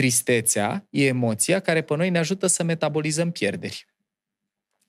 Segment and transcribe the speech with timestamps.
[0.00, 3.86] Tristețea e emoția care pe noi ne ajută să metabolizăm pierderi.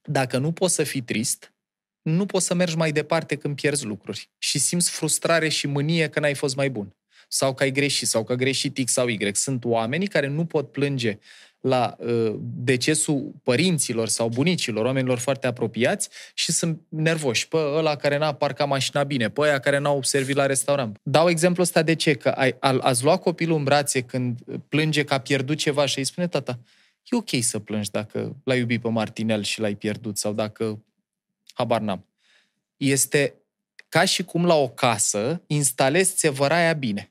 [0.02, 1.54] Dacă nu poți să fii trist,
[2.02, 6.20] nu poți să mergi mai departe când pierzi lucruri și simți frustrare și mânie că
[6.20, 6.95] n-ai fost mai bun
[7.27, 9.29] sau că ai greșit sau că a greșit X sau Y.
[9.34, 11.20] Sunt oamenii care nu pot plânge
[11.62, 17.48] la uh, decesul părinților sau bunicilor, oamenilor foarte apropiați și sunt nervoși.
[17.48, 20.98] Pe ăla care n-a parcat mașina bine, pe ăia care n-au servit la restaurant.
[21.04, 22.13] Dau exemplu ăsta de ce?
[22.13, 25.98] Că ai, a, ați luat copilul în brațe când plânge că a pierdut ceva și
[25.98, 26.59] îi spune tata,
[27.04, 30.84] e ok să plângi dacă l-ai iubit pe Martinel și l-ai pierdut sau dacă
[31.54, 32.05] habar n-am.
[32.77, 33.34] Este
[33.90, 37.10] ca și cum la o casă instalezi țevăraia bine.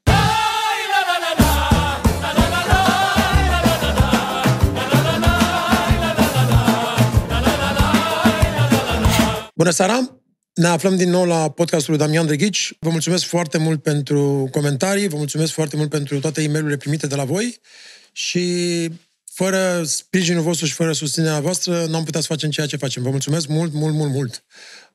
[9.60, 10.20] Bună seara!
[10.54, 12.72] Ne aflăm din nou la podcastul lui Damian Dreghici.
[12.78, 17.06] Vă mulțumesc foarte mult pentru comentarii, vă mulțumesc foarte mult pentru toate e mail primite
[17.06, 17.60] de la voi
[18.12, 18.88] și
[19.24, 23.02] fără sprijinul vostru și fără susținerea voastră n-am putea să facem ceea ce facem.
[23.02, 24.44] Vă mulțumesc mult, mult, mult, mult.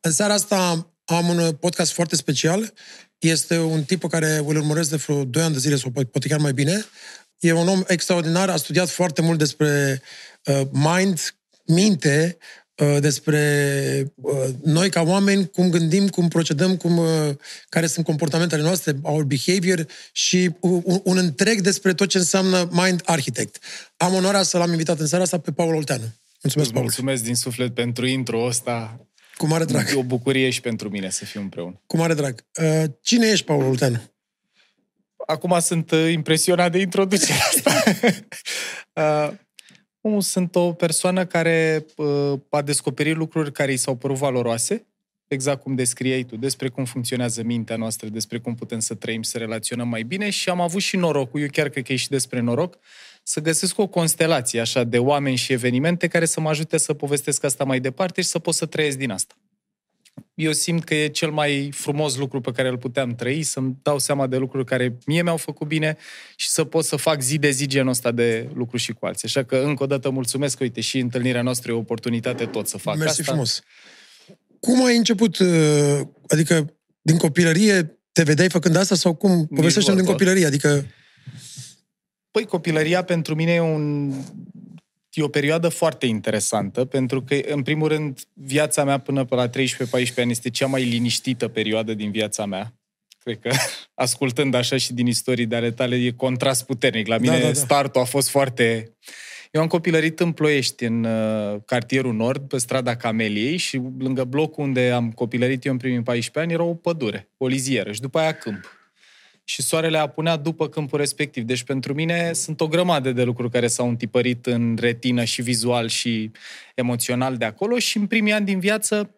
[0.01, 2.73] În seara asta am un podcast foarte special.
[3.17, 6.27] Este un tip pe care îl urmăresc de vreo 2 ani de zile, sau poate
[6.27, 6.85] chiar mai bine.
[7.39, 10.01] E un om extraordinar, a studiat foarte mult despre
[10.45, 12.64] uh, mind, minte, Uh,
[12.99, 17.07] despre uh, noi ca oameni, cum gândim, cum procedăm, cum, uh,
[17.69, 23.01] care sunt comportamentele noastre, our behavior și un, un întreg despre tot ce înseamnă mind
[23.05, 23.57] architect.
[23.97, 26.03] Am onoarea să l-am invitat în seara asta pe Paul Olteanu.
[26.41, 26.83] Mulțumesc, Paul.
[26.83, 28.99] Mulțumesc din suflet pentru intro ăsta.
[29.37, 29.89] Cu mare drag.
[29.89, 31.81] E o bucurie și pentru mine să fiu împreună.
[31.87, 32.45] Cu mare drag.
[33.01, 34.01] Cine ești, Paul Olteanu?
[35.27, 37.83] Acum sunt impresionat de introducerea asta.
[40.09, 44.85] Nu, sunt o persoană care uh, a descoperit lucruri care i s-au părut valoroase,
[45.27, 49.37] exact cum descriei tu, despre cum funcționează mintea noastră, despre cum putem să trăim, să
[49.37, 52.39] relaționăm mai bine și am avut și norocul, eu chiar cred că e și despre
[52.39, 52.77] noroc,
[53.23, 57.43] să găsesc o constelație așa de oameni și evenimente care să mă ajute să povestesc
[57.43, 59.35] asta mai departe și să pot să trăiesc din asta
[60.35, 63.99] eu simt că e cel mai frumos lucru pe care îl puteam trăi, să-mi dau
[63.99, 65.97] seama de lucruri care mie mi-au făcut bine
[66.35, 69.27] și să pot să fac zi de zi genul ăsta de lucruri și cu alții.
[69.27, 72.77] Așa că încă o dată mulțumesc, uite, și întâlnirea noastră e o oportunitate tot să
[72.77, 73.31] fac Mersi asta.
[73.31, 73.61] frumos.
[74.59, 79.45] Cum ai început, uh, adică din copilărie te vedeai făcând asta sau cum?
[79.45, 80.85] povestește din copilărie, adică...
[82.31, 84.13] Păi copilăria pentru mine e un
[85.15, 89.49] e o perioadă foarte interesantă, pentru că, în primul rând, viața mea până pe la
[89.49, 89.51] 13-14
[90.17, 92.73] ani este cea mai liniștită perioadă din viața mea.
[93.19, 93.51] Cred că,
[94.05, 97.07] ascultând așa și din istorii de ale tale, e contrast puternic.
[97.07, 97.53] La mine da, da, da.
[97.53, 98.95] startul a fost foarte...
[99.51, 104.63] Eu am copilărit în Ploiești, în uh, cartierul Nord, pe strada Cameliei și lângă blocul
[104.63, 108.19] unde am copilărit eu în primii 14 ani era o pădure, o lizieră și după
[108.19, 108.84] aia câmp
[109.47, 111.43] și soarele apunea după câmpul respectiv.
[111.43, 115.87] Deci pentru mine sunt o grămadă de lucruri care s-au întipărit în retină și vizual
[115.87, 116.31] și
[116.75, 119.15] emoțional de acolo și în primii ani din viață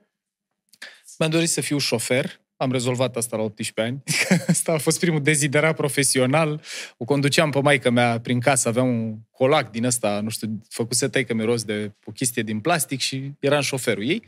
[1.17, 4.03] mi-am dorit să fiu șofer am rezolvat asta la 18 ani.
[4.47, 6.61] Asta a fost primul deziderat profesional.
[6.97, 11.07] O conduceam pe maică mea prin casă, aveam un colac din ăsta, nu știu, făcuse
[11.07, 14.23] taică mi rost de o chestie din plastic și eram șoferul ei.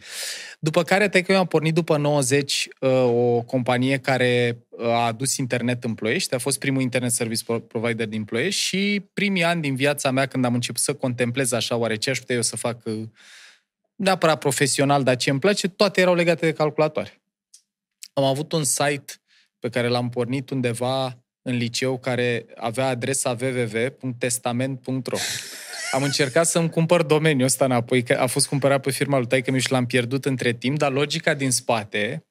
[0.60, 5.38] După care taică eu am pornit după 90 uh, o companie care uh, a adus
[5.38, 9.76] internet în Ploiești, a fost primul internet service provider din Ploiești și primii ani din
[9.76, 12.86] viața mea când am început să contemplez așa, oare ce aș putea eu să fac
[12.86, 13.02] uh,
[13.96, 17.19] neapărat profesional, dar ce îmi place, toate erau legate de calculatoare
[18.14, 19.14] am avut un site
[19.60, 25.18] pe care l-am pornit undeva în liceu care avea adresa www.testament.ro.
[25.92, 29.58] Am încercat să-mi cumpăr domeniul ăsta înapoi, că a fost cumpărat pe firma lui taică
[29.58, 32.26] și l-am pierdut între timp, dar logica din spate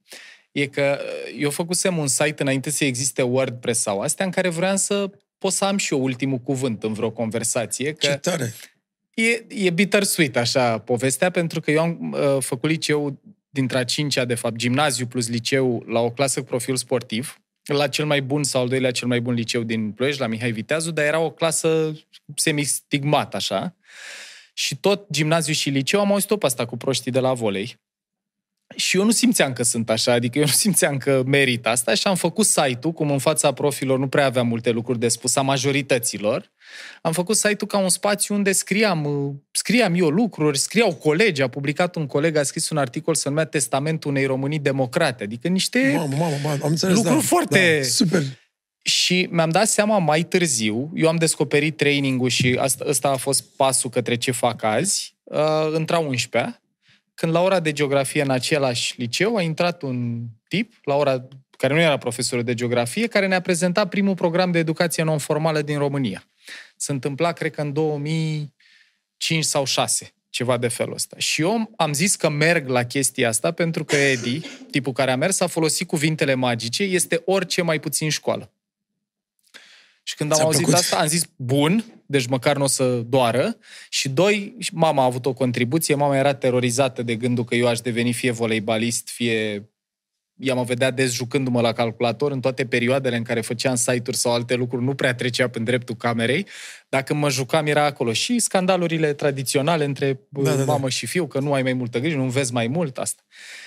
[0.53, 4.49] e că uh, eu făcusem un site înainte să existe WordPress sau astea, în care
[4.49, 7.93] vreau să pot să am și eu ultimul cuvânt în vreo conversație.
[7.93, 8.55] Că Ce tare!
[9.15, 13.21] E, e bittersweet, așa, povestea, pentru că eu am uh, făcut liceu
[13.59, 17.89] dintre a cincea, de fapt, gimnaziu plus liceu la o clasă cu profil sportiv, la
[17.89, 20.91] cel mai bun sau al doilea cel mai bun liceu din Ploiești, la Mihai Viteazu,
[20.91, 21.93] dar era o clasă
[22.35, 23.75] semi-stigmat, așa.
[24.55, 27.77] Și tot gimnaziu și liceu am auzit-o pe asta cu proștii de la volei.
[28.77, 32.07] Și eu nu simțeam că sunt așa, adică eu nu simțeam că merit asta și
[32.07, 35.43] am făcut site-ul, cum în fața profilor nu prea aveam multe lucruri de spus a
[35.43, 36.51] majorităților.
[37.03, 41.49] Am făcut site-ul ca un spațiu unde scriam, uh, scriam eu lucruri, scriau colegi, a
[41.49, 45.93] publicat un coleg, a scris un articol să numea Testamentul unei Românii democrate, adică niște
[45.97, 47.79] mamă, mamă, mamă, am înțeles, lucruri da, foarte...
[47.83, 48.23] Da, super.
[48.83, 53.45] Și mi-am dat seama mai târziu, eu am descoperit training-ul și asta, ăsta a fost
[53.57, 56.61] pasul către ce fac azi, uh, între 11
[57.19, 61.75] când la ora de geografie în același liceu a intrat un tip, la ora care
[61.75, 66.25] nu era profesor de geografie, care ne-a prezentat primul program de educație non-formală din România.
[66.77, 71.17] Se întâmpla, cred că în 2005 sau 6, ceva de felul ăsta.
[71.19, 74.41] Și eu am zis că merg la chestia asta pentru că Eddie,
[74.71, 78.53] tipul care a mers, a folosit cuvintele magice, este orice mai puțin școală.
[80.03, 80.81] Și când am Ți-a auzit plăcut?
[80.83, 83.57] asta, am zis, bun, deci măcar nu o să doară.
[83.89, 87.81] Și doi, mama a avut o contribuție, mama era terorizată de gândul că eu aș
[87.81, 89.69] deveni fie voleibalist, fie
[90.39, 94.33] ea mă vedea des jucându-mă la calculator în toate perioadele în care făceam site-uri sau
[94.33, 96.47] alte lucruri, nu prea trecea în dreptul camerei.
[96.89, 98.13] Dacă mă jucam, era acolo.
[98.13, 100.65] Și scandalurile tradiționale între Da, da, da, da.
[100.65, 103.23] mamă și fiu, că nu ai mai multă grijă, nu înveți mai mult asta.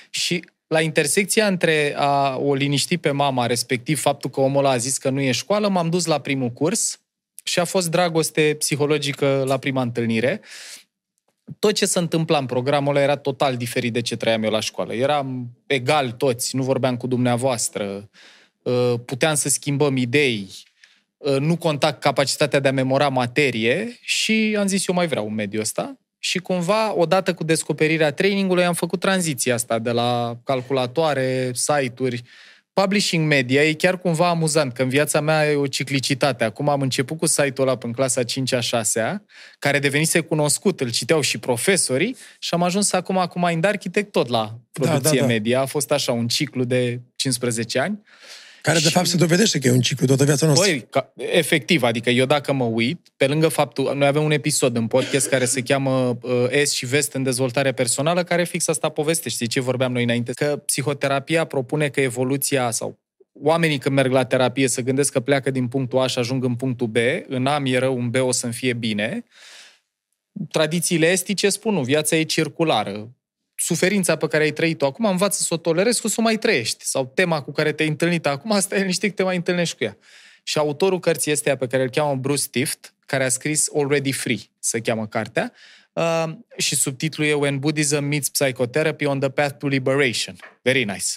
[0.09, 4.77] Și la intersecția între a o liniști pe mama, respectiv faptul că omul ăla a
[4.77, 7.00] zis că nu e școală, m-am dus la primul curs
[7.43, 10.41] și a fost dragoste psihologică la prima întâlnire.
[11.59, 14.59] Tot ce se întâmpla în programul ăla era total diferit de ce trăiam eu la
[14.59, 14.93] școală.
[14.93, 18.09] Eram egal toți, nu vorbeam cu dumneavoastră,
[18.63, 20.49] uh, puteam să schimbăm idei,
[21.17, 25.33] uh, nu conta capacitatea de a memora materie și am zis eu mai vreau un
[25.33, 25.95] mediu ăsta.
[26.23, 32.23] Și cumva, odată cu descoperirea trainingului, am făcut tranziția asta de la calculatoare, site-uri,
[32.73, 36.43] publishing media e chiar cumva amuzant, că în viața mea e o ciclicitate.
[36.43, 39.23] Acum am început cu site-ul ăla în clasa 5-a, 6-a,
[39.59, 44.27] care devenise cunoscut, îl citeau și profesorii și am ajuns acum cu Mind Architect tot
[44.27, 45.31] la producție da, da.
[45.31, 45.61] media.
[45.61, 48.01] A fost așa un ciclu de 15 ani.
[48.61, 50.69] Care, de Și- fapt, se dovedește că e un ciclu toată viața noastră.
[50.71, 54.75] Păi, ca, efectiv, adică eu dacă mă uit, pe lângă faptul, noi avem un episod
[54.75, 58.89] în podcast care se cheamă uh, S și Vest în dezvoltare personală, care fix asta
[58.89, 59.29] povestește.
[59.29, 60.31] Știi ce vorbeam noi înainte?
[60.31, 62.99] Că psihoterapia propune că evoluția sau
[63.33, 66.55] oamenii când merg la terapie să gândesc că pleacă din punctul A și ajung în
[66.55, 66.95] punctul B,
[67.27, 69.23] în A mi-e rău, în B o să-mi fie bine.
[70.49, 73.15] Tradițiile estice spun, nu, viața e circulară.
[73.63, 76.85] Suferința pe care ai trăit-o acum, învață să o tolerezi, că să o mai trăiești.
[76.85, 79.83] Sau tema cu care te-ai întâlnit acum, asta e niște că te mai întâlnești cu
[79.83, 79.97] ea.
[80.43, 84.37] Și autorul cărții este pe care îl cheamă Bruce Tift, care a scris Already Free,
[84.59, 85.53] se cheamă cartea,
[85.93, 86.23] uh,
[86.57, 90.35] și subtitlul e When Buddhism Meets Psychotherapy on the Path to Liberation.
[90.61, 91.07] Very nice.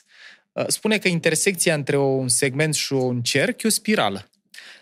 [0.53, 4.29] Uh, spune că intersecția între un segment și un cerc e o spirală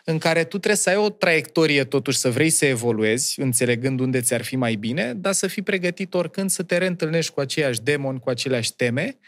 [0.05, 4.21] în care tu trebuie să ai o traiectorie totuși, să vrei să evoluezi, înțelegând unde
[4.21, 8.21] ți-ar fi mai bine, dar să fii pregătit oricând să te reîntâlnești cu aceiași demoni,
[8.21, 9.19] cu aceleași teme,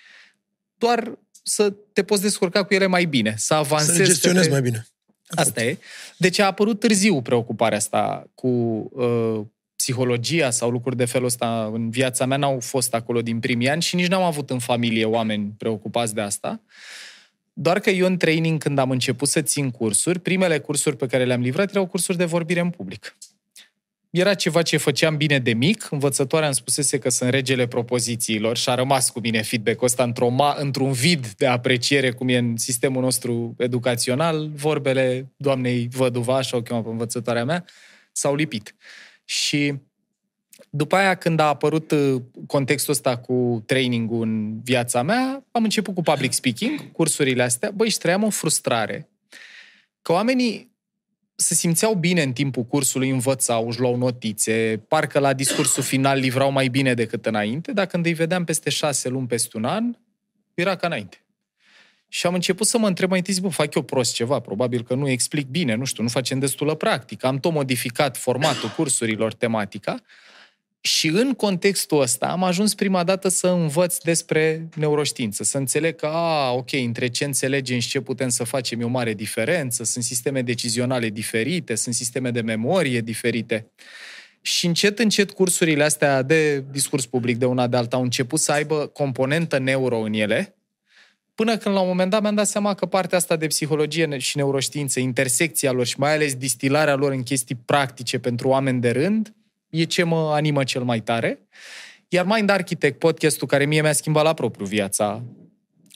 [0.79, 3.93] doar să te poți descurca cu ele mai bine, să avansezi.
[3.93, 4.87] Să le gestionezi către- mai bine.
[5.29, 5.79] Asta e.
[6.17, 8.49] Deci a apărut târziu preocuparea asta cu
[8.93, 9.41] uh,
[9.77, 12.37] psihologia sau lucruri de felul ăsta în viața mea.
[12.37, 16.21] N-au fost acolo din primii ani și nici n-am avut în familie oameni preocupați de
[16.21, 16.61] asta.
[17.57, 21.25] Doar că eu în training, când am început să țin cursuri, primele cursuri pe care
[21.25, 23.17] le-am livrat erau cursuri de vorbire în public.
[24.11, 28.69] Era ceva ce făceam bine de mic, învățătoarea îmi spusese că sunt regele propozițiilor și
[28.69, 32.57] a rămas cu mine feedback-ul ăsta într-o ma- într-un vid de apreciere, cum e în
[32.57, 37.65] sistemul nostru educațional, vorbele doamnei Văduvaș, așa o cheamă pe învățătoarea mea,
[38.13, 38.75] s-au lipit.
[39.25, 39.75] Și
[40.77, 45.95] după aia, când a apărut uh, contextul ăsta cu training-ul în viața mea, am început
[45.95, 49.09] cu public speaking, cursurile astea, băi, și trăiam o frustrare.
[50.03, 50.73] Că oamenii
[51.35, 56.51] se simțeau bine în timpul cursului, învățau, își luau notițe, parcă la discursul final livrau
[56.51, 59.97] mai bine decât înainte, dar când îi vedeam peste șase luni, peste un an,
[60.55, 61.25] era ca înainte.
[62.09, 64.83] Și am început să mă întreb mai întâi, zi, bă, fac eu prost ceva, probabil
[64.83, 67.27] că nu explic bine, nu știu, nu facem destulă practică.
[67.27, 70.03] Am tot modificat formatul cursurilor, tematica,
[70.87, 76.07] și în contextul ăsta am ajuns prima dată să învăț despre neuroștiință, să înțeleg că,
[76.07, 80.05] a, ok, între ce înțelegem și ce putem să facem e o mare diferență, sunt
[80.05, 83.71] sisteme decizionale diferite, sunt sisteme de memorie diferite.
[84.41, 88.53] Și încet, încet, cursurile astea de discurs public de una de alta au început să
[88.53, 90.55] aibă componentă neuro în ele,
[91.35, 94.37] până când la un moment dat mi-am dat seama că partea asta de psihologie și
[94.37, 99.35] neuroștiință, intersecția lor și mai ales distilarea lor în chestii practice pentru oameni de rând,
[99.75, 101.39] e ce mă animă cel mai tare.
[102.09, 105.25] Iar Mind Architect, podcastul care mie mi-a schimbat la propriu viața,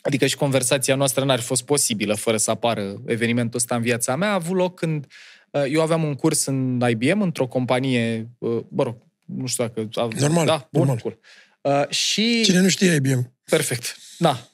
[0.01, 4.15] adică și conversația noastră n-ar fi fost posibilă fără să apară evenimentul ăsta în viața
[4.15, 5.05] mea, a avut loc când
[5.51, 8.95] uh, eu aveam un curs în IBM, într-o companie, uh, mă rog,
[9.25, 9.89] nu știu dacă...
[10.19, 10.97] Normal, Da, bun, normal.
[10.97, 11.19] cool.
[11.61, 12.41] Uh, și...
[12.43, 13.33] Cine nu știe IBM?
[13.43, 13.97] Perfect.
[14.17, 14.48] Da.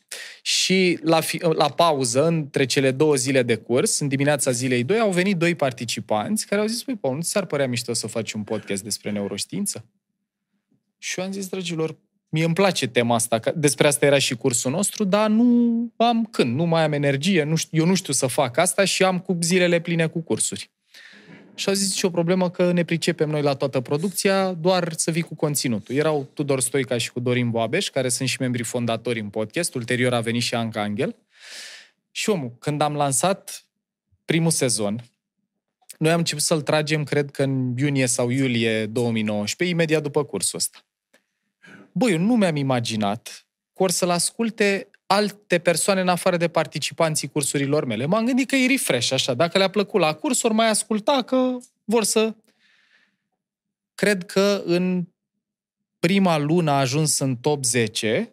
[0.47, 4.99] Și la, fi, la pauză, între cele două zile de curs, în dimineața zilei 2,
[4.99, 8.07] au venit doi participanți care au zis, păi, Paul, nu ți s-ar părea mișto să
[8.07, 9.85] faci un podcast despre neuroștiință?
[10.97, 11.97] Și eu am zis, dragilor,
[12.29, 16.25] mie îmi place tema asta, că despre asta era și cursul nostru, dar nu am
[16.25, 19.19] când, nu mai am energie, nu știu, eu nu știu să fac asta și am
[19.19, 20.71] cu zilele pline cu cursuri.
[21.55, 25.12] Și au zis și o problemă că ne pricepem noi la toată producția, doar să
[25.12, 25.95] vii cu conținutul.
[25.95, 29.75] Erau Tudor Stoica și cu Dorin Boabeș, care sunt și membrii fondatori în podcast.
[29.75, 31.15] Ulterior a venit și Anca Angel.
[32.12, 33.65] Și omul, când am lansat
[34.25, 35.03] primul sezon,
[35.97, 40.57] Noi am început să-l tragem, cred că în iunie sau iulie 2019, imediat după cursul
[40.57, 40.85] ăsta.
[41.91, 47.27] Băi, eu nu mi-am imaginat că or să-l asculte alte persoane în afară de participanții
[47.27, 48.05] cursurilor mele.
[48.05, 49.33] M-am gândit că e refresh, așa.
[49.33, 52.35] Dacă le-a plăcut la curs, ori mai asculta că vor să...
[53.95, 55.05] Cred că în
[56.00, 58.31] prima lună a ajuns în top 10,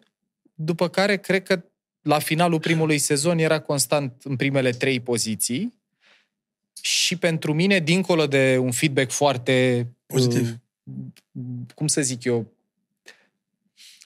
[0.53, 1.63] după care cred că
[2.01, 5.73] la finalul primului sezon era constant în primele trei poziții
[6.81, 9.87] și pentru mine, dincolo de un feedback foarte...
[10.05, 10.49] Pozitiv.
[10.49, 10.55] Uh,
[11.75, 12.52] cum să zic eu,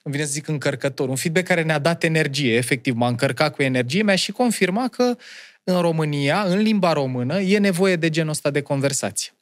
[0.08, 3.62] îmi vine să zic încărcător, un feedback care ne-a dat energie, efectiv, m-a încărcat cu
[3.62, 5.16] energie, mi-a și confirmat că
[5.64, 9.32] în România, în limba română, e nevoie de genul ăsta de conversație.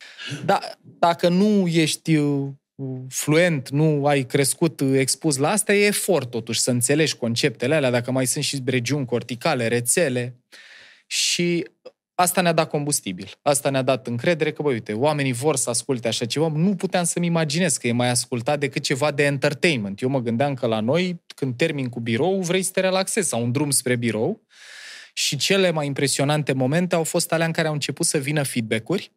[0.44, 0.60] Da,
[0.98, 2.48] dacă nu ești uh,
[3.08, 7.90] fluent, nu ai crescut uh, expus la asta, e efort totuși să înțelegi conceptele alea,
[7.90, 10.34] dacă mai sunt și regiuni corticale, rețele.
[11.06, 11.66] Și
[12.18, 13.30] asta ne-a dat combustibil.
[13.42, 16.48] Asta ne-a dat încredere că, băi, uite, oamenii vor să asculte așa ceva.
[16.48, 20.00] Nu puteam să-mi imaginez că e mai ascultat decât ceva de entertainment.
[20.00, 23.42] Eu mă gândeam că la noi, când termin cu birou, vrei să te relaxezi sau
[23.42, 24.40] un drum spre birou.
[25.12, 29.12] Și cele mai impresionante momente au fost alea în care au început să vină feedback-uri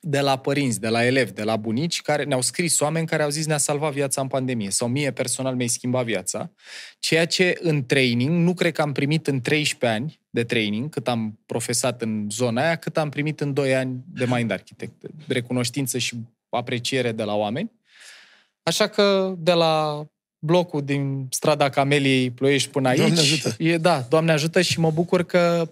[0.00, 3.30] de la părinți, de la elevi, de la bunici, care ne-au scris oameni care au
[3.30, 6.50] zis ne-a salvat viața în pandemie sau mie personal mi-a schimbat viața,
[6.98, 11.08] ceea ce în training, nu cred că am primit în 13 ani de training, cât
[11.08, 14.92] am profesat în zona aia, cât am primit în 2 ani de Mind Architect,
[15.26, 16.16] recunoștință și
[16.48, 17.70] apreciere de la oameni.
[18.62, 20.06] Așa că de la
[20.38, 22.98] blocul din strada Cameliei Ploiești până aici.
[22.98, 23.54] Doamne ajută!
[23.58, 25.70] E, da, Doamne ajută și mă bucur că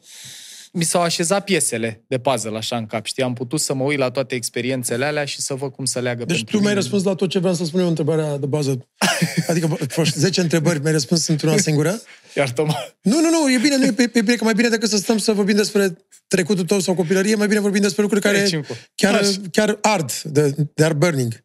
[0.76, 3.23] mi s-au așezat piesele de puzzle așa în cap, știi?
[3.23, 6.25] Am putut să mă uit la toate experiențele alea și să văd cum să leagă
[6.25, 6.83] Deci pentru tu mi-ai mine.
[6.83, 8.88] răspuns la tot ce vreau să spun eu întrebarea de bază.
[9.49, 12.00] Adică fost 10 întrebări, mi-ai răspuns într-una singură.
[12.35, 12.75] Iartă-mă.
[13.00, 15.18] Nu, nu, nu, e bine, nu e, e bine, că mai bine decât să stăm
[15.18, 18.75] să vorbim despre trecutul tău sau copilărie, mai bine vorbim despre lucruri care Treci încă.
[18.95, 19.40] chiar, Așa.
[19.50, 21.45] chiar ard, de, de are burning.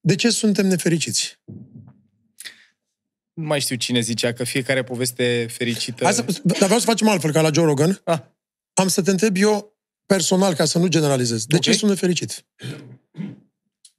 [0.00, 1.38] De ce suntem nefericiți?
[3.38, 6.04] Nu mai știu cine zicea că fiecare poveste fericită...
[6.04, 8.00] Hai să, dar vreau să facem altfel, ca la Joe Rogan.
[8.04, 8.18] Ah,
[8.74, 9.76] Am să te întreb eu
[10.06, 11.44] personal, ca să nu generalizez.
[11.46, 11.76] De ce Ok.
[11.76, 12.44] sunt nefericit?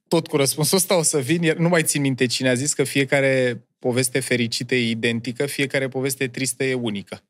[0.08, 2.72] tot cu răspunsul ăsta o să vin, iar nu mai țin minte cine a zis
[2.72, 7.22] că fiecare poveste fericită e identică, fiecare poveste tristă e unică.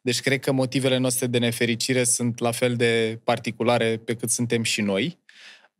[0.00, 4.62] Deci cred că motivele noastre de nefericire sunt la fel de particulare pe cât suntem
[4.62, 5.18] și noi.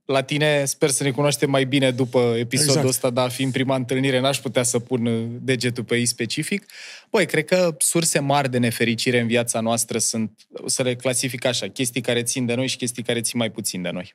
[0.06, 2.88] La tine sper să ne cunoaștem mai bine după episodul Exact.
[2.88, 6.66] ăsta, dar fiind prima întâlnire, n-aș putea să pun uh, degetul pe ei specific.
[7.10, 11.44] Băi, cred că surse mari de nefericire în viața noastră sunt, o să le clasific
[11.44, 14.14] așa, chestii care țin de noi și chestii care țin mai puțin de noi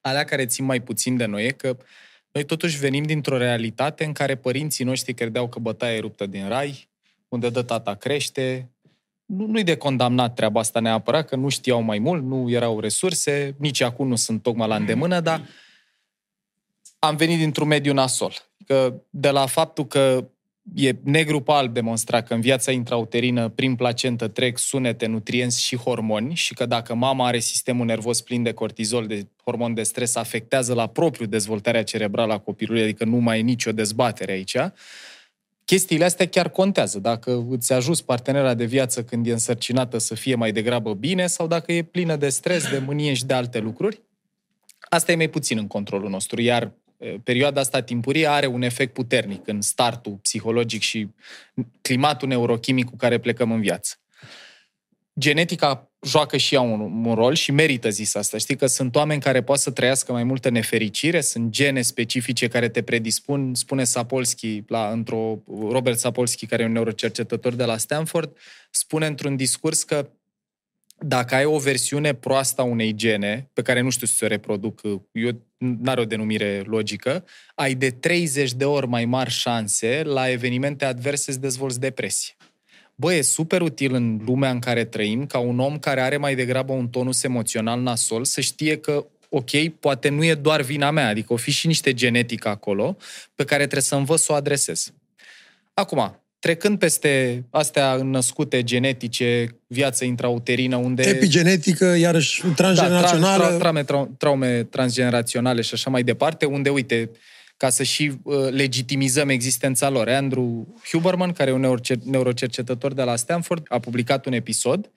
[0.00, 1.76] alea care țin mai puțin de noi e că
[2.32, 6.48] noi totuși venim dintr-o realitate în care părinții noștri credeau că bătaia e ruptă din
[6.48, 6.88] rai,
[7.28, 8.70] unde dă tata crește.
[9.36, 13.54] Nu, nu-i de condamnat treaba asta neapărat, că nu știau mai mult, nu erau resurse,
[13.58, 15.42] nici acum nu sunt tocmai la îndemână, dar
[16.98, 18.34] am venit dintr-un mediu nasol.
[18.66, 20.30] Că de la faptul că
[20.74, 25.76] e negru pe alb demonstrat că în viața intrauterină, prin placentă, trec sunete, nutrienți și
[25.76, 30.14] hormoni și că dacă mama are sistemul nervos plin de cortizol, de hormon de stres,
[30.14, 34.56] afectează la propriu dezvoltarea cerebrală a copilului, adică nu mai e nicio dezbatere aici,
[35.70, 36.98] chestiile astea chiar contează.
[36.98, 41.46] Dacă îți ajuți partenera de viață când e însărcinată să fie mai degrabă bine sau
[41.46, 44.00] dacă e plină de stres, de mânie și de alte lucruri,
[44.88, 48.92] asta e mai puțin în controlul nostru, iar e, perioada asta timpurie are un efect
[48.92, 51.08] puternic în startul psihologic și
[51.80, 53.94] climatul neurochimic cu care plecăm în viață.
[55.18, 58.38] Genetica joacă și ea un, un rol și merită zis asta.
[58.38, 62.68] Știi că sunt oameni care pot să trăiască mai multă nefericire, sunt gene specifice care
[62.68, 65.38] te predispun, spune Sapolsky, la, într-o,
[65.70, 68.36] Robert Sapolsky, care e un neurocercetător de la Stanford,
[68.70, 70.10] spune într-un discurs că
[71.02, 74.80] dacă ai o versiune proastă a unei gene, pe care nu știu să o reproduc,
[75.12, 77.24] eu n-are o denumire logică,
[77.54, 82.34] ai de 30 de ori mai mari șanse la evenimente adverse să dezvolți depresie.
[83.00, 86.34] Bă, e super util în lumea în care trăim ca un om care are mai
[86.34, 91.08] degrabă un tonus emoțional nasol să știe că ok, poate nu e doar vina mea,
[91.08, 92.96] adică o fi și niște genetică acolo
[93.34, 94.92] pe care trebuie să învăț să o adresez.
[95.74, 101.02] Acum, trecând peste astea născute genetice, viață intrauterină, unde...
[101.02, 103.50] Epigenetică, iarăși Da, transgenerațională.
[103.50, 107.10] tra- tra- traume, trau- traume transgeneraționale și așa mai departe, unde, uite,
[107.60, 110.08] ca să și uh, legitimizăm existența lor.
[110.08, 114.90] Andrew Huberman, care e un neurocer- neurocercetător de la Stanford, a publicat un episod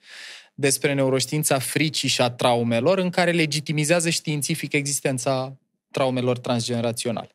[0.54, 5.56] despre neuroștiința fricii și a traumelor, în care legitimizează științific existența
[5.90, 7.28] traumelor transgeneraționale.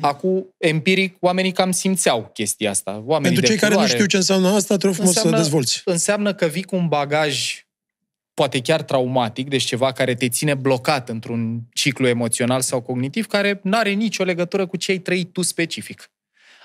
[0.00, 3.02] Acum, empiric, oamenii cam simțeau chestia asta.
[3.06, 3.94] Oamenii Pentru de cei care nu culoare.
[3.94, 5.82] știu ce înseamnă asta, te rog frumos să Înseamnă- dezvolți.
[5.84, 7.64] Înseamnă că vii cu un bagaj
[8.36, 13.60] poate chiar traumatic, deci ceva care te ține blocat într-un ciclu emoțional sau cognitiv, care
[13.62, 16.10] nu are nicio legătură cu ce ai trăit tu specific.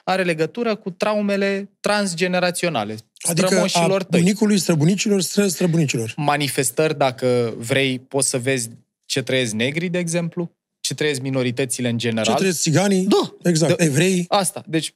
[0.03, 6.13] Are legătură cu traumele transgeneraționale, Adică a bunicului, străbunicilor, stră, străbunicilor.
[6.15, 8.69] Manifestări, dacă vrei, poți să vezi
[9.05, 12.25] ce trăiesc negri, de exemplu, ce trăiesc minoritățile în general.
[12.25, 13.49] Ce trăiesc țiganii, da.
[13.49, 14.25] exact, de, evrei.
[14.27, 14.93] Asta, deci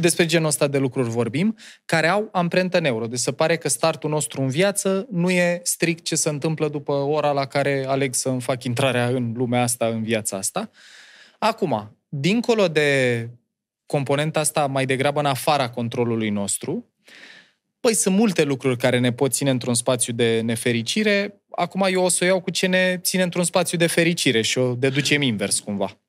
[0.00, 3.06] despre genul ăsta de lucruri vorbim, care au amprentă neuro.
[3.06, 6.92] Deci se pare că startul nostru în viață nu e strict ce se întâmplă după
[6.92, 10.70] ora la care aleg să-mi fac intrarea în lumea asta, în viața asta.
[11.38, 13.28] Acum, dincolo de
[13.86, 16.92] componenta asta mai degrabă în afara controlului nostru,
[17.82, 21.42] Păi sunt multe lucruri care ne pot ține într-un spațiu de nefericire.
[21.50, 24.58] Acum eu o să o iau cu ce ne ține într-un spațiu de fericire și
[24.58, 26.01] o deducem invers cumva.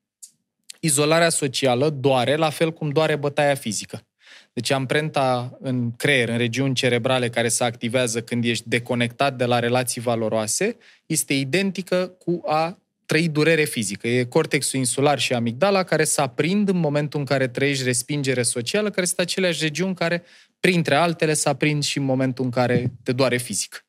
[0.85, 4.05] Izolarea socială doare la fel cum doare bătaia fizică.
[4.53, 9.59] Deci amprenta în creier, în regiuni cerebrale care se activează când ești deconectat de la
[9.59, 14.07] relații valoroase, este identică cu a trăi durere fizică.
[14.07, 18.89] E cortexul insular și amigdala care se aprind în momentul în care trăiești respingere socială,
[18.89, 20.23] care sunt aceleași regiuni care
[20.59, 23.85] printre altele, să aprind și în momentul în care te doare fizic.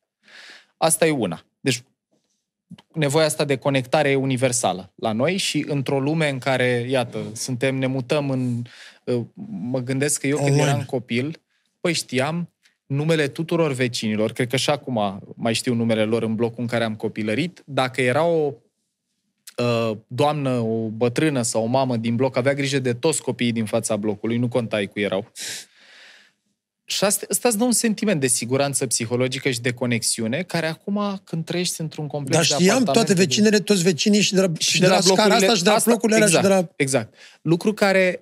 [0.77, 1.45] Asta e una.
[1.59, 1.83] Deci,
[2.93, 7.75] nevoia asta de conectare e universală la noi și într-o lume în care, iată, suntem,
[7.75, 8.61] ne mutăm în...
[9.03, 9.25] Uh,
[9.61, 11.41] mă gândesc că eu când eram copil,
[11.79, 12.49] păi știam
[12.85, 16.83] numele tuturor vecinilor, cred că și acum mai știu numele lor în blocul în care
[16.83, 18.53] am copilărit, dacă era o
[19.57, 23.65] uh, doamnă, o bătrână sau o mamă din bloc, avea grijă de toți copiii din
[23.65, 25.31] fața blocului, nu contai cu erau.
[26.87, 31.21] Și asta, asta îți dă un sentiment de siguranță psihologică și de conexiune, care acum,
[31.23, 34.71] când trăiești într-un complex Dar știam de toate vecinele, toți vecinii și de la, și,
[34.71, 36.55] și de, de la, la scara asta și de la asta, blocurile exact, și de
[36.55, 36.69] la...
[36.75, 37.13] Exact.
[37.41, 38.19] Lucru care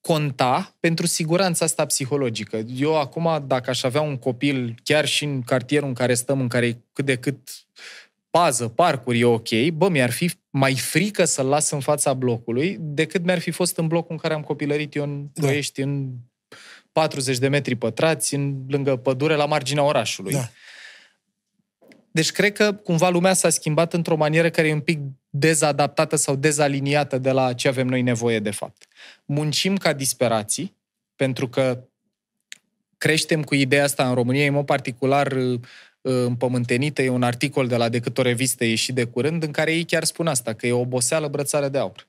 [0.00, 2.56] conta pentru siguranța asta psihologică.
[2.76, 6.48] Eu acum, dacă aș avea un copil, chiar și în cartierul în care stăm, în
[6.48, 7.48] care e cât de cât
[8.30, 13.24] pază, parcuri, e ok, bă, mi-ar fi mai frică să-l las în fața blocului decât
[13.24, 15.40] mi-ar fi fost în blocul în care am copilărit eu în da.
[15.40, 16.10] Ploiești, în
[16.92, 20.32] 40 de metri pătrați în, lângă pădure la marginea orașului.
[20.32, 20.48] Da.
[22.10, 24.98] Deci cred că cumva lumea s-a schimbat într-o manieră care e un pic
[25.30, 28.86] dezadaptată sau dezaliniată de la ce avem noi nevoie de fapt.
[29.24, 30.76] Muncim ca disperații,
[31.16, 31.84] pentru că
[32.98, 35.60] creștem cu ideea asta în România, în mod particular uh,
[36.00, 39.84] împământenită, e un articol de la decât o revistă ieșit de curând, în care ei
[39.84, 42.08] chiar spun asta, că e o oboseală brățare de aur.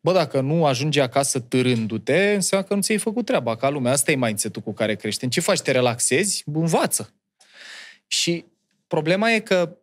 [0.00, 3.92] Bă, dacă nu ajungi acasă târându-te, înseamnă că nu ți-ai făcut treaba ca lumea.
[3.92, 5.24] Asta e mindset cu care crești.
[5.24, 5.60] În ce faci?
[5.60, 6.44] Te relaxezi?
[6.52, 7.14] Învață.
[8.06, 8.44] Și
[8.86, 9.76] problema e că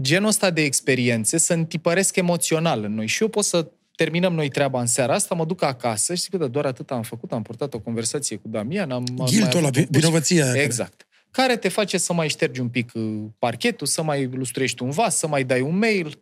[0.00, 3.06] genul ăsta de experiențe se întipăresc emoțional în noi.
[3.06, 6.38] Și eu pot să terminăm noi treaba în seara asta, mă duc acasă și zic,
[6.38, 9.04] că doar atât am făcut, am purtat o conversație cu Damian, am...
[9.24, 10.62] Ghiltul la vinovăția.
[10.62, 11.06] Exact.
[11.30, 15.16] Care te face să mai ștergi un pic uh, parchetul, să mai lustruiești un vas,
[15.16, 16.20] să mai dai un mail.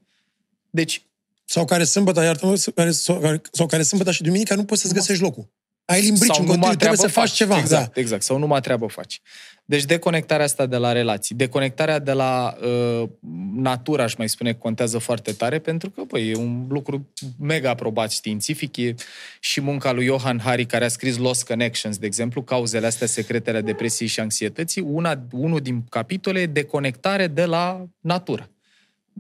[0.71, 1.03] Deci,
[1.51, 4.95] sau care sâmbătă, iartă care, sau, care, sau care sâmbătă și duminica nu poți să-ți
[4.95, 5.49] găsești locul.
[5.85, 7.59] Ai limbrici în continuu, trebuie să faci, faci ceva.
[7.59, 8.01] Exact, da.
[8.01, 8.23] exact.
[8.23, 9.21] Sau numai treabă faci.
[9.65, 13.09] Deci deconectarea asta de la relații, deconectarea de la uh,
[13.55, 18.11] natură, aș mai spune, contează foarte tare, pentru că, băi, e un lucru mega aprobat
[18.11, 18.77] științific.
[18.77, 18.95] E
[19.41, 23.61] și munca lui Johan Hari, care a scris Lost Connections, de exemplu, cauzele astea secretele
[23.61, 24.81] depresiei și anxietății.
[24.81, 28.51] Una, unul din capitole e deconectare de la natură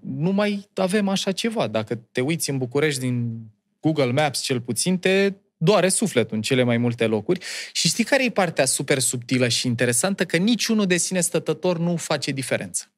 [0.03, 1.67] nu mai avem așa ceva.
[1.67, 3.39] Dacă te uiți în București din
[3.81, 7.45] Google Maps, cel puțin, te doare sufletul în cele mai multe locuri.
[7.73, 10.25] Și știi care e partea super subtilă și interesantă?
[10.25, 12.93] Că niciunul de sine stătător nu face diferență.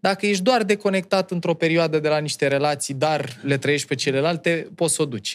[0.00, 4.68] Dacă ești doar deconectat într-o perioadă de la niște relații, dar le trăiești pe celelalte,
[4.74, 5.34] poți să o duci.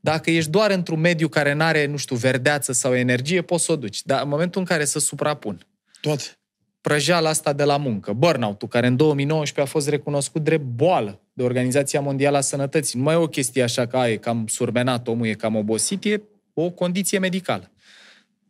[0.00, 3.72] Dacă ești doar într-un mediu care nu are, nu știu, verdeață sau energie, poți să
[3.72, 4.02] o duci.
[4.02, 5.66] Dar în momentul în care se suprapun
[6.00, 6.39] toate
[6.80, 11.42] prăjeala asta de la muncă, burnout-ul, care în 2019 a fost recunoscut drept boală de
[11.42, 12.98] Organizația Mondială a Sănătății.
[12.98, 16.22] Nu mai e o chestie așa că e cam surmenat, omul e cam obosit, e
[16.54, 17.70] o condiție medicală.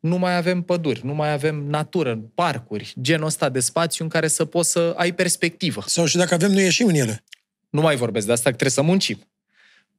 [0.00, 4.28] Nu mai avem păduri, nu mai avem natură, parcuri, genul ăsta de spațiu în care
[4.28, 5.82] să poți să ai perspectivă.
[5.86, 7.24] Sau și dacă avem, nu ieșim în ele.
[7.70, 9.18] Nu mai vorbesc de asta, că trebuie să muncim.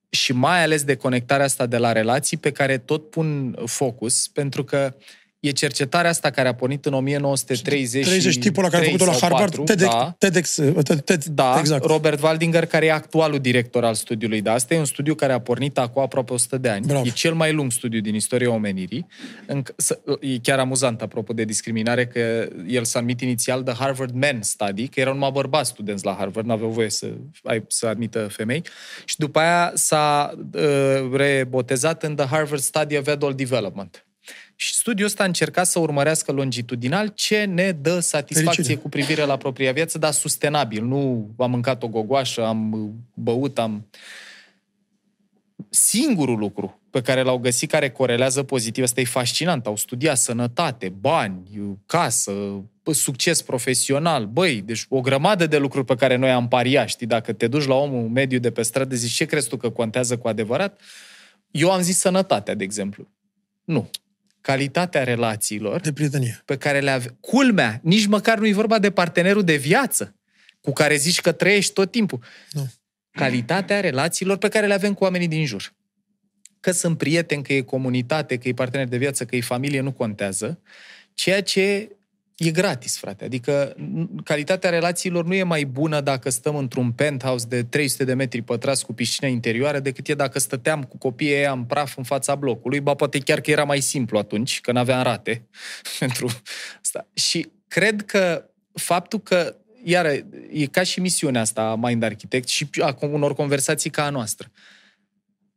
[0.10, 4.63] Și mai ales de conectarea asta de la relații pe care tot pun focus, pentru
[4.63, 5.04] că uh,
[5.41, 9.12] e cercetarea asta care a pornit în 1930 30 tipul la care a făcut-o la
[9.12, 10.60] Harvard, 4, TEDx, da, TEDx,
[11.06, 11.86] TED, da, exact.
[11.86, 15.39] Robert Waldinger, care e actualul director al studiului, da, asta e un studiu care a
[15.39, 16.86] pornit acum aproape 100 de ani.
[16.86, 17.06] Bravo.
[17.06, 19.08] E cel mai lung studiu din istoria omenirii.
[20.19, 24.88] E chiar amuzant, apropo de discriminare, că el s-a numit inițial The Harvard Men Study,
[24.88, 27.08] că erau numai bărbați studenți la Harvard, nu aveau voie să,
[27.67, 28.63] să admită femei.
[29.06, 30.62] Și după aia s-a uh,
[31.13, 34.06] rebotezat în The Harvard Study of Adult Development
[34.62, 38.80] Și studiul ăsta a încercat să urmărească longitudinal ce ne dă satisfacție Fericire.
[38.80, 40.84] cu privire la propria viață, dar sustenabil.
[40.84, 43.88] Nu am mâncat o gogoașă, am băut, am...
[45.69, 50.89] Singurul lucru pe care l-au găsit care corelează pozitiv, ăsta e fascinant, au studiat sănătate,
[50.89, 52.32] bani, casă,
[52.84, 57.08] bă, succes profesional, băi, deci o grămadă de lucruri pe care noi am pariat, știi,
[57.08, 60.17] dacă te duci la omul mediu de pe stradă, zici ce crezi tu că contează
[60.17, 60.82] cu adevărat?
[61.52, 63.08] Eu am zis sănătatea, de exemplu.
[63.63, 63.89] Nu.
[64.41, 66.41] Calitatea relațiilor De prietenie.
[66.45, 67.17] pe care le avem.
[67.19, 70.15] Culmea, nici măcar nu e vorba de partenerul de viață
[70.62, 72.23] cu care zici că trăiești tot timpul.
[72.51, 72.71] Nu.
[73.12, 75.73] Calitatea relațiilor pe care le avem cu oamenii din jur.
[76.60, 79.91] Că sunt prieteni, că e comunitate, că e partener de viață, că e familie, nu
[79.91, 80.62] contează.
[81.13, 81.95] Ceea ce
[82.45, 83.23] e gratis, frate.
[83.23, 88.13] Adică n- calitatea relațiilor nu e mai bună dacă stăm într-un penthouse de 300 de
[88.13, 92.04] metri pătrați cu piscină interioară decât e dacă stăteam cu copiii ăia în praf în
[92.04, 92.80] fața blocului.
[92.80, 95.47] Ba, poate chiar că era mai simplu atunci, că n-aveam rate
[95.99, 96.30] pentru
[96.82, 97.08] asta.
[97.13, 100.12] Și cred că faptul că, iară,
[100.51, 104.51] e ca și misiunea asta a Mind Architect și a unor conversații ca a noastră.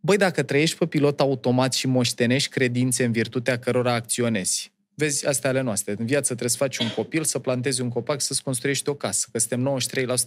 [0.01, 5.51] Băi, dacă trăiești pe pilot automat și moștenești credințe în virtutea cărora acționezi, vezi, astea
[5.51, 5.95] ale noastre.
[5.99, 9.29] În viață trebuie să faci un copil, să plantezi un copac, să-ți construiești o casă,
[9.33, 9.79] că suntem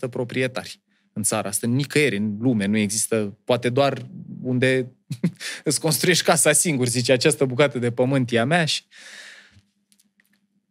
[0.08, 0.80] 93% proprietari
[1.14, 1.68] în țara asta.
[1.68, 4.06] Nicăieri în lume nu există, poate doar
[4.42, 4.92] unde
[5.64, 8.84] îți construiești casa singur, zice, această bucată de pământ e a mea și...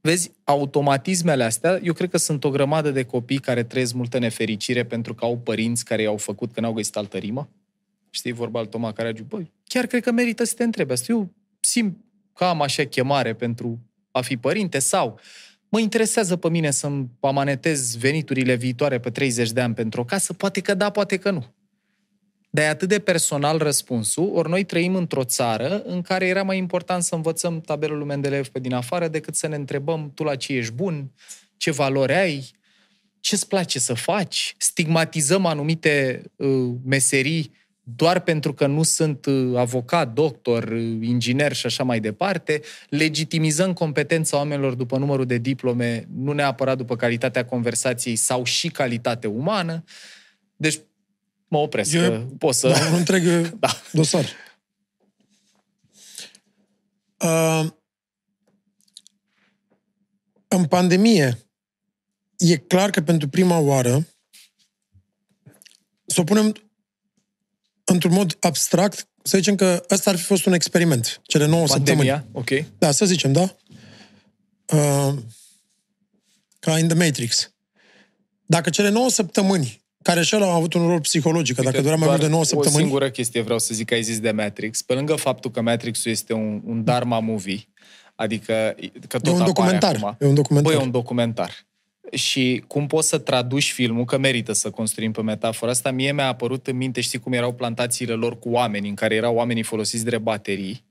[0.01, 4.85] Vezi, automatismele astea, eu cred că sunt o grămadă de copii care trăiesc multă nefericire
[4.85, 7.51] pentru că au părinți care i-au făcut că n-au găsit altă rimă.
[8.11, 11.13] Știi, vorba al Toma Caragiu, băi, chiar cred că merită să te întrebi asta.
[11.13, 11.97] Eu simt
[12.37, 13.79] că am așa chemare pentru
[14.11, 15.21] a fi părinte sau
[15.69, 20.33] mă interesează pe mine să-mi amanetez veniturile viitoare pe 30 de ani pentru o casă,
[20.33, 21.55] poate că da, poate că nu.
[22.51, 26.57] Dar e atât de personal răspunsul, ori noi trăim într-o țară în care era mai
[26.57, 30.53] important să învățăm tabelul Mendeleev pe din afară decât să ne întrebăm tu la ce
[30.53, 31.13] ești bun,
[31.57, 32.51] ce valori ai,
[33.21, 37.53] ce-ți place să faci, stigmatizăm anumite uh, meserii
[37.89, 43.73] doar pentru că nu sunt uh, avocat, doctor, uh, inginer și așa mai departe, legitimizăm
[43.73, 49.85] competența oamenilor după numărul de diplome, nu neapărat după calitatea conversației sau și calitate umană.
[50.57, 50.79] Deci
[51.49, 52.69] mă opresc, Eu- că pot să...
[52.69, 53.49] Da, un întreg Da.
[53.59, 53.69] da.
[53.93, 54.25] dosar.
[57.21, 57.67] Uh,
[60.49, 61.39] în pandemie,
[62.37, 64.07] e clar că pentru prima oară,
[66.07, 66.55] să o punem
[67.93, 72.09] într-un mod abstract, să zicem că ăsta ar fi fost un experiment, cele 9 săptămâni.
[72.09, 72.65] Pandemia, ok.
[72.79, 73.57] Da, să zicem, da?
[74.73, 75.15] Uh,
[76.59, 77.51] ca in The Matrix.
[78.47, 81.97] Dacă cele 9 săptămâni, care și ăla au avut un rol psihologic, că dacă dura
[81.97, 84.31] mai mult de 9 O săptămâni, singură chestie vreau să zic că ai zis de
[84.31, 84.83] Matrix.
[84.83, 87.69] Pe lângă faptul că Matrix-ul este un, un Dharma movie,
[88.15, 88.75] adică
[89.09, 89.97] că tot e un apare documentar.
[89.97, 90.17] Acum.
[90.21, 90.73] E un documentar.
[90.73, 91.66] Băi, e un documentar.
[92.13, 96.27] Și cum poți să traduci filmul, că merită să construim pe metafora asta, mie mi-a
[96.27, 100.05] apărut în minte, știi cum erau plantațiile lor cu oameni, în care erau oamenii folosiți
[100.05, 100.85] de baterii.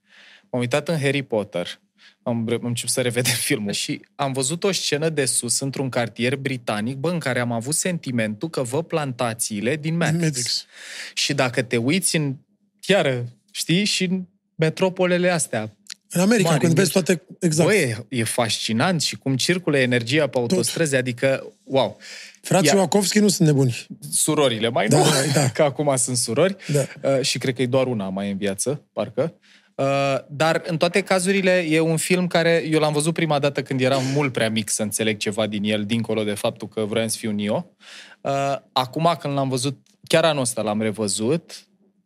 [0.49, 1.80] M-am uitat în Harry Potter,
[2.23, 6.36] am, am început să revedem filmul și am văzut o scenă de sus, într-un cartier
[6.36, 10.23] britanic, bă, în care am avut sentimentul că văd plantațiile din Matrix.
[10.23, 10.65] Matrix.
[11.13, 12.36] Și dacă te uiți în,
[12.80, 14.25] chiar, știi, și în
[14.56, 15.75] metropolele astea,
[16.15, 17.23] În America, Mari, când vezi deci- toate...
[17.39, 17.69] Exact.
[17.69, 21.97] Bă, e, e fascinant și cum circulă energia pe autostrăzi, adică, wow.
[22.41, 23.86] Frații Ia- Wachowski nu sunt nebuni.
[24.12, 25.49] Surorile mai Da, nu, da.
[25.54, 26.86] că acum sunt surori Da.
[27.10, 29.34] uh, și cred că e doar una mai în viață, parcă.
[29.75, 29.86] Uh,
[30.30, 34.04] dar în toate cazurile e un film care eu l-am văzut prima dată când eram
[34.13, 37.32] mult prea mic să înțeleg ceva din el, dincolo de faptul că vreau să fiu
[37.32, 37.69] Neo.
[38.21, 41.65] Uh, acum când l-am văzut, chiar anul ăsta l-am revăzut,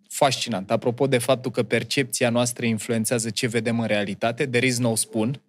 [0.09, 0.71] fascinant.
[0.71, 5.41] Apropo de faptul că percepția noastră influențează ce vedem în realitate, there is no spoon,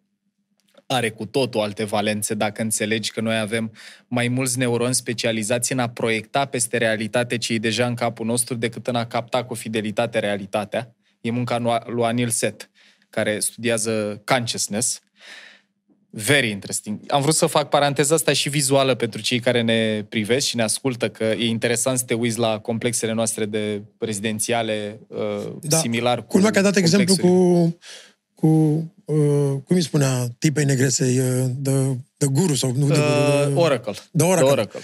[0.87, 3.73] are cu totul alte valențe dacă înțelegi că noi avem
[4.09, 8.55] mai mulți neuroni specializați în a proiecta peste realitate ce e deja în capul nostru
[8.55, 10.95] decât în a capta cu fidelitate realitatea.
[11.21, 12.71] E munca lui- lui Anil Set,
[13.11, 15.01] care studiază consciousness.
[16.13, 16.99] Very interesting.
[17.09, 20.63] Am vrut să fac paranteza asta și vizuală pentru cei care ne privesc și ne
[20.63, 25.77] ascultă, că e interesant să te uiți la complexele noastre de rezidențiale uh, Da.
[25.77, 27.77] similar cu Culmea că ai dat exemplu complexurile.
[28.35, 28.47] cu, cu
[29.05, 31.73] uh, cum îi spunea tipei negresei, uh, the,
[32.17, 33.93] the guru sau nu, the, Uh, guru, Oracle.
[34.17, 34.45] The Oracle.
[34.47, 34.81] The Oracle.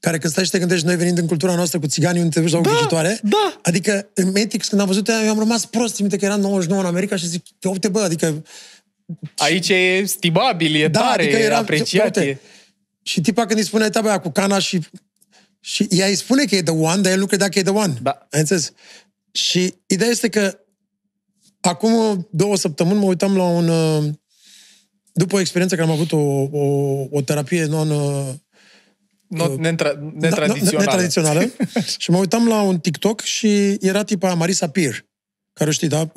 [0.00, 2.40] care când stai și te gândești, noi venind în cultura noastră cu țiganii unde te
[2.40, 3.58] duci la o ghicitoare, da.
[3.62, 6.40] adică în Matrix când am văzut ea, eu am rămas prost, țin minte că eram
[6.40, 8.42] 99 în America și zic, uite bă, adică
[9.36, 12.04] Aici e stimabil, e Da, tare, adică e era- apreciat.
[12.04, 12.38] uite, E...
[13.02, 14.80] Și tipa când îi spune tabă aia cu cana și...
[15.60, 17.72] Și ea îi spune că e the one, dar el nu credea că e the
[17.72, 17.94] one.
[18.02, 18.26] Da.
[18.30, 18.72] Ai înțeles?
[19.32, 20.58] Și ideea este că
[21.60, 23.68] acum două săptămâni mă uitam la un...
[23.68, 24.04] uh,
[25.12, 26.18] După o experiență care am avut o,
[26.58, 27.90] o, o terapie non...
[27.90, 28.28] uh,
[29.26, 30.78] Not, netra, da, netradițională.
[30.84, 31.50] netradițională.
[31.98, 35.06] și mă uitam la un TikTok și era tipa Marisa Peer,
[35.52, 36.12] care o știi, da?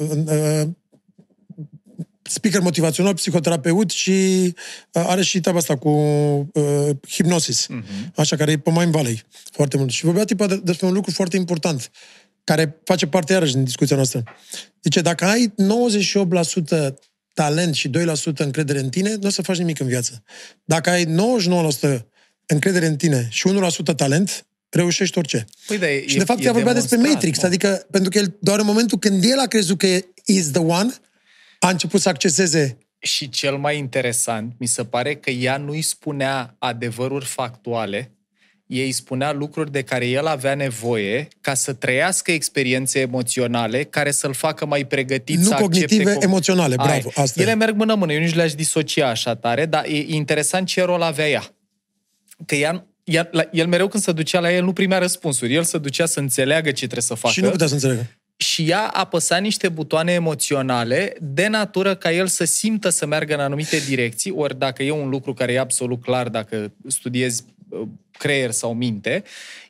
[2.26, 4.10] Uh, speaker motivațional, psihoterapeut și
[4.92, 5.90] uh, are și treaba asta cu
[6.54, 7.84] uh, hipnosis, Mhm.
[8.16, 9.90] așa, care e pe Mind Valley foarte mult.
[9.90, 11.92] Și vorbea tipa de, despre un lucru foarte important,
[12.44, 14.24] care face parte iarăși din discuția noastră.
[14.84, 16.94] Zice, dacă ai 98%
[17.34, 20.24] talent și 2% încredere în tine, nu o să faci nimic în viață.
[20.64, 22.06] Dacă ai 99%
[22.46, 25.46] încredere în tine și 1% talent, reușești orice.
[25.68, 27.48] Păi, da, e, Și de fapt ea vorbea despre demonstrat, Matrix, mă.
[27.48, 29.88] adică pentru că el, doar în momentul când el a crezut că
[30.26, 30.94] is the one,
[31.66, 35.82] a început să acceseze Și cel mai interesant, mi se pare că ea nu îi
[35.82, 38.12] spunea adevăruri factuale,
[38.66, 44.34] ei spunea lucruri de care el avea nevoie ca să trăiască experiențe emoționale care să-l
[44.34, 46.26] facă mai pregătit nu să cognitive, accepte...
[46.26, 47.22] emoționale, Aia bravo, e.
[47.22, 47.56] asta Ele e.
[47.56, 51.30] merg mână-mână, eu nici nu le-aș disocia așa tare, dar e interesant ce rol avea
[51.30, 51.56] ea.
[52.46, 55.54] Că ea, ea, la, el mereu când se ducea la el nu primea răspunsuri.
[55.54, 58.10] El se ducea să înțeleagă ce trebuie să facă Și nu putea să înțelegă.
[58.38, 63.40] Și ea apăsa niște butoane emoționale de natură ca el să simtă să meargă în
[63.40, 67.82] anumite direcții, ori dacă e un lucru care e absolut clar dacă studiezi uh,
[68.18, 69.24] creier sau minte,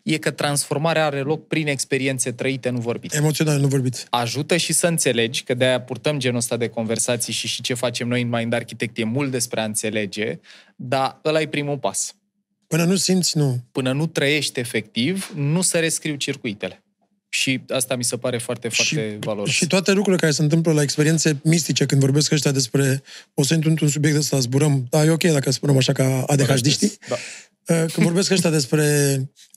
[0.04, 3.17] e că transformarea are loc prin experiențe trăite, nu vorbite.
[3.17, 4.08] Emoțional, nu vorbit.
[4.10, 8.08] Ajută și să înțelegi, că de-aia purtăm genul ăsta de conversații și și ce facem
[8.08, 10.39] noi în Mind Architect e mult despre a înțelege,
[10.75, 12.15] dar ăla e primul pas.
[12.67, 13.63] Până nu simți, nu.
[13.71, 16.85] Până nu trăiești efectiv, nu să rescriu circuitele.
[17.39, 19.50] Și asta mi se pare foarte, foarte valoros.
[19.54, 23.02] și toate lucrurile care se întâmplă la experiențe mistice, când vorbesc ăștia despre...
[23.34, 26.67] O să intru într-un subiect ăsta, zburăm, da, e ok dacă spunem așa ca ADHD,
[26.67, 26.91] știi?
[27.10, 27.15] Da.
[27.67, 28.86] Uh, Când vorbesc ăștia despre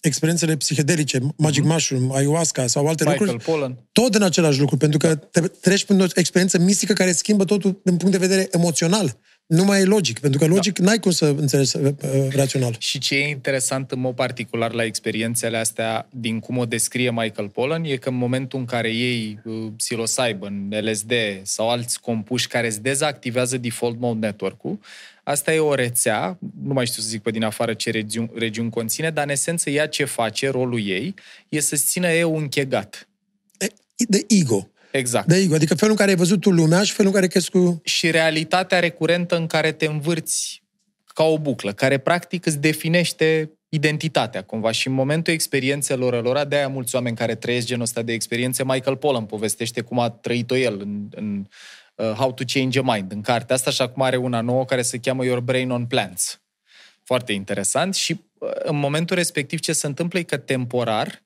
[0.00, 3.88] experiențele psihedelice, Magic Mushroom, Ayahuasca sau alte Michael lucruri, Pollan.
[3.92, 7.80] tot în același lucru, pentru că te treci prin o experiență mistică care schimbă totul
[7.84, 9.18] din punct de vedere emoțional.
[9.48, 10.84] Nu mai e logic, pentru că logic da.
[10.84, 11.92] n-ai cum să înțelegi uh,
[12.30, 12.76] rațional.
[12.78, 17.48] Și ce e interesant în mod particular la experiențele astea, din cum o descrie Michael
[17.48, 22.66] Pollan, e că în momentul în care ei uh, psilocybin, LSD sau alți compuși care
[22.66, 24.78] îți dezactivează default mode network-ul,
[25.22, 28.70] asta e o rețea, nu mai știu să zic pe din afară ce regiuni, regiuni
[28.70, 31.14] conține, dar în esență ea ce face, rolul ei,
[31.48, 33.08] e să-ți țină eu închegat.
[33.58, 34.68] E- De ego.
[34.90, 35.26] Exact.
[35.26, 35.54] De ego.
[35.54, 37.80] Adică felul în care ai văzut tu lumea și felul în care crezi cu...
[37.84, 40.62] și realitatea recurentă în care te învârți
[41.14, 46.56] ca o buclă, care practic îți definește identitatea cumva și în momentul experiențelor lor, de
[46.56, 50.56] aia mulți oameni care trăiesc genul ăsta de experiențe, Michael Pollan povestește cum a trăit-o
[50.56, 51.46] el în, în
[51.94, 54.82] uh, How to Change a Mind, în cartea asta și acum are una nouă care
[54.82, 56.40] se cheamă Your Brain on Plants.
[57.04, 61.22] Foarte interesant și uh, în momentul respectiv ce se întâmplă e că temporar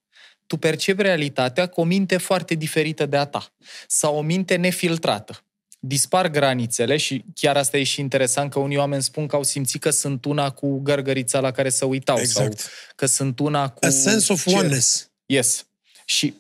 [0.52, 3.52] tu percepi realitatea cu o minte foarte diferită de a ta
[3.86, 5.44] sau o minte nefiltrată.
[5.80, 9.80] Dispar granițele și chiar asta e și interesant că unii oameni spun că au simțit
[9.80, 12.58] că sunt una cu gărgărița la care se uitau Exact.
[12.58, 13.84] sau că sunt una cu...
[13.84, 14.58] A sense of cer.
[14.58, 15.10] oneness.
[15.26, 15.66] Yes.
[16.04, 16.34] Și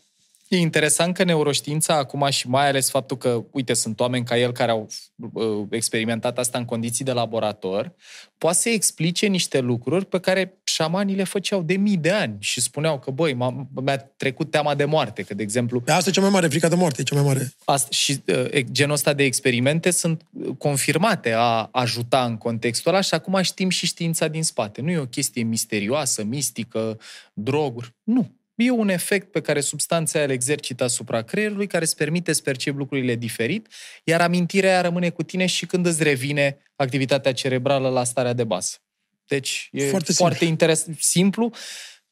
[0.54, 4.52] e interesant că neuroștiința acum și mai ales faptul că, uite, sunt oameni ca el
[4.52, 4.88] care au
[5.32, 7.94] uh, experimentat asta în condiții de laborator,
[8.38, 12.60] poate să explice niște lucruri pe care șamanii le făceau de mii de ani și
[12.60, 16.20] spuneau că, băi, m-a, mi-a trecut teama de moarte, că, de exemplu, Asta e cea
[16.20, 17.52] mai mare, frica de moarte, e cea mai mare.
[17.64, 23.00] Asta, și uh, genul ăsta de experimente sunt uh, confirmate a ajuta în contextul ăla
[23.00, 24.80] și acum știm și știința din spate.
[24.80, 26.98] Nu e o chestie misterioasă, mistică,
[27.32, 27.94] droguri.
[28.02, 28.30] Nu.
[28.54, 32.40] E un efect pe care substanța aia îl exercită asupra creierului, care îți permite să
[32.42, 33.68] percepi lucrurile diferit,
[34.04, 38.44] iar amintirea aia rămâne cu tine și când îți revine activitatea cerebrală la starea de
[38.44, 38.76] bază.
[39.26, 40.26] Deci e Foarte foarte, simplu.
[40.26, 41.50] foarte interes- simplu.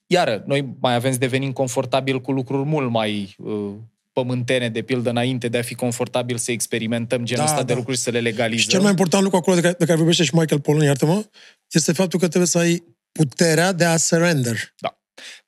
[0.07, 3.73] Iară, noi mai avem să devenim confortabil cu lucruri mult mai uh,
[4.13, 7.79] pământene, de pildă, înainte de a fi confortabil să experimentăm genul Da, ăsta de da.
[7.79, 8.63] lucruri, să le legalizăm.
[8.63, 11.25] Și cel mai important lucru acolo de care, de care vorbește și Michael Pollan, iartă-mă,
[11.71, 14.75] este faptul că trebuie să ai puterea de a surrender.
[14.79, 15.00] Da.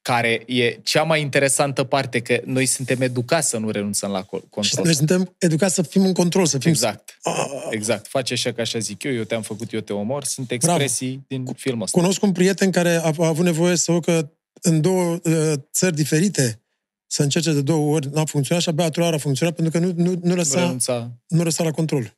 [0.03, 4.43] Care e cea mai interesantă parte, că noi suntem educați să nu renunțăm la co-
[4.43, 4.85] Și control.
[4.85, 6.71] noi suntem educați să fim în control, să fim...
[6.71, 7.19] Exact.
[7.23, 7.45] Ah.
[7.71, 8.07] Exact.
[8.07, 10.25] Face așa ca așa zic eu, eu te-am făcut, eu te omor.
[10.25, 11.99] Sunt expresii din filmul ăsta.
[12.01, 16.63] Cunosc un prieten care a, a avut nevoie să ducă în două uh, țări diferite
[17.07, 19.81] să încerce de două ori, n-a funcționat și abia a treia oară a funcționat pentru
[19.81, 22.17] că nu, nu, nu, Nu lăsa, renunța nu lăsa la control.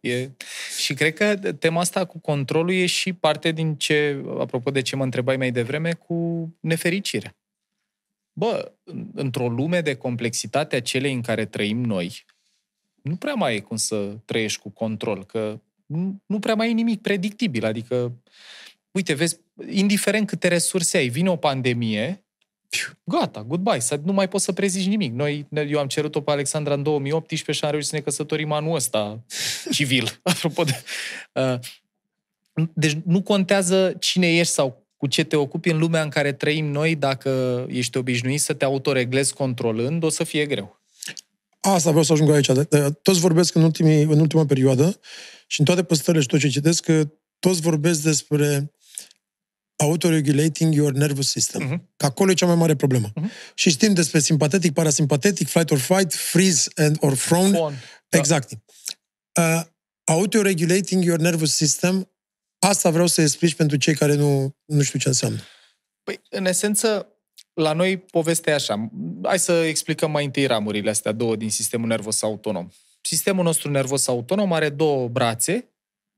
[0.00, 0.30] E...
[0.78, 4.96] Și cred că tema asta cu controlul e și parte din ce, apropo de ce
[4.96, 7.36] mă întrebai mai devreme, cu nefericirea.
[8.32, 12.24] Bă, în- într-o lume de complexitate a celei în care trăim noi,
[13.02, 16.72] nu prea mai e cum să trăiești cu control, că nu, nu prea mai e
[16.72, 17.64] nimic predictibil.
[17.64, 18.12] Adică,
[18.90, 22.24] uite, vezi, indiferent câte resurse ai, vine o pandemie,
[23.04, 25.12] Gata, goodbye, să nu mai poți să prezici nimic.
[25.12, 28.74] Noi, eu am cerut-o pe Alexandra în 2018 și am reușit să ne căsătorim anul
[28.74, 29.24] ăsta
[29.72, 30.82] civil, apropo de...
[31.32, 31.58] Uh,
[32.72, 36.66] deci nu contează cine ești sau cu ce te ocupi în lumea în care trăim
[36.66, 40.80] noi, dacă ești obișnuit să te autoreglezi controlând, o să fie greu.
[41.60, 42.50] Asta vreau să ajung aici.
[43.02, 45.00] Toți vorbesc în, ultimii, în ultima perioadă
[45.46, 48.72] și în toate postările și tot ce citesc, că toți vorbesc despre
[49.80, 51.62] autoregulating your nervous system.
[51.62, 51.80] Uh-huh.
[51.96, 53.08] Că acolo e cea mai mare problemă.
[53.08, 53.54] Uh-huh.
[53.54, 57.52] Și știm despre simpatetic, parasimpatetic, flight or fight, freeze and or frown.
[57.52, 57.74] Fon.
[58.08, 58.18] Da.
[58.18, 58.50] Exact.
[59.32, 59.56] Da.
[59.56, 59.62] Uh,
[60.04, 62.10] autoregulating your nervous system,
[62.58, 65.38] asta vreau să explici pentru cei care nu, nu știu ce înseamnă.
[66.02, 67.06] Păi, în esență,
[67.54, 68.90] la noi povestea e așa.
[69.22, 72.68] Hai să explicăm mai întâi ramurile astea, două din sistemul nervos autonom.
[73.00, 75.68] Sistemul nostru nervos autonom are două brațe,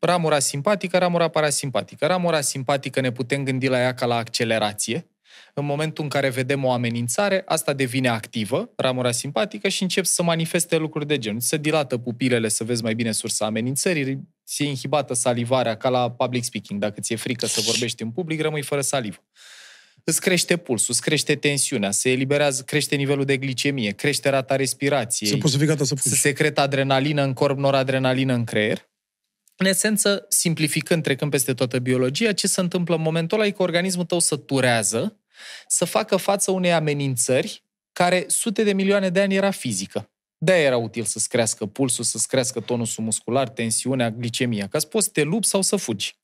[0.06, 2.06] ramura simpatică, ramura parasimpatică.
[2.06, 5.06] Ramura simpatică ne putem gândi la ea ca la accelerație.
[5.54, 10.22] În momentul în care vedem o amenințare, asta devine activă, ramura simpatică, și încep să
[10.22, 11.40] manifeste lucruri de genul.
[11.40, 16.44] Se dilată pupilele să vezi mai bine sursa amenințării, se inhibată salivarea, ca la public
[16.44, 16.80] speaking.
[16.80, 19.24] Dacă ți-e frică să vorbești în public, rămâi fără salivă
[20.04, 25.30] îți crește pulsul, îți crește tensiunea, se eliberează, crește nivelul de glicemie, crește rata respirației.
[25.30, 26.14] Să poți să fii gata să fugi.
[26.14, 28.90] Se secretă adrenalină în corp, noradrenalină în creier.
[29.62, 33.62] În esență, simplificând, trecând peste toată biologia, ce se întâmplă în momentul ăla e că
[33.62, 35.20] organismul tău să turează,
[35.66, 40.10] să facă față unei amenințări care sute de milioane de ani era fizică.
[40.38, 45.04] de era util să-ți crească pulsul, să-ți crească tonusul muscular, tensiunea, glicemia, ca să poți
[45.04, 46.16] să te lupți sau să fugi.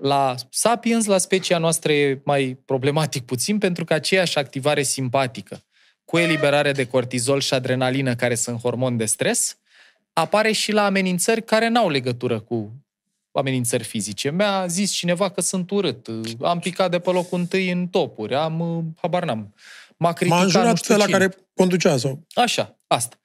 [0.00, 5.64] La sapiens, la specia noastră e mai problematic puțin, pentru că aceeași activare simpatică,
[6.04, 9.59] cu eliberare de cortizol și adrenalină, care sunt hormoni de stres,
[10.12, 12.72] apare și la amenințări care n-au legătură cu
[13.32, 14.30] amenințări fizice.
[14.30, 16.08] Mi-a zis cineva că sunt urât,
[16.40, 19.54] am picat de pe locul întâi în topuri, am, habar n-am,
[19.96, 22.26] m-a criticat, M-a înjurat la care conducea sau...
[22.34, 23.16] Așa, asta.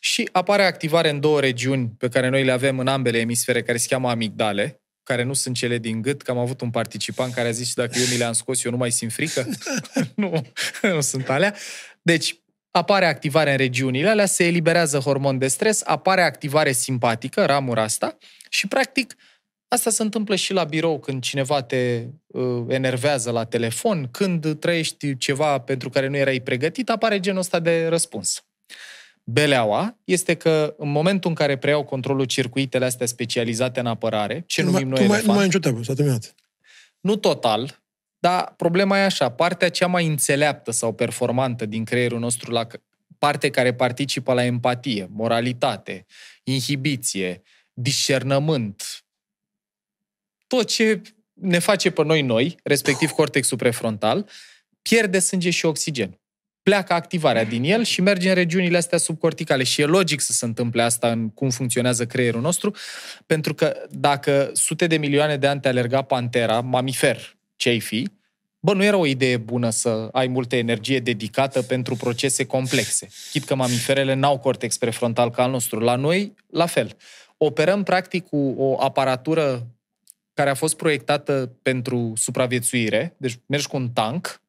[0.00, 3.78] Și apare activare în două regiuni pe care noi le avem în ambele emisfere, care
[3.78, 7.48] se cheamă amigdale, care nu sunt cele din gât, că am avut un participant care
[7.48, 9.48] a zis dacă eu mi le-am scos, eu nu mai simt frică.
[10.14, 10.46] nu,
[10.82, 11.54] nu sunt alea.
[12.02, 12.40] Deci,
[12.70, 18.16] apare activare în regiunile alea, se eliberează hormon de stres, apare activare simpatică, ramura asta,
[18.48, 19.16] și practic
[19.68, 25.16] asta se întâmplă și la birou când cineva te uh, enervează la telefon, când trăiești
[25.16, 28.42] ceva pentru care nu erai pregătit, apare genul ăsta de răspuns.
[29.24, 34.62] Beleaua este că în momentul în care preiau controlul circuitele astea specializate în apărare, ce
[34.62, 35.24] nu numim noi elefant...
[35.24, 36.34] Nu mai ai nicio treabă, s-a terminat.
[37.00, 37.77] Nu total,
[38.18, 42.66] dar problema e așa, partea cea mai înțeleaptă sau performantă din creierul nostru, la
[43.18, 46.06] parte care participă la empatie, moralitate,
[46.42, 49.04] inhibiție, discernământ,
[50.46, 51.02] tot ce
[51.32, 54.28] ne face pe noi noi, respectiv cortexul prefrontal,
[54.82, 56.18] pierde sânge și oxigen
[56.68, 59.62] pleacă activarea din el și merge în regiunile astea subcorticale.
[59.62, 62.74] Și e logic să se întâmple asta în cum funcționează creierul nostru,
[63.26, 68.08] pentru că dacă sute de milioane de ani te alerga pantera, mamifer, ce ai fi,
[68.60, 73.08] bă, nu era o idee bună să ai multă energie dedicată pentru procese complexe.
[73.30, 75.78] Chit că mamiferele n-au cortex prefrontal ca al nostru.
[75.78, 76.96] La noi, la fel.
[77.36, 79.66] Operăm practic cu o aparatură
[80.34, 84.42] care a fost proiectată pentru supraviețuire, deci mergi cu un tank,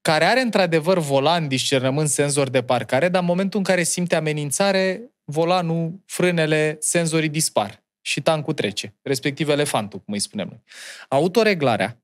[0.00, 5.02] care are într-adevăr volan, discernământ, senzor de parcare, dar în momentul în care simte amenințare,
[5.24, 10.62] volanul, frânele, senzorii dispar și tancul trece, respectiv elefantul, cum îi spunem noi.
[11.08, 12.03] Autoreglarea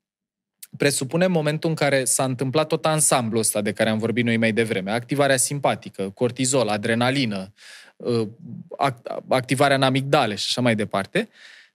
[0.77, 4.53] presupune momentul în care s-a întâmplat tot ansamblul ăsta de care am vorbit noi mai
[4.53, 7.53] devreme, activarea simpatică, cortizol, adrenalină,
[8.05, 8.29] ă,
[9.29, 11.29] activarea în amigdale și așa mai departe,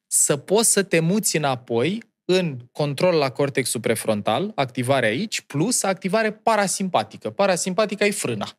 [0.07, 6.31] să poți să te muți înapoi în control la cortexul prefrontal, activare aici, plus activare
[6.31, 7.29] parasimpatică.
[7.29, 8.57] Parasimpatica e frâna,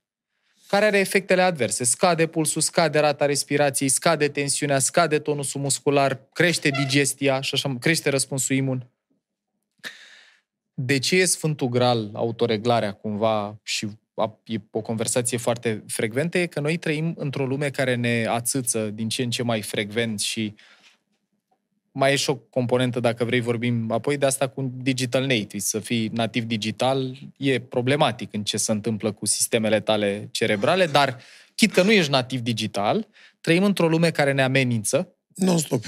[0.68, 1.84] care are efectele adverse.
[1.84, 8.10] Scade pulsul, scade rata respirației, scade tensiunea, scade tonusul muscular, crește digestia și așa, crește
[8.10, 8.90] răspunsul imun.
[10.78, 13.88] De ce e Sfântul Gral autoreglarea cumva și
[14.44, 19.08] e o conversație foarte frecventă, e că noi trăim într-o lume care ne ațâță din
[19.08, 20.76] ce în ce mai frecvent și uh,
[21.98, 25.58] mai e și o componentă, dacă vrei, vorbim apoi de asta cu digital native.
[25.58, 31.18] Să fii nativ digital e problematic în ce se întâmplă cu sistemele tale cerebrale, dar
[31.54, 33.08] chit că nu ești nativ digital,
[33.40, 35.14] trăim într-o lume care ne amenință.
[35.34, 35.84] Non-stop.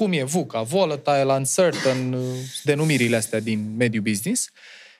[0.00, 2.16] Cum e VUCA, volatile, uncertain,
[2.62, 4.50] denumirile astea din mediul business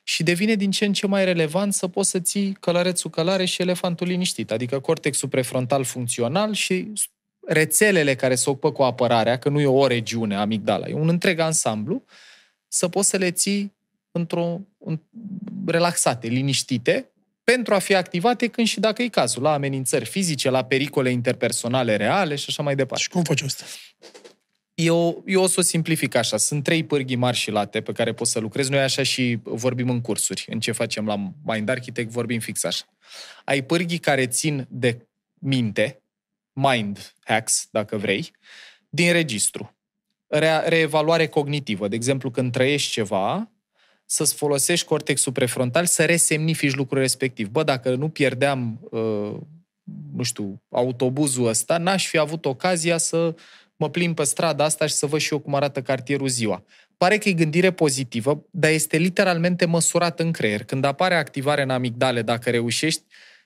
[0.03, 3.63] și devine din ce în ce mai relevant să poți să ții călărețul călare și
[3.63, 6.93] elefantul liniștit, adică cortexul prefrontal funcțional și
[7.47, 11.39] rețelele care se ocupă cu apărarea, că nu e o regiune amigdala, e un întreg
[11.39, 12.05] ansamblu,
[12.69, 13.73] să poți să le ții
[14.11, 15.01] într-o în
[15.67, 17.11] relaxate, liniștite,
[17.45, 21.97] pentru a fi activate când și dacă e cazul, la amenințări fizice, la pericole interpersonale
[21.97, 23.03] reale și așa mai departe.
[23.03, 23.65] Și cum faci asta?
[24.83, 26.37] Eu, eu o să o simplific așa.
[26.37, 28.71] Sunt trei pârghii mari și late pe care poți să lucrezi.
[28.71, 30.47] Noi așa și vorbim în cursuri.
[30.51, 32.85] În ce facem la Mind Architect vorbim fix așa.
[33.45, 36.03] Ai pârghii care țin de minte,
[36.53, 38.31] mind hacks, dacă vrei,
[38.89, 39.75] din registru.
[40.27, 41.89] Re- reevaluare cognitivă.
[41.89, 43.51] De exemplu, când trăiești ceva,
[44.05, 47.49] să-ți folosești cortexul prefrontal să resemnifici lucrul respectiv.
[47.49, 49.37] Bă, dacă nu pierdeam, uh,
[50.13, 53.35] nu știu, autobuzul ăsta, n-aș fi avut ocazia să
[53.81, 56.65] mă plimb pe strada asta și să văd și eu cum arată cartierul ziua.
[56.97, 60.65] Pare că e gândire pozitivă, dar este literalmente măsurat în creier.
[60.65, 63.03] Când apare activare în amigdale, dacă reușești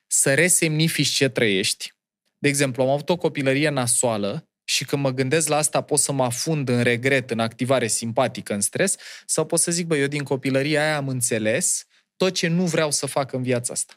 [0.06, 1.92] să resemnifici ce trăiești,
[2.38, 6.12] de exemplu, am avut o copilărie nasoală și când mă gândesc la asta pot să
[6.12, 10.06] mă afund în regret, în activare simpatică, în stres, sau pot să zic, bă, eu
[10.06, 13.94] din copilăria aia am înțeles tot ce nu vreau să fac în viața asta.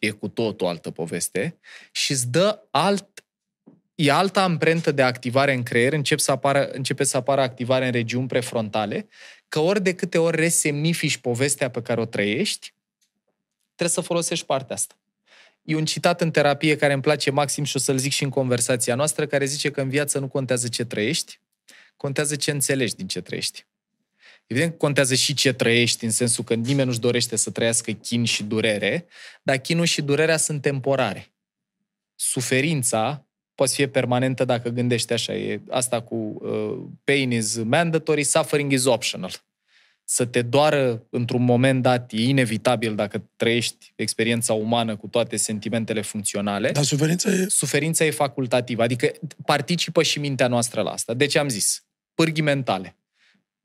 [0.00, 1.58] E cu tot o altă poveste
[1.92, 3.11] și îți dă alt
[4.02, 7.92] e alta amprentă de activare în creier, încep să apară, începe să apară activare în
[7.92, 9.08] regiuni prefrontale,
[9.48, 12.74] că ori de câte ori resemnifici povestea pe care o trăiești,
[13.74, 14.94] trebuie să folosești partea asta.
[15.62, 18.30] E un citat în terapie care îmi place maxim și o să-l zic și în
[18.30, 21.40] conversația noastră, care zice că în viață nu contează ce trăiești,
[21.96, 23.66] contează ce înțelegi din ce trăiești.
[24.46, 28.24] Evident că contează și ce trăiești, în sensul că nimeni nu-și dorește să trăiască chin
[28.24, 29.06] și durere,
[29.42, 31.32] dar chinul și durerea sunt temporare.
[32.14, 33.26] Suferința
[33.62, 35.34] poate fi permanentă dacă gândești așa.
[35.34, 39.32] E asta cu uh, pain is mandatory, suffering is optional.
[40.04, 46.00] Să te doară într-un moment dat e inevitabil dacă trăiești experiența umană cu toate sentimentele
[46.00, 46.70] funcționale.
[46.70, 47.46] Dar suferința e...
[47.48, 49.12] Suferința e facultativă, adică
[49.44, 51.14] participă și mintea noastră la asta.
[51.14, 51.84] Deci am zis,
[52.14, 52.96] pârghii mentale,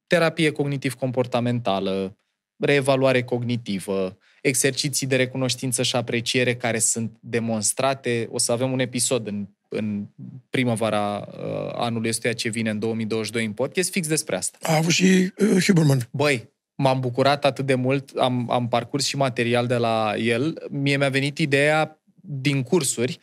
[0.08, 2.18] terapie cognitiv-comportamentală,
[2.58, 8.28] reevaluare cognitivă, exerciții de recunoștință și apreciere care sunt demonstrate.
[8.32, 10.06] O să avem un episod în în
[10.50, 14.58] primăvara uh, anului ăstuia ce vine în 2022 în podcast, fix despre asta.
[14.62, 16.08] A avut și uh, Huberman.
[16.12, 20.68] Băi, m-am bucurat atât de mult, am, am parcurs și material de la el.
[20.70, 23.20] Mie mi-a venit ideea din cursuri,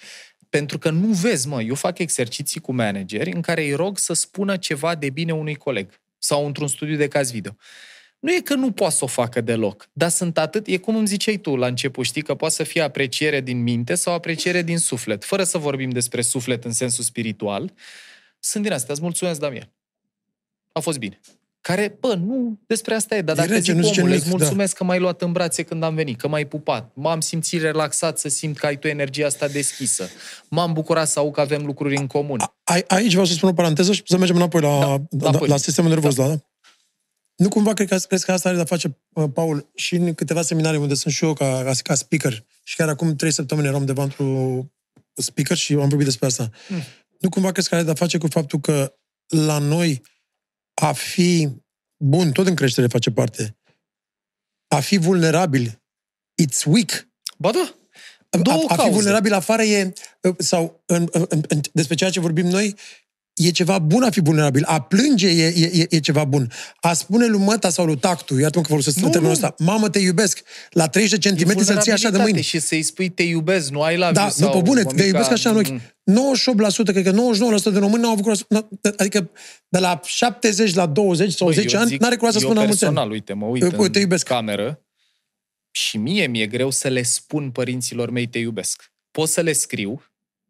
[0.49, 4.13] pentru că nu vezi, mă, eu fac exerciții cu manageri în care îi rog să
[4.13, 7.57] spună ceva de bine unui coleg sau într-un studiu de caz video.
[8.25, 11.07] Nu e că nu poate să o facă deloc, dar sunt atât, e cum îmi
[11.07, 14.79] ziceai tu la început, știi, că poate să fie apreciere din minte sau apreciere din
[14.79, 17.73] suflet, fără să vorbim despre suflet în sensul spiritual.
[18.39, 19.73] Sunt din astea, îți mulțumesc, Damian.
[20.73, 21.21] A fost bine.
[21.61, 24.37] Care, bă, nu, despre asta e, dar dacă zic, nu omule, îți da.
[24.37, 24.79] mulțumesc da.
[24.79, 28.29] că m-ai luat în brațe când am venit, că m-ai pupat, m-am simțit relaxat să
[28.29, 30.09] simt că ai tu energia asta deschisă,
[30.49, 32.41] m-am bucurat să aud că avem lucruri în comun.
[32.41, 35.57] A, aici vreau să spun o paranteză și să mergem înapoi la, da, la, la
[35.57, 36.29] sistemul nervos, da.
[36.29, 36.39] da?
[37.37, 40.43] Nu cumva cred că, crezi că asta are de-a face, uh, Paul, și în câteva
[40.43, 43.81] seminarii unde sunt și eu ca, ca, ca speaker și chiar acum trei săptămâni eram
[43.81, 44.23] undeva într
[45.15, 46.51] speaker și am vorbit despre asta.
[46.69, 46.83] Mm.
[47.19, 48.95] Nu cumva crezi că are de-a face cu faptul că
[49.27, 50.03] la noi
[50.75, 51.49] a fi
[51.97, 53.57] bun, tot în creștere face parte,
[54.69, 55.83] a fi vulnerabil,
[56.43, 57.09] it's weak.
[57.39, 57.75] Ba da.
[58.43, 62.21] Două a, a fi vulnerabil afară e, uh, sau în, în, în, despre ceea ce
[62.21, 62.75] vorbim noi,
[63.35, 64.65] e ceva bun a fi vulnerabil.
[64.67, 66.51] A plânge e, e, e ceva bun.
[66.81, 69.99] A spune lui măta sau lui tactul, iată că folosesc nu, termenul ăsta, mamă, te
[69.99, 72.43] iubesc, la 30 de centimetri să-l ții așa de mâini.
[72.43, 75.31] și să-i spui te iubesc, nu ai la Da, sau nu, pe bune, te iubesc
[75.31, 75.67] așa în ochi.
[75.67, 77.15] 98%, cred că 99%
[77.73, 78.41] de români n-au avut curaj,
[78.97, 79.31] adică
[79.69, 83.11] de la 70 la 20 sau Băi, 10 ani, n-are curaj să spună mulți ani.
[83.11, 84.27] uite, mă uit eu, te iubesc.
[84.27, 84.85] cameră
[85.71, 88.93] și mie mi-e greu să le spun părinților mei te iubesc.
[89.11, 90.03] Pot să le scriu,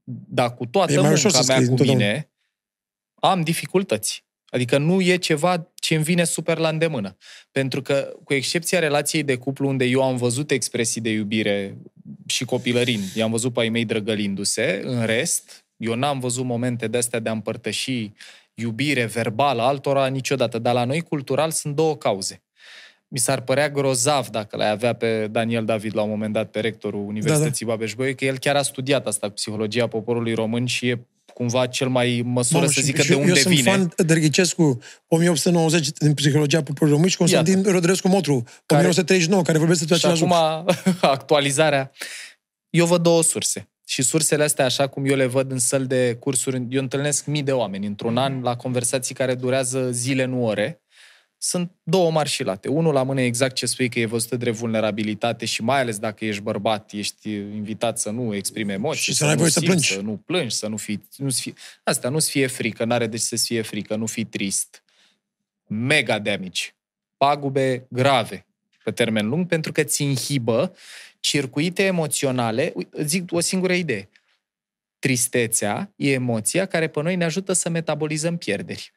[0.04, 2.33] dar cu toată munca mea cu mine,
[3.24, 4.24] am dificultăți.
[4.46, 7.16] Adică nu e ceva ce îmi vine super la îndemână.
[7.50, 11.76] Pentru că, cu excepția relației de cuplu unde eu am văzut expresii de iubire
[12.26, 16.96] și copilărind, i-am văzut pe ai mei drăgălindu-se, în rest, eu n-am văzut momente de
[16.98, 18.12] astea de a împărtăși
[18.54, 20.58] iubire verbală altora niciodată.
[20.58, 22.42] Dar la noi, cultural, sunt două cauze.
[23.08, 26.60] Mi s-ar părea grozav dacă l-ai avea pe Daniel David la un moment dat, pe
[26.60, 27.76] rectorul Universității da, da.
[27.76, 31.88] Babeș că el chiar a studiat asta cu psihologia poporului român și e cumva cel
[31.88, 33.54] mai măsură Mamă, să zică și, de unde eu vine.
[33.54, 34.78] Eu sunt fan Dărghicescu
[35.08, 37.70] 1890 din Psihologia Poporului Român și Constantin Iată.
[37.70, 40.74] Rodrescu Motru, care, 1939, care vorbește despre același acum
[41.16, 41.90] actualizarea.
[42.70, 43.68] Eu văd două surse.
[43.86, 47.42] Și sursele astea, așa cum eu le văd în săl de cursuri, eu întâlnesc mii
[47.42, 50.83] de oameni într-un an la conversații care durează zile, nu ore
[51.44, 52.68] sunt două marșilate.
[52.68, 56.24] Unul la mână exact ce spui că e văzută de vulnerabilitate și mai ales dacă
[56.24, 59.92] ești bărbat, ești invitat să nu exprime emoții, și să, să, nu, să, plângi.
[59.92, 61.08] să nu plângi, să nu fii...
[61.16, 64.82] Nu fie, asta, nu-ți fie frică, n-are de ce să fie frică, nu fii trist.
[65.66, 66.62] Mega damage.
[67.16, 68.46] Pagube grave.
[68.84, 70.74] pe termen lung pentru că ți inhibă
[71.20, 72.72] circuite emoționale.
[73.02, 74.08] Zic o singură idee.
[74.98, 78.92] Tristețea e emoția care pe noi ne ajută să metabolizăm pierderi.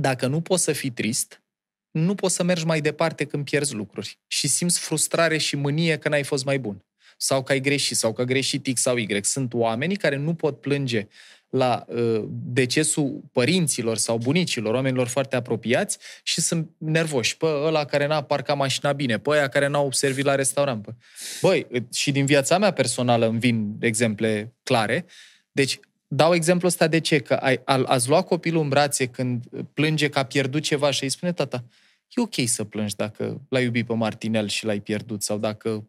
[0.00, 1.42] Dacă nu poți să fii trist,
[1.90, 6.08] nu poți să mergi mai departe când pierzi lucruri și simți frustrare și mânie că
[6.08, 6.84] n-ai fost mai bun
[7.16, 9.18] sau că ai greșit sau că greșit X sau Y.
[9.22, 11.06] Sunt oamenii care nu pot plânge
[11.48, 17.36] la uh, decesul părinților sau bunicilor, oamenilor foarte apropiați și sunt nervoși.
[17.36, 20.84] Pe ăla care n-a parcat mașina bine, pe ăia care n-au servit la restaurant.
[20.84, 20.94] Pe...
[21.40, 25.04] Băi, și din viața mea personală îmi vin exemple clare.
[25.52, 27.18] Deci, dau exemplul ăsta de ce?
[27.18, 29.44] Că ai, a, ați luat copilul în brațe când
[29.74, 31.64] plânge că a pierdut ceva și îi spune, tata,
[32.08, 35.88] e ok să plângi dacă l-ai iubit pe Martinel și l-ai pierdut sau dacă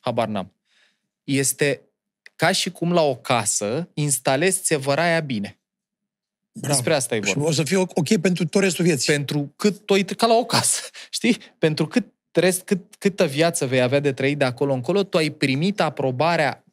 [0.00, 0.52] habar n-am.
[1.24, 1.80] Este
[2.36, 5.60] ca și cum la o casă instalezi țevăraia bine.
[6.52, 6.74] Bravo.
[6.74, 7.40] Despre asta e vorba.
[7.40, 9.12] Și o să fie ok pentru tot restul vieții.
[9.12, 10.80] Pentru cât toi, ca la o casă,
[11.10, 11.38] știi?
[11.58, 15.30] Pentru cât rest, cât, câtă viață vei avea de trăit de acolo încolo, tu ai
[15.30, 16.64] primit aprobarea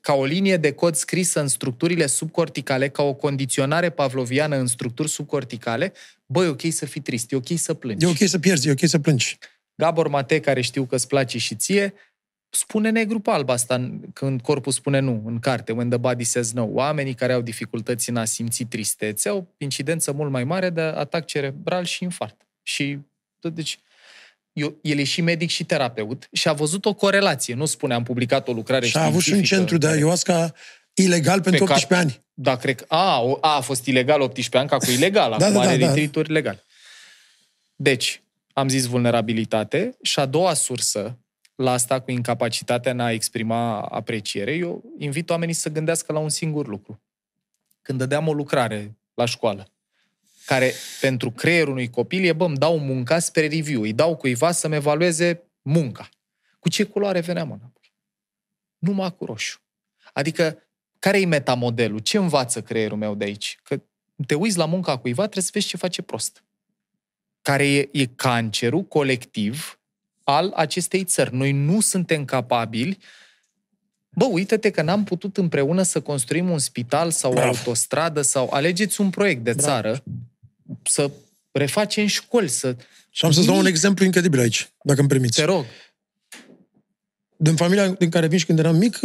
[0.00, 5.08] ca o linie de cod scrisă în structurile subcorticale, ca o condiționare pavloviană în structuri
[5.08, 5.92] subcorticale,
[6.26, 8.04] băi, e ok să fii trist, e ok să plângi.
[8.04, 9.38] E ok să pierzi, e ok să plângi.
[9.74, 11.94] Gabor Mate, care știu că îți place și ție,
[12.50, 16.52] spune negru pe alb asta când corpul spune nu, în carte, when the body says
[16.52, 16.64] no.
[16.64, 21.24] Oamenii care au dificultăți în a simți tristețe au incidență mult mai mare de atac
[21.24, 22.46] cerebral și infart.
[22.62, 22.98] Și,
[23.52, 23.78] deci,
[24.52, 27.54] eu, el e și medic și terapeut și a văzut o corelație.
[27.54, 30.52] Nu spune, am publicat o lucrare Și a avut și un centru de ayahuasca
[30.94, 32.24] ilegal pentru pe 18 care, ani.
[32.34, 32.84] Da, cred că...
[32.88, 35.34] A, a, a fost ilegal 18 ani, ca cu ilegal.
[35.38, 36.64] da, acum da, da, are da, retreat legal.
[37.76, 38.22] Deci,
[38.52, 41.18] am zis vulnerabilitate și a doua sursă
[41.54, 46.28] la asta cu incapacitatea în a exprima apreciere, eu invit oamenii să gândească la un
[46.28, 47.02] singur lucru.
[47.82, 49.68] Când dădeam o lucrare la școală,
[50.50, 54.52] care pentru creierul unui copil e, bă, îmi dau munca spre review, îi dau cuiva
[54.52, 56.08] să-mi evalueze munca.
[56.58, 57.72] Cu ce culoare venea mâna?
[58.78, 59.62] Numai cu roșu.
[60.12, 60.58] Adică,
[60.98, 61.98] care e metamodelul?
[61.98, 63.58] Ce învață creierul meu de aici?
[63.62, 63.80] Că
[64.26, 66.44] te uiți la munca cuiva, trebuie să vezi ce face prost.
[67.42, 69.80] Care e, e cancerul colectiv
[70.22, 71.34] al acestei țări.
[71.34, 72.98] Noi nu suntem capabili
[74.14, 79.00] Bă, uite-te că n-am putut împreună să construim un spital sau o autostradă sau alegeți
[79.00, 80.29] un proiect de țară Bravo.
[80.82, 81.10] Să
[81.52, 82.76] refacem școli, să...
[83.10, 85.36] Și am să-ți dau un exemplu incredibil aici, dacă îmi permiți.
[85.36, 85.64] Te rog.
[87.36, 88.98] Din familia din care vin și când eram mic,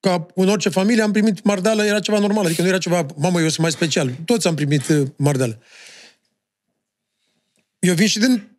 [0.00, 3.40] ca în orice familie am primit mardeală, era ceva normal, adică nu era ceva, mamă,
[3.40, 4.12] eu sunt mai special.
[4.24, 5.62] Toți am primit uh, mardeală.
[7.78, 8.50] Eu vin și din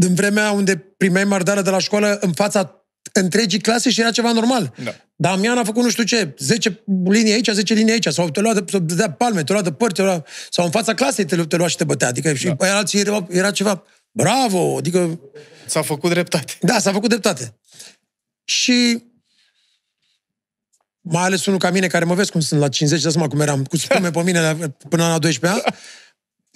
[0.00, 4.32] din vremea unde primeai mardală de la școală în fața întregii clase și era ceva
[4.32, 4.74] normal.
[4.84, 4.94] Da.
[5.16, 8.54] Damian a făcut nu știu ce, 10 linii aici, 10 linii aici, sau te lua
[8.54, 11.36] de, de, de palme, te lua de păr, te lua, sau în fața clasei te,
[11.36, 12.08] te lua și te bătea.
[12.08, 12.34] Adică da.
[12.34, 15.20] și pe alții era, era ceva, bravo, adică...
[15.66, 16.52] S-a făcut dreptate.
[16.60, 17.54] Da, s-a făcut dreptate.
[18.44, 19.02] Și
[21.00, 23.64] mai ales unul ca mine, care mă vezi cum sunt la 50, de cum eram,
[23.64, 24.56] cu spume pe mine
[24.88, 25.76] până la 12 ani,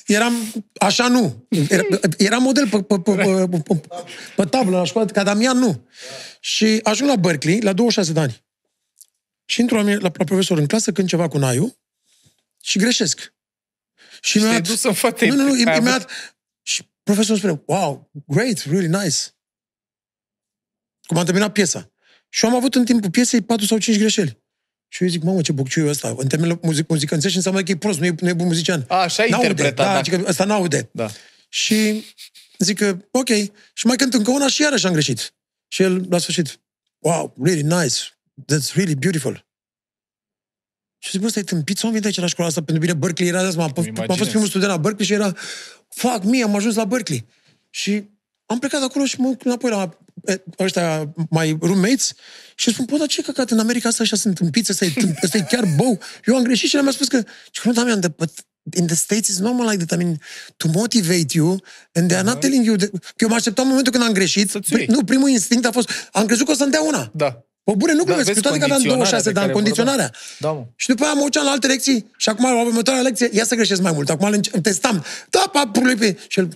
[0.06, 1.46] eram, așa nu.
[1.68, 1.84] Era,
[2.16, 3.80] era model pe, pe, pe, pe, pe,
[4.36, 5.88] pe tablă la școală, ca Damian nu.
[6.40, 8.44] Și ajung la Berkeley, la 26 de ani.
[9.44, 11.76] Și intru la, mine, la, la profesor în clasă, când ceva cu Naiu,
[12.62, 13.34] și greșesc.
[14.20, 16.10] Și, și dus să fate Nu, nu, nu, imediat.
[16.62, 19.18] Și profesorul spune, wow, great, really nice.
[21.06, 21.92] Cum am terminat piesa.
[22.28, 24.41] Și am avut în timpul piesei 4 sau 5 greșeli.
[24.92, 26.14] Și eu zic, mamă, ce bocciu e ăsta.
[26.16, 28.84] În termenul muzic, muzicanțești înseamnă că e prost, nu e, nu e bun muzician.
[28.88, 29.74] A, așa interpretat.
[29.74, 29.98] Da, da.
[29.98, 30.88] Adică ăsta n-aude.
[30.92, 31.10] Da.
[31.48, 32.04] Și
[32.58, 33.28] zic că, ok.
[33.72, 35.34] Și mai cânt încă una și iarăși am greșit.
[35.68, 36.60] Și el, la sfârșit,
[36.98, 37.96] wow, really nice.
[38.52, 39.46] That's really beautiful.
[40.98, 42.62] Și zic, bă, stai tâmpit sau am venit aici la școala asta?
[42.62, 43.72] Pentru bine, Berkeley era, m-am,
[44.06, 45.34] m-am fost primul student la Berkeley și era,
[45.88, 47.26] fuck me, am ajuns la Berkeley.
[47.70, 48.08] Și
[48.46, 49.98] am plecat acolo și mă înapoi la
[50.58, 52.12] ăștia mai roommates
[52.54, 54.92] și spun, bă, dar ce căcat, în America asta așa sunt tâmpiți, ăsta e,
[55.22, 56.00] ăsta e chiar bău.
[56.26, 58.30] Eu am greșit și le-am spus că, și cum, Damian, but
[58.76, 60.20] in the States it's normal like that, I mean,
[60.56, 61.62] to motivate you,
[61.92, 64.12] and they are not telling you, that, că eu mă așteptam în momentul când am
[64.12, 67.10] greșit, pri, nu, primul instinct a fost, am crezut că o să-mi dea una.
[67.14, 67.44] Da.
[67.64, 70.12] Pe bune, nu da, cu toate că aveam 26 de ani, condiționarea.
[70.38, 70.66] Da, mă.
[70.76, 73.54] Și după aia mă uceam la alte lecții și acum la următoarea lecție, ia să
[73.54, 74.10] greșesc mai mult.
[74.10, 75.04] Acum îl testam.
[75.30, 76.16] Da, pa, probleme.
[76.28, 76.48] Și el,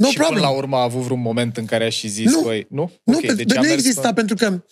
[0.00, 0.34] No și problem.
[0.34, 2.92] până la urmă a avut vreun moment în care a și zis, nu, băi, nu?
[3.04, 4.14] Nu, okay, deci nu exista, pe...
[4.14, 4.64] pentru că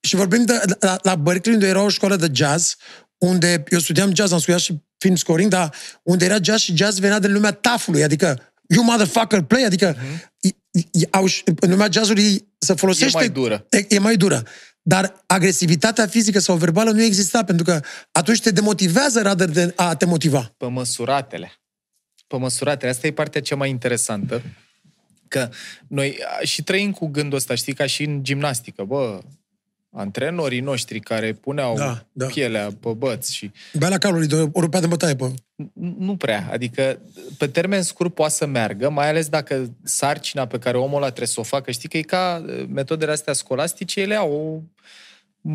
[0.00, 2.76] și vorbim de, la, la Berkeley, unde era o școală de jazz,
[3.18, 6.98] unde eu studiam jazz, am studiat și film scoring, dar unde era jazz și jazz
[6.98, 11.10] venea din lumea tafului, adică you motherfucker play, adică mm-hmm.
[11.10, 11.26] au,
[11.60, 13.18] în lumea jazzului se folosește...
[13.18, 13.66] E mai dură.
[13.70, 14.42] E, e mai dură.
[14.82, 17.80] Dar agresivitatea fizică sau verbală nu exista, pentru că
[18.12, 20.54] atunci te demotivează rather de a te motiva.
[20.56, 21.60] Pe măsuratele
[22.30, 22.88] pe măsurate.
[22.88, 24.42] Asta e partea cea mai interesantă.
[25.28, 25.48] Că
[25.86, 29.20] noi și trăim cu gândul ăsta, știi, ca și în gimnastică, bă,
[29.92, 32.26] antrenorii noștri care puneau da, da.
[32.26, 33.50] pielea pe băți și...
[33.72, 35.34] Bea la calului de o rupea de bătaie pe...
[35.98, 37.00] Nu prea, adică
[37.38, 41.26] pe termen scurt poate să meargă, mai ales dacă sarcina pe care omul ăla trebuie
[41.26, 45.50] să o facă, știi că e ca metodele astea scolastice, ele au o,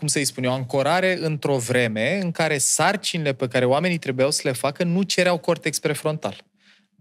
[0.00, 4.40] cum să-i spun eu, ancorare într-o vreme în care sarcinile pe care oamenii trebuiau să
[4.44, 6.44] le facă nu cereau cortex prefrontal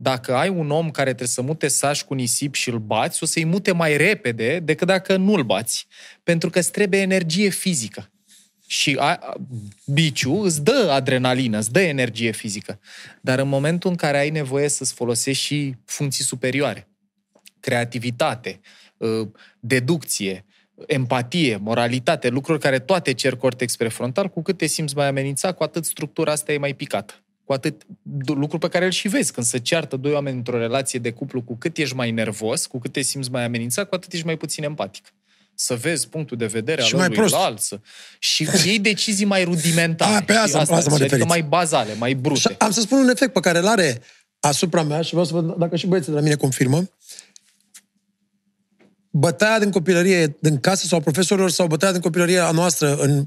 [0.01, 3.25] dacă ai un om care trebuie să mute saș cu nisip și îl bați, o
[3.25, 5.87] să-i mute mai repede decât dacă nu-l bați.
[6.23, 8.11] Pentru că îți trebuie energie fizică.
[8.67, 9.35] Și a,
[9.85, 12.79] biciu îți dă adrenalină, îți dă energie fizică.
[13.21, 16.87] Dar în momentul în care ai nevoie să-ți folosești și funcții superioare,
[17.59, 18.59] creativitate,
[19.01, 20.45] ă, deducție,
[20.85, 25.63] empatie, moralitate, lucruri care toate cer cortex prefrontal, cu cât te simți mai amenințat, cu
[25.63, 27.13] atât structura asta e mai picată
[27.49, 27.81] cu atât
[28.25, 31.41] lucru pe care îl și vezi când se ceartă doi oameni într-o relație de cuplu,
[31.41, 34.37] cu cât ești mai nervos, cu cât te simți mai amenințat, cu atât ești mai
[34.37, 35.13] puțin empatic.
[35.55, 37.35] Să vezi punctul de vedere și al mai prost.
[37.35, 37.79] alt, să...
[38.19, 40.15] și iei decizii mai rudimentare.
[40.19, 42.39] A, pe asta, asta, asta adică mai bazale, mai brute.
[42.39, 44.01] Și am să spun un efect pe care îl are
[44.39, 46.89] asupra mea și vreau să văd dacă și băieții de la mine confirmă
[49.11, 53.25] bătaia din copilărie din casă sau profesorilor sau bătaia din copilărie a noastră în,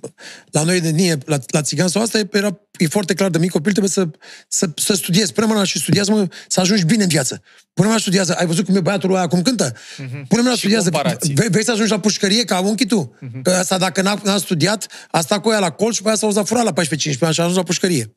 [0.50, 3.50] la noi de nie, la, la țigan sau asta era, e foarte clar de mic
[3.50, 4.08] copil, trebuie să,
[4.48, 5.32] să, să studiezi.
[5.32, 7.42] Pune mâna și studiază, mă, să ajungi bine în viață.
[7.74, 8.34] Pune mâna și studiază.
[8.34, 9.72] Ai văzut cum e băiatul ăla cum cântă?
[9.72, 10.26] Uh-huh.
[10.28, 10.90] Pune mâna și studiază.
[11.34, 13.16] Vei, vei, să ajungi la pușcărie ca unchi tu.
[13.16, 13.42] Uh-huh.
[13.42, 16.16] Că asta dacă n-a, n-a studiat, a stat cu ea la colț și pe aia
[16.16, 18.16] s-a uzat furat la 14-15 ani și a ajuns la pușcărie.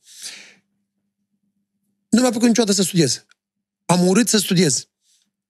[2.09, 3.25] Nu mi-a făcut niciodată să studiez.
[3.85, 4.87] Am urât să studiez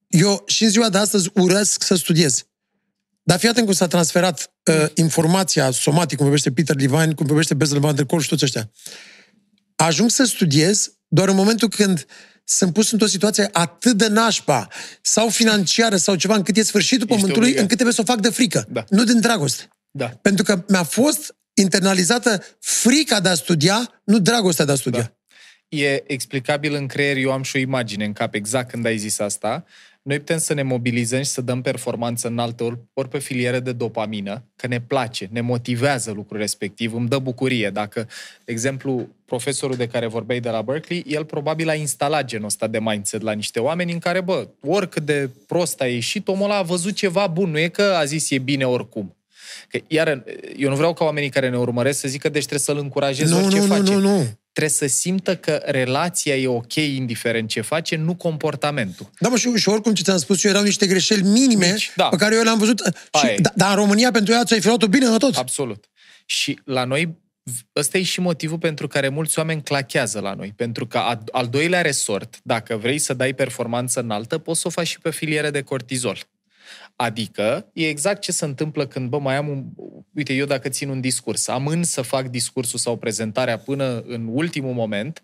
[0.08, 2.46] eu și în ziua de astăzi urăsc să studiez.
[3.24, 7.54] Dar fii atent cum s-a transferat uh, informația somatic, cum vorbește Peter Levine, cum vorbește
[7.54, 8.72] Bezel Van der Kolk și toți ăștia.
[9.76, 12.06] Ajung să studiez doar în momentul când
[12.44, 14.68] sunt pus într-o situație atât de nașpa
[15.02, 17.62] sau financiară sau ceva încât e sfârșitul Ești pământului, obligat.
[17.62, 18.68] încât trebuie să o fac de frică.
[18.70, 18.84] Da.
[18.90, 19.68] Nu din dragoste.
[19.92, 20.08] Da.
[20.08, 25.02] Pentru că mi-a fost internalizată frica de a studia, nu dragostea de a studia.
[25.02, 25.16] Da.
[25.78, 29.20] E explicabil în creier, eu am și o imagine în cap exact când ai zis
[29.20, 29.66] asta
[30.06, 33.72] noi putem să ne mobilizăm și să dăm performanță înaltă ori, ori pe filiere de
[33.72, 37.70] dopamină, că ne place, ne motivează lucrul respectiv, îmi dă bucurie.
[37.70, 38.08] Dacă,
[38.46, 42.68] de exemplu, profesorul de care vorbeai de la Berkeley, el probabil a instalat genul ăsta
[42.68, 46.58] de mindset la niște oameni în care, bă, oricât de prost a ieșit, omul ăla
[46.58, 49.16] a văzut ceva bun, nu e că a zis e bine oricum.
[49.70, 50.24] Că, iar
[50.58, 53.44] eu nu vreau ca oamenii care ne urmăresc să zică, deci trebuie să-l încurajez nu,
[53.44, 53.94] orice nu, face.
[53.94, 59.10] Nu, nu, nu trebuie să simtă că relația e ok indiferent ce face, nu comportamentul.
[59.20, 62.08] Da, mă, și, și oricum ce ți-am spus eu, erau niște greșeli minime Mici, da.
[62.08, 62.82] pe care eu le-am văzut.
[63.20, 65.36] Și, da, dar în România pentru ea ți-ai fi bine în tot.
[65.36, 65.86] Absolut.
[66.26, 67.18] Și la noi,
[67.76, 70.54] ăsta e și motivul pentru care mulți oameni clachează la noi.
[70.56, 70.98] Pentru că
[71.32, 75.12] al doilea resort, dacă vrei să dai performanță înaltă, poți să o faci și pe
[75.12, 76.18] filiere de cortizol.
[76.96, 79.66] Adică, e exact ce se întâmplă când, bă, mai am un...
[80.14, 84.74] Uite, eu dacă țin un discurs, amân să fac discursul sau prezentarea până în ultimul
[84.74, 85.24] moment,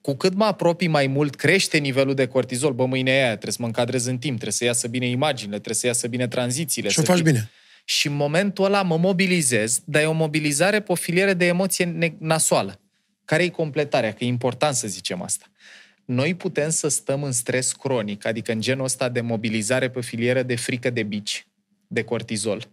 [0.00, 2.72] cu cât mă apropii mai mult, crește nivelul de cortizol.
[2.72, 5.74] Bă, mâine aia trebuie să mă încadrez în timp, trebuie să iasă bine imaginile, trebuie
[5.74, 6.88] să iasă bine tranzițiile.
[6.88, 7.24] Și o faci fie...
[7.24, 7.50] bine.
[7.84, 12.16] Și în momentul ăla mă mobilizez, dar e o mobilizare pe o filiere de emoție
[12.18, 12.80] nasoală.
[13.24, 14.12] Care e completarea?
[14.12, 15.46] Că e important să zicem asta
[16.08, 20.42] noi putem să stăm în stres cronic, adică în genul ăsta de mobilizare pe filieră
[20.42, 21.46] de frică de bici,
[21.86, 22.68] de cortizol.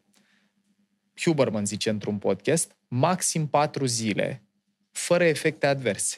[1.22, 4.44] Huberman zice într-un podcast, maxim patru zile,
[4.92, 6.18] fără efecte adverse.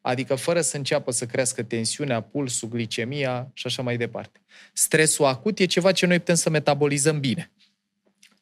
[0.00, 4.40] Adică fără să înceapă să crească tensiunea, pulsul, glicemia și așa mai departe.
[4.72, 7.52] Stresul acut e ceva ce noi putem să metabolizăm bine.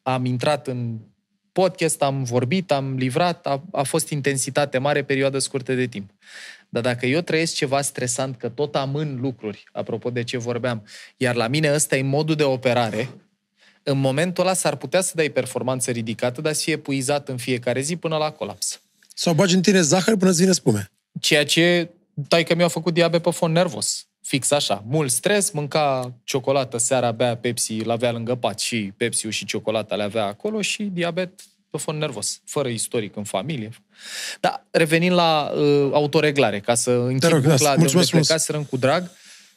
[0.01, 0.99] Am intrat în
[1.51, 6.11] podcast, am vorbit, am livrat, a, a fost intensitate mare, perioadă scurtă de timp.
[6.73, 10.85] Dar dacă eu trăiesc ceva stresant, că tot amân lucruri, apropo de ce vorbeam,
[11.17, 13.09] iar la mine ăsta e modul de operare,
[13.83, 17.81] în momentul ăla s-ar putea să dai performanță ridicată, dar să fie puizat în fiecare
[17.81, 18.81] zi până la colaps.
[19.15, 20.91] Sau bagi în tine zahăr până îți vine spume.
[21.19, 21.89] Ceea ce
[22.27, 24.07] tai că mi-a făcut diabet pe fond nervos.
[24.21, 24.83] Fix așa.
[24.87, 30.03] Mult stres, mânca ciocolată, seara bea Pepsi, l-avea lângă pat și Pepsi și ciocolata le
[30.03, 31.41] avea acolo și diabet
[31.73, 33.69] pe fond nervos, fără istoric în familie.
[34.39, 39.11] Dar revenind la uh, autoreglare, ca să închid rog, bucla de unde plecaserăm cu drag.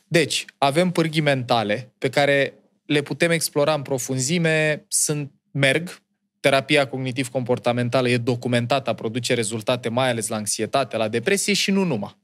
[0.08, 2.54] Deci, avem pârghii mentale pe care
[2.86, 6.02] le putem explora în profunzime, sunt, merg,
[6.40, 12.16] terapia cognitiv-comportamentală e documentată, produce rezultate mai ales la anxietate, la depresie și nu numai.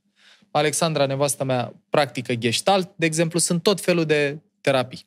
[0.51, 5.07] Alexandra, nevasta mea, practică gestalt, de exemplu, sunt tot felul de terapii.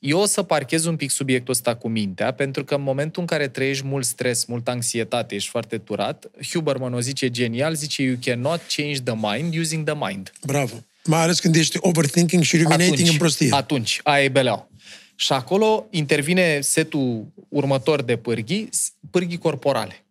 [0.00, 3.26] Eu o să parchez un pic subiectul ăsta cu mintea, pentru că în momentul în
[3.26, 8.16] care trăiești mult stres, mult anxietate, ești foarte turat, Huberman o zice genial, zice you
[8.20, 10.32] cannot change the mind using the mind.
[10.46, 10.84] Bravo.
[11.04, 13.48] Mai ales când ești overthinking și ruminating atunci, în prostie.
[13.50, 14.70] Atunci, aia e beleau.
[15.14, 18.68] Și acolo intervine setul următor de pârghii,
[19.10, 20.04] pârghii corporale.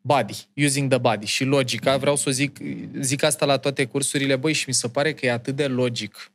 [0.00, 1.26] Body, using the body.
[1.26, 2.58] Și logica, vreau să zic,
[3.00, 6.31] zic asta la toate cursurile, băi, și mi se pare că e atât de logic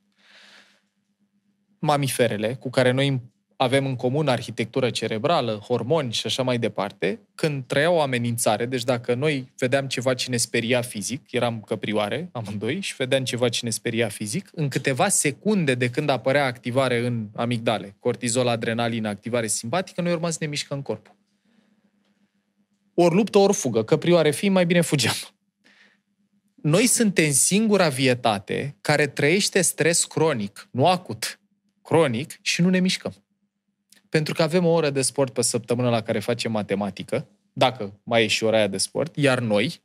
[1.80, 3.22] mamiferele cu care noi
[3.58, 8.84] avem în comun arhitectură cerebrală, hormoni și așa mai departe, când trăia o amenințare, deci
[8.84, 13.60] dacă noi vedeam ceva ce ne speria fizic, eram căprioare amândoi și vedeam ceva ce
[13.64, 19.48] ne speria fizic, în câteva secunde de când apărea activare în amigdale, cortizol, adrenalină, activare
[19.48, 21.16] simpatică, noi urma să ne mișcăm corpul.
[22.94, 23.84] Ori luptă, ori fugă.
[23.84, 25.16] Căprioare fi, mai bine fugeam.
[26.56, 31.40] Noi suntem singura vietate care trăiește stres cronic, nu acut,
[31.88, 33.14] cronic și nu ne mișcăm
[34.10, 38.24] pentru că avem o oră de sport pe săptămână la care facem matematică, dacă mai
[38.24, 39.82] e și ora aia de sport, iar noi,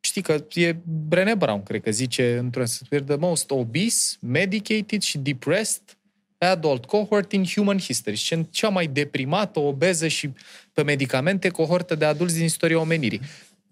[0.00, 2.66] știi că e Brené Brown, cred că zice într-un
[3.06, 5.82] the most obese, medicated și depressed
[6.38, 8.16] adult cohort in human history.
[8.16, 10.30] Și cea mai deprimată, obeză și
[10.72, 13.20] pe medicamente cohortă de adulți din istoria omenirii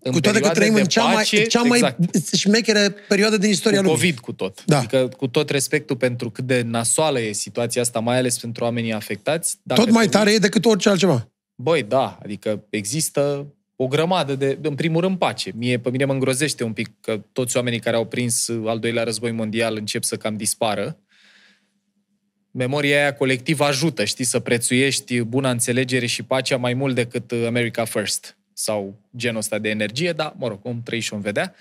[0.03, 2.34] în cu toate că trăim în cea pace, mai, cea mai exact.
[2.36, 4.01] șmechere perioadă din istoria cu lumii.
[4.01, 4.64] COVID cu tot.
[4.64, 4.78] Da.
[4.78, 8.92] Adică cu tot respectul pentru cât de nasoală e situația asta, mai ales pentru oamenii
[8.92, 9.57] afectați.
[9.62, 11.30] Dacă tot mai tare e decât orice altceva.
[11.55, 13.46] Băi, da, adică există
[13.76, 15.53] o grămadă de, în primul rând, pace.
[15.55, 19.05] Mie, pe mine mă îngrozește un pic că toți oamenii care au prins al doilea
[19.05, 20.98] război mondial încep să cam dispară.
[22.51, 27.84] Memoria aia colectivă ajută, știi, să prețuiești buna înțelegere și pacea mai mult decât America
[27.84, 31.54] First sau genul ăsta de energie, dar, mă rog, cum trăi și om vedea.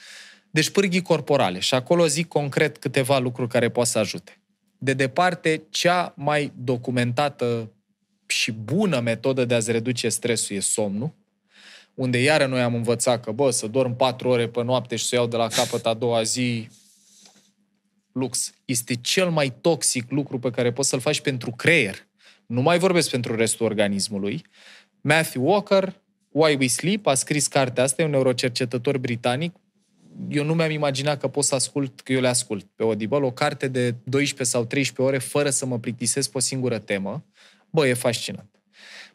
[0.49, 1.59] Deci pârghii corporale.
[1.59, 4.39] Și acolo zic concret câteva lucruri care pot să ajute.
[4.77, 7.71] De departe, cea mai documentată
[8.25, 11.11] și bună metodă de a-ți reduce stresul e somnul,
[11.93, 15.15] unde iară noi am învățat că, bă, să dorm patru ore pe noapte și să
[15.15, 16.69] iau de la capăt a doua zi
[18.11, 18.53] lux.
[18.65, 22.07] Este cel mai toxic lucru pe care poți să-l faci pentru creier.
[22.45, 24.45] Nu mai vorbesc pentru restul organismului.
[25.01, 26.01] Matthew Walker,
[26.31, 29.55] Why We Sleep, a scris cartea asta, e un neurocercetător britanic.
[30.29, 33.31] Eu nu mi-am imaginat că pot să ascult, că eu le ascult pe Audible, o
[33.31, 37.25] carte de 12 sau 13 ore fără să mă plictisesc pe o singură temă.
[37.69, 38.49] Bă, e fascinant.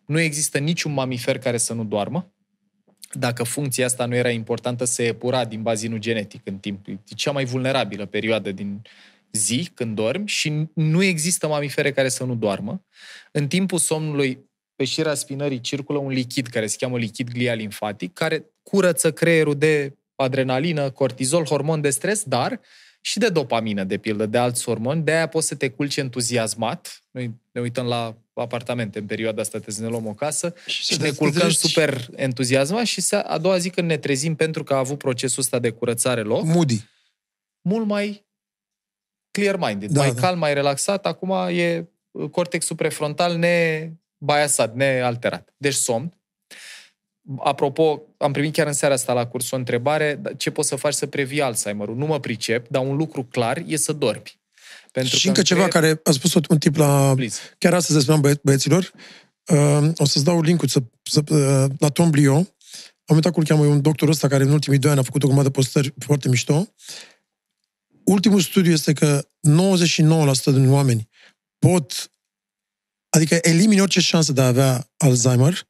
[0.06, 2.32] Nu există niciun mamifer care să nu doarmă.
[3.12, 6.88] Dacă funcția asta nu era importantă, se epura din bazinul genetic în timp.
[6.88, 8.82] E cea mai vulnerabilă perioadă din
[9.32, 12.84] zi, când dormi, și nu există mamifere care să nu doarmă.
[13.32, 14.38] În timpul somnului,
[14.76, 19.56] pe șira spinării circulă un lichid care se cheamă lichid glial limfatic, care curăță creierul
[19.56, 22.60] de adrenalină, cortizol, hormon de stres, dar
[23.00, 25.02] și de dopamină, de pildă, de alți hormoni.
[25.02, 27.02] De aia poți să te culci entuziasmat.
[27.10, 30.92] Noi ne uităm la apartamente în perioada asta, trebuie să ne luăm o casă și,
[30.92, 34.78] și ne culcăm super entuziasmat și a doua zi când ne trezim pentru că a
[34.78, 36.44] avut procesul ăsta de curățare loc.
[36.44, 36.84] Moody.
[37.60, 38.26] Mult mai
[39.30, 40.20] clear-minded, da, mai da.
[40.20, 41.06] calm, mai relaxat.
[41.06, 41.88] Acum e
[42.30, 43.90] cortexul prefrontal ne
[44.24, 45.54] biasat, nealterat.
[45.56, 46.18] Deci somn.
[47.38, 50.94] Apropo, am primit chiar în seara asta la curs o întrebare, ce poți să faci
[50.94, 51.96] să previi Alzheimer-ul?
[51.96, 54.42] Nu mă pricep, dar un lucru clar e să dormi.
[54.92, 57.12] Pentru și încă ceva care a spus un tip la...
[57.14, 57.40] Please.
[57.58, 58.92] Chiar astăzi spuneam băie, băieților,
[59.46, 62.34] uh, o să-ți dau link-ul să, să, uh, la Tom Blio.
[63.04, 65.22] Am uitat cum îl cheamă, un doctor ăsta care în ultimii doi ani a făcut
[65.22, 66.74] o grămadă de postări foarte mișto.
[68.04, 71.08] Ultimul studiu este că 99% din oameni
[71.58, 72.10] pot
[73.14, 75.68] Adică elimini orice șansă de a avea Alzheimer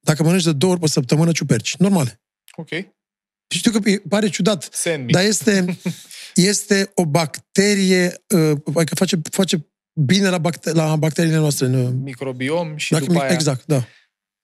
[0.00, 1.76] dacă mănânci de două ori pe săptămână ciuperci.
[1.76, 2.20] Normale.
[2.52, 2.68] Ok.
[3.48, 5.12] Și știu că pare ciudat, Sandwich.
[5.12, 5.78] dar este,
[6.34, 11.66] este o bacterie, uh, adică face, face bine la, bacter- la bacteriile noastre.
[11.66, 13.32] În, Microbiom și dacă, după aia...
[13.32, 13.84] Exact, da.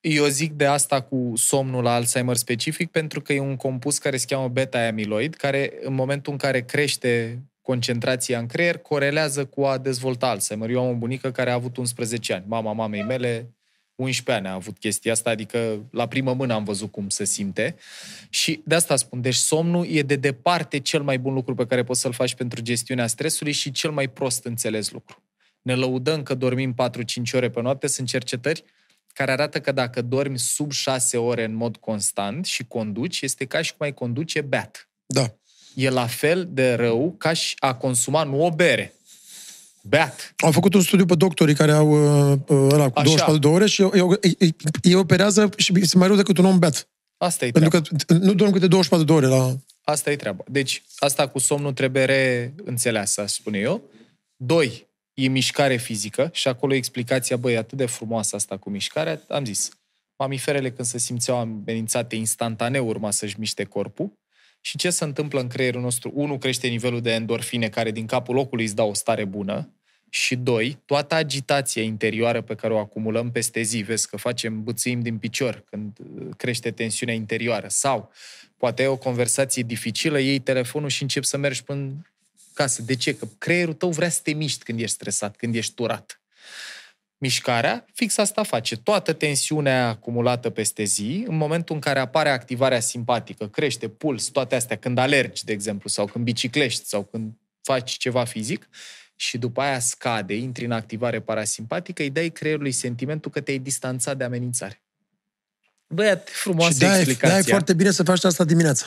[0.00, 4.16] Eu zic de asta cu somnul la Alzheimer specific, pentru că e un compus care
[4.16, 9.78] se cheamă beta-amiloid, care în momentul în care crește concentrația în creier corelează cu a
[9.78, 10.70] dezvolta Alzheimer.
[10.70, 12.44] Eu am o bunică care a avut 11 ani.
[12.46, 13.54] Mama mamei mele
[13.94, 17.76] 11 ani a avut chestia asta, adică la primă mână am văzut cum se simte.
[18.28, 21.84] Și de asta spun, deci somnul e de departe cel mai bun lucru pe care
[21.84, 25.22] poți să-l faci pentru gestiunea stresului și cel mai prost înțeles lucru.
[25.62, 28.64] Ne lăudăm că dormim 4-5 ore pe noapte, sunt cercetări
[29.12, 33.62] care arată că dacă dormi sub 6 ore în mod constant și conduci, este ca
[33.62, 34.88] și cum ai conduce beat.
[35.06, 35.36] Da
[35.76, 38.94] e la fel de rău ca și a consuma nu o bere.
[39.82, 40.34] Beat.
[40.36, 43.66] Au făcut un studiu pe doctorii care au uh, uh ăla, cu 24 de ore
[43.66, 46.88] și ei, ei, operează și este mai rău decât un om beat.
[47.16, 47.88] Asta e Pentru treaba.
[48.06, 49.56] că nu dorm câte 24 de ore la...
[49.84, 50.44] Asta e treaba.
[50.48, 53.82] Deci, asta cu somnul trebuie reînțeleasă, aș spune eu.
[54.36, 59.44] Doi, e mișcare fizică și acolo explicația, băi, atât de frumoasă asta cu mișcarea, am
[59.44, 59.68] zis.
[60.18, 64.12] Mamiferele când se simțeau amenințate instantaneu urma să-și miște corpul
[64.66, 66.10] Și ce se întâmplă în creierul nostru?
[66.14, 69.72] Unu, crește nivelul de endorfine, care din capul locului îți dau o stare bună.
[70.10, 75.00] Și doi, toată agitația interioară pe care o acumulăm peste zi, vezi că facem bățâim
[75.00, 77.66] din picior când uh, crește tensiunea interioară.
[77.68, 78.12] Sau
[78.56, 82.06] poate ai o conversație dificilă, iei telefonul și începi să mergi până
[82.54, 82.82] casă.
[82.82, 83.16] De ce?
[83.16, 86.20] Că creierul tău vrea să te miști când ești stresat, când ești turat.
[87.18, 88.76] Mișcarea, fix asta face.
[88.76, 94.54] Toată tensiunea acumulată peste zi, în momentul în care apare activarea simpatică, crește puls, toate
[94.54, 98.68] astea, când alergi, de exemplu, sau când biciclești, sau când faci ceva fizic,
[99.16, 104.16] și după aia scade, intri în activare parasimpatică, îi dai creierului sentimentul că te-ai distanțat
[104.16, 104.82] de amenințare.
[105.86, 107.40] Băi, frumoasă și da, explicația.
[107.40, 108.86] Da, e foarte bine să faci asta dimineața.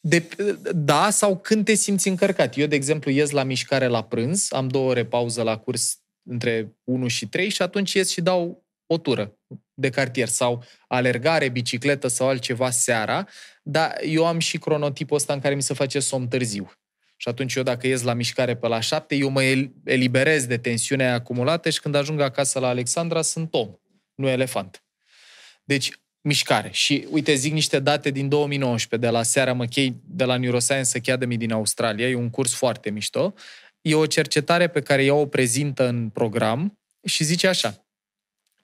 [0.00, 0.28] De,
[0.72, 2.56] da, sau când te simți încărcat.
[2.56, 6.76] Eu, de exemplu, ies la mișcare la prânz, am două ore pauză la curs între
[6.84, 9.38] 1 și 3 și atunci ies și dau o tură
[9.74, 13.26] de cartier sau alergare, bicicletă sau altceva seara,
[13.62, 16.72] dar eu am și cronotipul ăsta în care mi se face somn târziu.
[17.16, 19.42] Și atunci eu dacă ies la mișcare pe la 7, eu mă
[19.84, 23.74] eliberez de tensiunea acumulată și când ajung acasă la Alexandra sunt om,
[24.14, 24.84] nu elefant.
[25.64, 25.92] Deci
[26.22, 26.68] mișcare.
[26.72, 31.36] Și uite, zic niște date din 2019 de la Seara McKay, de la Neuroscience Academy
[31.36, 32.08] din Australia.
[32.08, 33.34] E un curs foarte mișto.
[33.82, 37.86] E o cercetare pe care ea o prezintă în program și zice așa.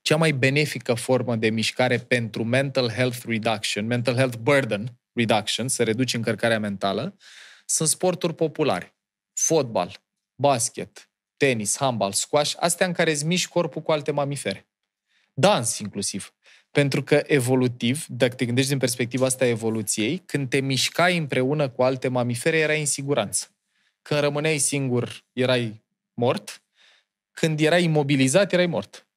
[0.02, 5.82] Cea mai benefică formă de mișcare pentru mental health reduction, mental health burden reduction, să
[5.82, 7.16] reduci încărcarea mentală,
[7.66, 8.96] sunt sporturi populare.
[9.32, 10.02] Fotbal,
[10.34, 14.68] basket, tenis, handball, squash, astea în care îți miști corpul cu alte mamifere.
[15.34, 16.34] Dans, inclusiv.
[16.70, 21.68] Pentru că evolutiv, dacă te gândești din perspectiva asta a evoluției, când te mișcai împreună
[21.68, 23.57] cu alte mamifere, erai în siguranță.
[24.08, 25.84] Când rămâneai singur, erai
[26.14, 26.62] mort.
[27.30, 29.08] Când erai imobilizat, erai mort.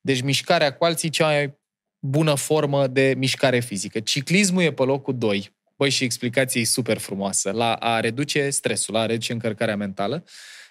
[0.00, 1.58] Deci mișcarea cu alții cea mai
[1.98, 4.00] bună formă de mișcare fizică.
[4.00, 5.54] Ciclismul e pe locul 2.
[5.76, 7.50] Băi, și explicația e super frumoasă.
[7.50, 10.24] La a reduce stresul, la a reduce încărcarea mentală.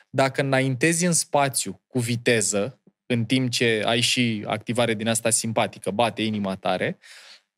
[0.09, 5.91] Dacă înaintezi în spațiu cu viteză, în timp ce ai și activare din asta simpatică,
[5.91, 6.97] bate inima tare,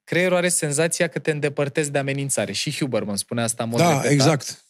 [0.03, 2.51] creierul are senzația că te îndepărtezi de amenințare.
[2.51, 4.12] Și Huberman spune asta în mod Da, repetat.
[4.12, 4.64] exact.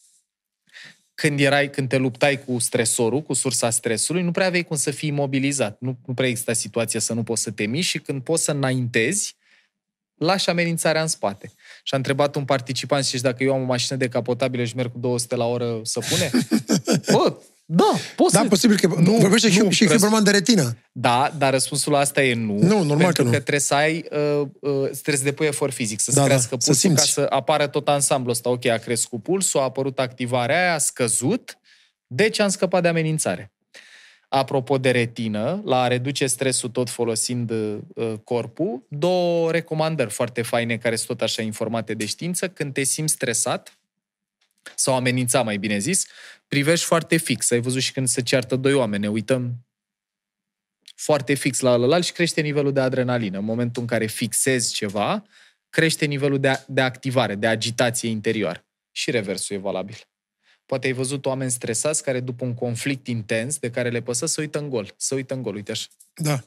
[1.16, 4.92] Când, erai, când te luptai cu stresorul, cu sursa stresului, nu prea aveai cum să
[4.92, 5.78] fii imobilizat.
[5.80, 8.52] Nu, nu prea exista situația să nu poți să te miști și când poți să
[8.52, 9.36] înaintezi,
[10.16, 11.52] lași amenințarea în spate.
[11.84, 15.00] Și a întrebat un participant și dacă eu am o mașină decapotabilă și merg cu
[15.00, 16.30] 200 la oră să pune?
[17.12, 17.38] Bă,
[17.68, 18.48] da, poți Da, să...
[18.48, 20.78] posibil că nu, vorbește nu, și, și răs- Huberman de retină.
[20.92, 22.54] Da, dar răspunsul la asta e nu.
[22.58, 23.30] Nu, normal pentru că nu.
[23.32, 26.56] că trebuie să ai, uh, uh, trebuie să depui efort fizic, să-ți Da, da, crească
[26.60, 27.14] să pulsul ca simți.
[27.14, 28.50] să apară tot ansamblul ăsta.
[28.50, 31.58] Ok, a crescut pulsul, a apărut activarea aia, a scăzut,
[32.08, 33.50] deci am scăpat de amenințare.
[34.30, 37.78] Apropo de retină, la a reduce stresul tot folosind uh,
[38.24, 42.48] corpul, două recomandări foarte faine care sunt tot așa informate de știință.
[42.48, 43.78] Când te simți stresat,
[44.76, 46.06] sau amenințat, mai bine zis,
[46.48, 47.52] privești foarte fix.
[47.52, 49.66] Ai văzut și când se ceartă doi oameni, ne uităm
[50.96, 53.38] foarte fix la ălălalt și crește nivelul de adrenalină.
[53.38, 55.26] În momentul în care fixezi ceva,
[55.70, 58.66] crește nivelul de, de activare, de agitație interioară.
[58.92, 59.96] Și reversul e valabil.
[60.66, 64.42] Poate ai văzut oameni stresați care după un conflict intens de care le păsă să
[64.42, 64.94] uită în gol.
[64.98, 65.88] Să uită în gol, uite așa.
[66.14, 66.44] Da.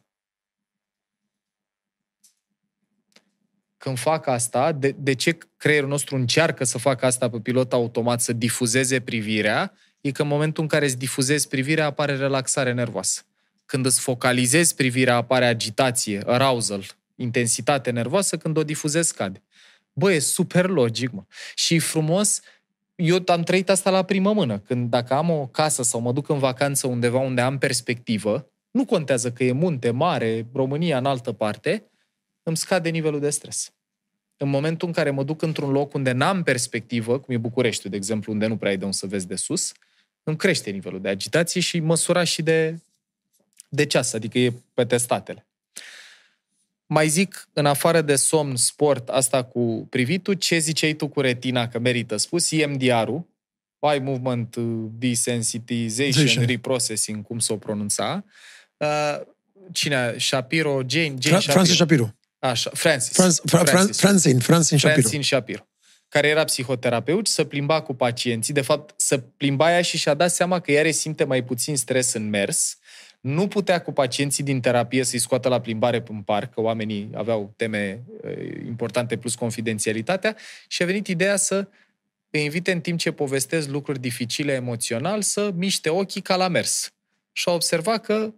[3.78, 8.20] Când fac asta, de, de ce creierul nostru încearcă să facă asta pe pilot automat,
[8.20, 13.22] să difuzeze privirea, e că în momentul în care îți difuzezi privirea, apare relaxare nervoasă.
[13.66, 19.42] Când îți focalizezi privirea, apare agitație, arousal, intensitate nervoasă, când o difuzezi, scade.
[19.92, 21.22] Bă, e super logic, mă.
[21.54, 22.40] Și e frumos,
[22.94, 24.58] eu am trăit asta la primă mână.
[24.58, 28.84] Când dacă am o casă sau mă duc în vacanță undeva unde am perspectivă, nu
[28.84, 31.90] contează că e munte, mare, România, în altă parte,
[32.48, 33.72] îmi scade nivelul de stres.
[34.36, 37.96] În momentul în care mă duc într-un loc unde n-am perspectivă, cum e Bucureștiul, de
[37.96, 39.72] exemplu, unde nu prea ai de unde să vezi de sus,
[40.22, 42.78] îmi crește nivelul de agitație și măsura și de,
[43.68, 45.46] de ceas, adică e pe testatele.
[46.86, 51.68] Mai zic, în afară de somn, sport, asta cu privitul, ce ziceai tu cu retina,
[51.68, 53.26] că merită spus, EMDR-ul,
[53.78, 54.56] Eye Movement
[54.98, 56.44] Desensitization Zation.
[56.46, 58.24] Reprocessing, cum să o pronunța.
[58.76, 59.20] Uh,
[59.72, 59.94] cine?
[59.96, 61.52] a- Shapiro, Jane, Jane Fra- Shapiro.
[61.52, 62.14] Francis Shapiro.
[62.38, 63.16] Așa, Francis.
[63.16, 63.98] Franz, Fra, Fran, Francis.
[63.98, 65.00] Francine, Francine Shapiro.
[65.00, 65.68] Francine Shapiro,
[66.08, 68.54] care era psihoterapeut și să plimba cu pacienții.
[68.54, 72.12] De fapt, să plimba ea și și-a dat seama că ea resimte mai puțin stres
[72.12, 72.78] în mers.
[73.20, 77.52] Nu putea cu pacienții din terapie să-i scoată la plimbare în parc, că oamenii aveau
[77.56, 80.36] teme eh, importante plus confidențialitatea
[80.68, 81.68] și a venit ideea să
[82.30, 86.90] îi invite în timp ce povestesc lucruri dificile emoțional să miște ochii ca la mers.
[87.32, 88.32] Și a observat că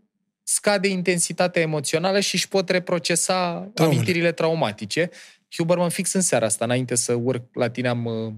[0.52, 3.34] scade intensitatea emoțională și își pot reprocesa
[3.74, 3.96] Traumele.
[3.98, 5.10] amintirile traumatice.
[5.56, 8.32] Huberman fix în seara asta, înainte să urc la tine, am uh,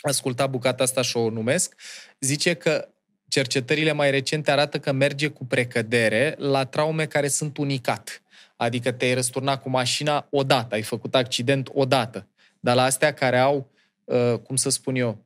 [0.00, 1.74] ascultat bucata asta și o numesc,
[2.20, 2.88] zice că
[3.28, 8.22] cercetările mai recente arată că merge cu precădere la traume care sunt unicat.
[8.56, 12.26] Adică te-ai răsturnat cu mașina odată, ai făcut accident odată.
[12.60, 13.70] Dar la astea care au,
[14.04, 15.24] uh, cum să spun eu,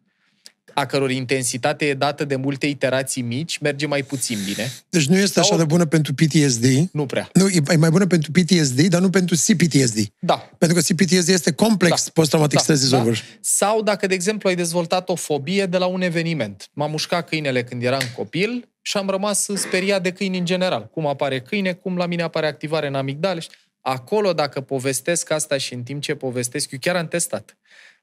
[0.75, 4.73] a căror intensitate e dată de multe iterații mici, merge mai puțin bine.
[4.89, 6.65] Deci nu este Sau- așa de bună pentru PTSD.
[6.93, 7.29] Nu prea.
[7.33, 9.99] Nu, e e mai bună pentru PTSD, dar nu pentru CPTSD.
[10.19, 10.51] Da.
[10.59, 12.11] Pentru că CPTSD este complex Da.
[12.15, 13.13] post-traumatic Da, stress disorder.
[13.13, 13.21] da.
[13.41, 16.69] Sau dacă, de exemplu, ai dezvoltat o fobie de la un eveniment.
[16.73, 20.89] M-am mușcat câinele când eram copil și am rămas speriat de câini în general.
[20.93, 23.41] Cum apare câine, cum la mine apare activare în amigdale.
[23.41, 23.49] Și
[23.89, 27.57] Acolo, dacă povestesc asta și în timp ce povestesc, eu chiar am testat.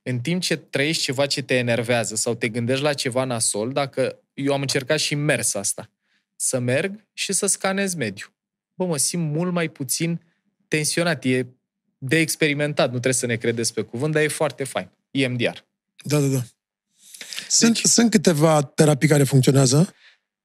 [0.03, 4.19] În timp ce trăiești ceva ce te enervează sau te gândești la ceva nasol, dacă
[4.33, 5.89] eu am încercat și mers asta,
[6.35, 8.33] să merg și să scanez mediul.
[8.73, 10.21] Bă, mă simt mult mai puțin
[10.67, 11.23] tensionat.
[11.25, 11.45] E
[11.97, 14.89] de experimentat, nu trebuie să ne credeți pe cuvânt, dar e foarte fain.
[15.11, 15.57] EMDR.
[16.03, 16.43] Da, da, da.
[17.49, 19.77] Sunt, Deci- sunt câteva terapii care funcționează,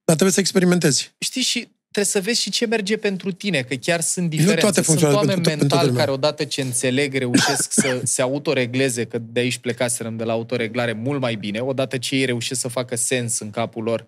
[0.05, 1.15] dar trebuie să experimentezi.
[1.19, 1.69] Știi, și
[2.01, 4.61] trebuie să vezi și ce merge pentru tine, că chiar sunt diferențe.
[4.61, 6.05] toate sunt funcționează oameni pentru to- pentru mentali toată lumea.
[6.05, 10.92] care odată ce înțeleg reușesc să se autoregleze, că de aici plecaserăm de la autoreglare
[10.92, 14.07] mult mai bine, odată ce ei reușesc să facă sens în capul lor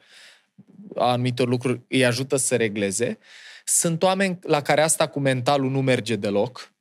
[0.94, 3.18] a anumitor lucruri, îi ajută să regleze.
[3.64, 6.72] Sunt oameni la care asta cu mentalul nu merge deloc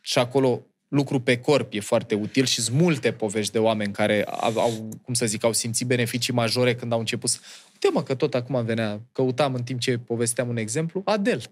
[0.00, 4.24] și acolo lucru pe corp e foarte util și sunt multe povești de oameni care
[4.24, 7.38] au, au, cum să zic, au simțit beneficii majore când au început să...
[7.72, 11.42] Uite mă, că tot acum venea, căutam în timp ce povesteam un exemplu, Adel,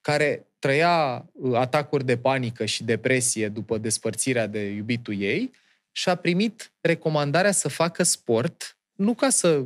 [0.00, 5.50] care trăia uh, atacuri de panică și depresie după despărțirea de iubitul ei
[5.92, 9.64] și a primit recomandarea să facă sport, nu ca să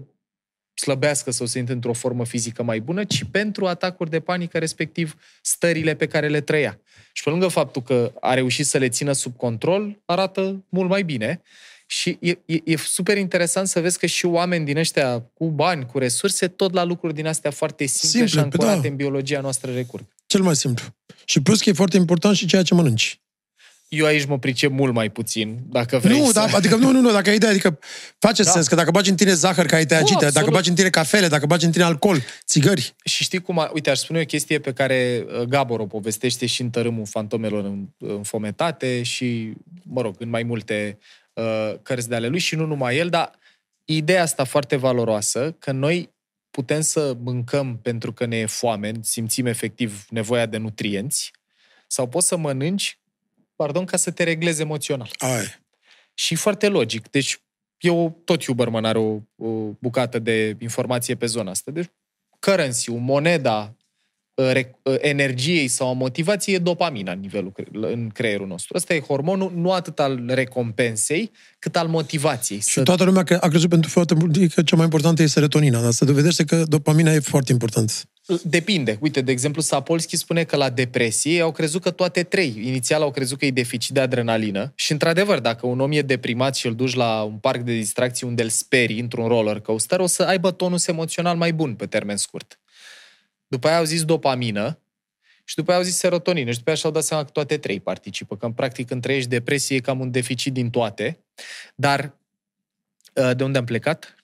[0.74, 5.16] slăbească sau să intre într-o formă fizică mai bună, ci pentru atacuri de panică, respectiv
[5.42, 6.80] stările pe care le trăia.
[7.16, 11.02] Și pe lângă faptul că a reușit să le țină sub control, arată mult mai
[11.02, 11.42] bine.
[11.86, 15.86] Și e, e, e super interesant să vezi că și oameni din ăștia cu bani,
[15.86, 18.88] cu resurse, tot la lucruri din astea foarte simple, Simple, și pe ancorate da.
[18.88, 20.04] în biologia noastră recurg.
[20.26, 20.84] Cel mai simplu.
[21.24, 23.20] Și plus că e foarte important și ceea ce mănânci.
[23.88, 26.32] Eu aici mă pricep mult mai puțin, dacă vrei Nu, să...
[26.32, 27.78] da, adică nu, nu, nu, dacă ai idee, adică
[28.18, 28.50] face Da.
[28.50, 30.52] sens că dacă bagi în tine zahăr ca ai te Nu, agite, dacă absolut.
[30.52, 33.90] bagi în tine cafele, dacă bagi în tine alcool, țigări, Și știi cum, a, uite,
[33.90, 37.88] aș spune o chestie pe care uh, Gabor o povestește și în Tărâmul Fantomelor în-
[37.98, 40.98] înfometate și, mă rog, în mai multe
[41.32, 43.30] uh, cărți de ale lui și nu numai el, dar
[43.84, 46.12] ideea asta foarte valoroasă, că noi
[46.50, 51.30] putem să mâncăm pentru că ne e foame, simțim efectiv nevoia de nutrienți,
[51.86, 52.98] sau poți să mănânci,
[53.56, 55.10] pardon, ca să te reglezi emoțional.
[55.18, 55.62] ai.
[56.14, 57.10] Și foarte logic.
[57.10, 57.42] Deci,
[57.78, 59.48] eu, tot Huberman are o, o
[59.78, 61.70] bucată de informație pe zona asta.
[61.70, 61.90] Deci,
[62.40, 63.76] currency moneda
[64.34, 68.76] uh, re- uh, energiei sau a motivației e dopamina în nivelul cre- în creierul nostru.
[68.76, 72.60] Ăsta e hormonul nu atât al recompensei, cât al motivației.
[72.60, 75.80] Și toată lumea cre- a crezut pentru foarte mult că cea mai importantă e serotonina,
[75.80, 78.08] dar se dovedește că dopamina e foarte important.
[78.42, 78.98] Depinde.
[79.00, 82.54] Uite, de exemplu, Sapolsky spune că la depresie ei au crezut că toate trei.
[82.56, 86.54] Inițial au crezut că e deficit de adrenalină și, într-adevăr, dacă un om e deprimat
[86.54, 90.06] și îl duci la un parc de distracții unde îl sperii într-un roller coaster, o
[90.06, 92.60] să aibă tonus emoțional mai bun pe termen scurt.
[93.46, 94.78] După aia au zis dopamină
[95.44, 97.80] și după aia au zis serotonină și după aia și-au dat seama că toate trei
[97.80, 101.24] participă, că în practic când trăiești depresie e cam un deficit din toate.
[101.74, 102.14] Dar
[103.14, 104.14] uh, de unde am plecat?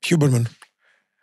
[0.00, 0.50] Huberman.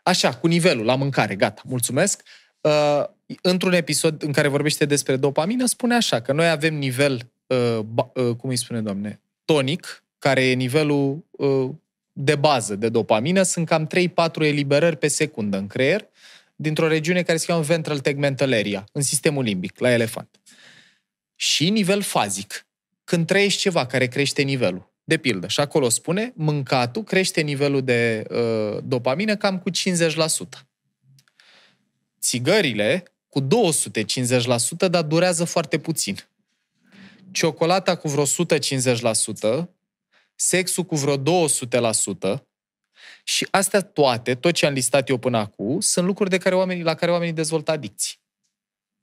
[0.08, 2.24] Așa, cu nivelul, la mâncare, gata, mulțumesc.
[2.62, 3.04] Uh,
[3.42, 8.12] într-un episod în care vorbește despre dopamină, spune așa, că noi avem nivel, uh, ba,
[8.14, 11.70] uh, cum îi spune, doamne, tonic, care e nivelul uh,
[12.12, 13.90] de bază de dopamină, sunt cam 3-4
[14.40, 16.08] eliberări pe secundă în creier,
[16.56, 20.40] dintr-o regiune care se cheamă ventral tegmental area, în sistemul limbic, la elefant.
[21.36, 22.68] Și nivel fazic,
[23.04, 24.87] când trăiești ceva care crește nivelul.
[25.08, 29.74] De pildă, și acolo spune, mâncatul crește nivelul de uh, dopamină cam cu 50%.
[32.20, 33.48] Țigările cu 250%,
[34.90, 36.18] dar durează foarte puțin.
[37.32, 39.68] Ciocolata cu vreo 150%,
[40.36, 42.42] sexul cu vreo 200%,
[43.24, 46.84] și astea toate, tot ce am listat eu până acum, sunt lucruri de care oamenii,
[46.84, 48.20] la care oamenii dezvoltă adicții.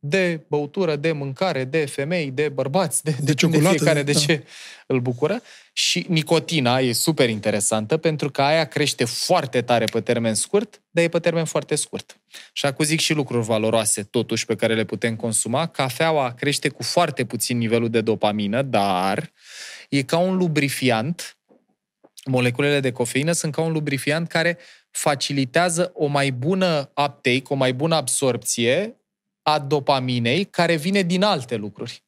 [0.07, 4.19] De băutură, de mâncare, de femei, de bărbați, de, de, ciocolată, de fiecare de da.
[4.19, 4.45] ce
[4.87, 5.43] îl bucură.
[5.73, 11.05] Și nicotina e super interesantă pentru că aia crește foarte tare pe termen scurt, dar
[11.05, 12.21] e pe termen foarte scurt.
[12.53, 15.67] Și acum zic și lucruri valoroase totuși pe care le putem consuma.
[15.67, 19.33] Cafeaua crește cu foarte puțin nivelul de dopamină, dar
[19.89, 21.39] e ca un lubrifiant
[22.25, 24.59] moleculele de cofeină sunt ca un lubrifiant care
[24.91, 28.97] facilitează o mai bună uptake, o mai bună absorpție
[29.45, 32.05] a dopaminei care vine din alte lucruri.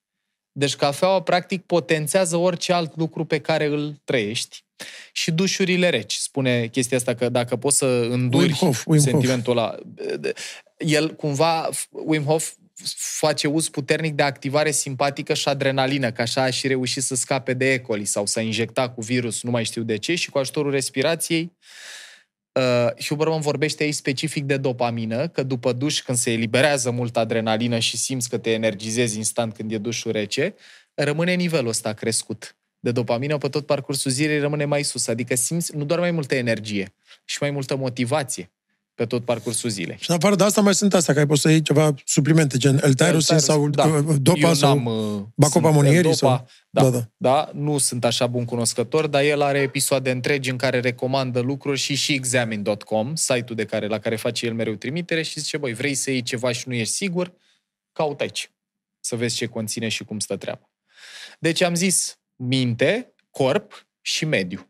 [0.53, 4.65] Deci cafeaua, practic, potențează orice alt lucru pe care îl trăiești.
[5.13, 6.15] Și dușurile reci.
[6.15, 9.75] Spune chestia asta că dacă poți să înduri Wim Hof, Wim sentimentul ăla.
[10.79, 12.53] El cumva, Wim Hof
[13.19, 17.55] face uz puternic de activare simpatică și adrenalină, că așa a și reușit să scape
[17.55, 17.79] de E.
[17.79, 21.43] coli sau să injecta cu virus, nu mai știu de ce, și cu ajutorul respirației
[21.43, 22.06] Uh,
[23.09, 27.97] Huberman vorbește aici specific de dopamină, că după duș, când se eliberează mult adrenalină și
[27.97, 30.55] simți că te energizezi instant când e dușul rece,
[30.95, 35.07] rămâne nivelul ăsta crescut de dopamină pe tot parcursul zilei rămâne mai sus.
[35.07, 36.95] Adică simți nu doar mai multă energie,
[37.25, 38.51] și mai multă motivație
[38.97, 39.97] pe tot parcursul zilei.
[40.01, 42.81] Și în afară de asta mai sunt astea, care poți să iei ceva suplimente, gen
[42.83, 43.85] L-tyrosin sau da.
[43.85, 44.83] uh, dopa Eu sau
[45.17, 46.31] uh, bacopamonieri sunt sau...
[46.31, 47.05] L-dopa, Da, Da, da, da.
[47.17, 47.31] da.
[47.31, 51.79] da, nu sunt așa bun cunoscător, dar el are episoade întregi în care recomandă lucruri
[51.79, 55.75] și și examine.com, site-ul de care, la care face el mereu trimitere și zice, băi,
[55.75, 57.33] vrei să iei ceva și nu ești sigur?
[57.93, 58.51] Caut aici.
[59.01, 60.71] Să vezi ce conține și cum stă treaba.
[61.39, 64.69] Deci am zis minte, corp și mediu.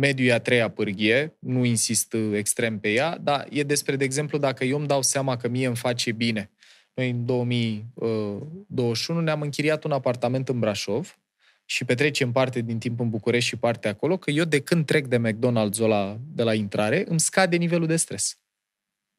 [0.00, 4.04] Mediu e a treia pârghie, nu insist uh, extrem pe ea, dar e despre, de
[4.04, 6.50] exemplu, dacă eu îmi dau seama că mie îmi face bine.
[6.94, 11.18] Noi în 2021 ne-am închiriat un apartament în Brașov
[11.64, 15.06] și petrecem parte din timp în București și parte acolo, că eu de când trec
[15.06, 18.38] de McDonald's ăla de la intrare, îmi scade nivelul de stres.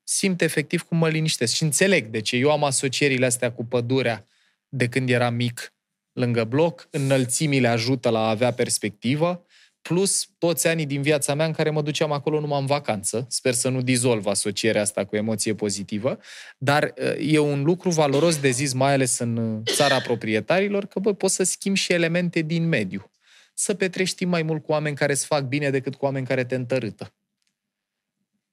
[0.04, 2.36] Simt efectiv cum mă liniștesc și înțeleg de ce.
[2.36, 4.28] Eu am asocierile astea cu pădurea
[4.68, 5.74] de când eram mic
[6.12, 9.44] lângă bloc, înălțimile ajută la a avea perspectivă,
[9.82, 13.26] plus toți anii din viața mea în care mă duceam acolo numai în vacanță.
[13.30, 16.20] Sper să nu dizolv asocierea asta cu emoție pozitivă,
[16.58, 21.00] dar uh, e un lucru valoros de zis, mai ales în uh, țara proprietarilor, că
[21.00, 23.12] bă, poți să schimbi și elemente din mediu.
[23.54, 26.46] Să petrești timp mai mult cu oameni care îți fac bine decât cu oameni care
[26.46, 27.14] te întărâtă.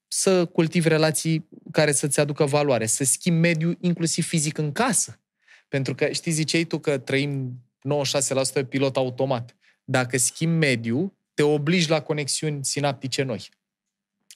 [0.09, 5.21] Să cultivi relații care să-ți aducă valoare, să schimbi mediul inclusiv fizic în casă.
[5.69, 7.61] Pentru că, știi, ziceai tu că trăim
[8.63, 9.57] 96% pilot automat.
[9.85, 13.49] Dacă schimbi mediul, te obligi la conexiuni sinaptice noi.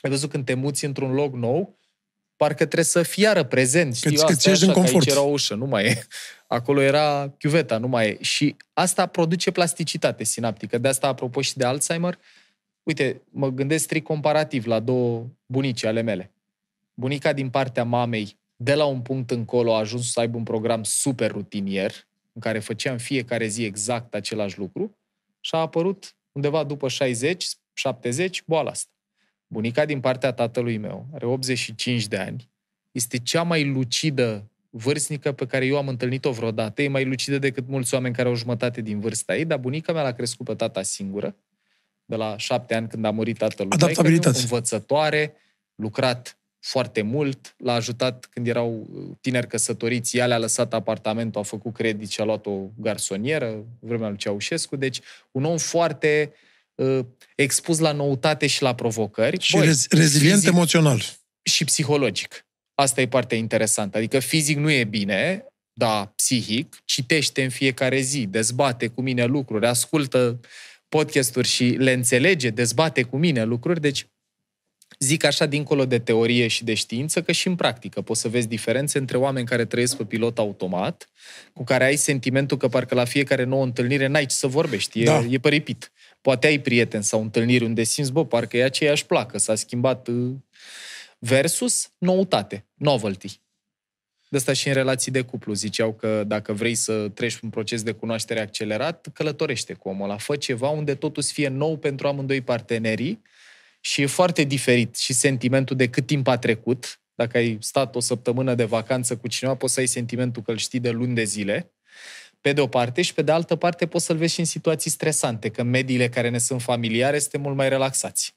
[0.01, 1.78] Ai văzut când te muți într-un loc nou,
[2.36, 3.94] parcă trebuie să fii iară prezent.
[3.94, 5.07] Știi, Că- că asta e ți ieși din așa, că confort.
[5.07, 6.07] Aici era o ușă, nu mai e.
[6.46, 8.22] Acolo era chiuveta, nu mai e.
[8.22, 10.78] Și asta produce plasticitate sinaptică.
[10.78, 12.18] De asta, apropo și de Alzheimer,
[12.82, 16.30] uite, mă gândesc strict comparativ la două bunici ale mele.
[16.94, 20.82] Bunica din partea mamei, de la un punct încolo, a ajuns să aibă un program
[20.82, 21.92] super rutinier,
[22.32, 24.98] în care făceam fiecare zi exact același lucru
[25.40, 28.91] și a apărut undeva după 60, 70, boala asta.
[29.47, 32.51] Bunica din partea tatălui meu are 85 de ani,
[32.91, 36.83] este cea mai lucidă vârstnică pe care eu am întâlnit-o vreodată.
[36.83, 40.03] E mai lucidă decât mulți oameni care au jumătate din vârsta ei, dar bunica mea
[40.03, 41.37] l-a crescut pe tata singură,
[42.05, 44.20] de la șapte ani când a murit tatăl lui Adaptabilitate.
[44.20, 45.35] taică-miu, învățătoare,
[45.74, 48.88] lucrat foarte mult, l-a ajutat când erau
[49.20, 54.08] tineri căsătoriți, ea le-a lăsat apartamentul, a făcut credit și a luat o garsonieră, vremea
[54.08, 55.00] lui Ceaușescu, deci
[55.30, 56.32] un om foarte
[56.74, 57.04] uh,
[57.36, 59.40] expus la noutate și la provocări.
[59.40, 61.02] Și rez- rezilient fizic emoțional.
[61.42, 62.46] și psihologic.
[62.74, 63.96] Asta e partea interesantă.
[63.96, 69.66] Adică fizic nu e bine, da, psihic, citește în fiecare zi, dezbate cu mine lucruri,
[69.66, 70.40] ascultă
[70.88, 74.06] podcasturi și le înțelege, dezbate cu mine lucruri, deci
[75.03, 78.48] zic așa dincolo de teorie și de știință, că și în practică poți să vezi
[78.48, 81.09] diferențe între oameni care trăiesc pe pilot automat,
[81.53, 85.05] cu care ai sentimentul că parcă la fiecare nouă întâlnire n-ai ce să vorbești, e,
[85.05, 85.24] Da.
[85.28, 85.92] e păripit.
[86.20, 90.34] Poate ai prieten sau întâlniri unde simți, bă, parcă e aceeași placă, s-a schimbat uh,
[91.18, 93.40] versus noutate, novelty.
[94.28, 97.82] De asta și în relații de cuplu ziceau că dacă vrei să treci un proces
[97.82, 100.16] de cunoaștere accelerat, călătorește cu omul ăla.
[100.16, 103.22] Fă ceva unde totul să fie nou pentru amândoi partenerii
[103.81, 107.01] și e foarte diferit și sentimentul de cât timp a trecut.
[107.15, 110.57] Dacă ai stat o săptămână de vacanță cu cineva, poți să ai sentimentul că îl
[110.57, 111.73] știi de luni de zile,
[112.40, 114.90] pe de o parte, și pe de altă parte poți să-l vezi și în situații
[114.90, 118.35] stresante, că în mediile care ne sunt familiare suntem mult mai relaxați.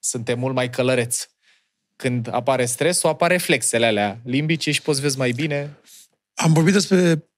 [0.00, 1.28] Suntem mult mai călăreți.
[1.96, 5.78] Când apare stresul, apar reflexele alea limbice și poți vezi mai bine.
[6.34, 7.28] Am vorbit despre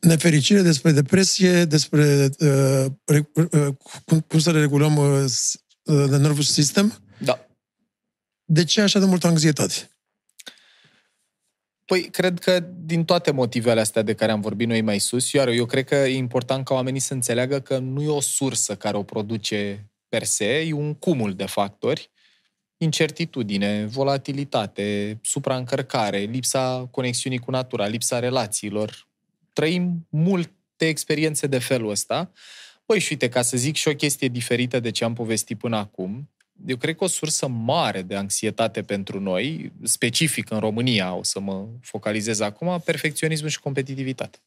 [0.00, 3.74] nefericire, despre depresie, despre uh, re, uh,
[4.04, 5.24] cum, cum să le regulăm uh,
[5.82, 7.02] s- uh, the nervous system.
[7.18, 7.46] Da.
[8.44, 9.90] De ce așa de multă anxietate?
[11.84, 15.48] Păi, cred că din toate motivele astea de care am vorbit noi mai sus, iar
[15.48, 18.96] eu cred că e important ca oamenii să înțeleagă că nu e o sursă care
[18.96, 22.10] o produce per se, e un cumul de factori.
[22.76, 29.08] Incertitudine, volatilitate, supraîncărcare, lipsa conexiunii cu natura, lipsa relațiilor.
[29.52, 30.54] Trăim multe
[30.88, 32.32] experiențe de felul ăsta.
[32.90, 35.76] Păi și uite, ca să zic și o chestie diferită de ce am povestit până
[35.76, 36.28] acum,
[36.66, 41.40] eu cred că o sursă mare de anxietate pentru noi, specific în România, o să
[41.40, 44.38] mă focalizez acum, perfecționismul și competitivitate.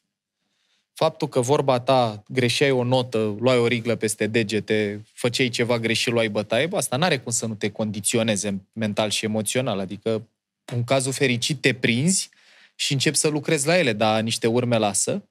[0.93, 6.11] faptul că vorba ta greșeai o notă, luai o riglă peste degete, făceai ceva greșit,
[6.13, 9.79] luai bătaie, bă, asta n-are cum să nu te condiționeze mental și emoțional.
[9.79, 10.27] Adică,
[10.65, 12.29] în cazul fericit, te prinzi
[12.75, 15.23] și începi să lucrezi la ele, dar niște urme lasă,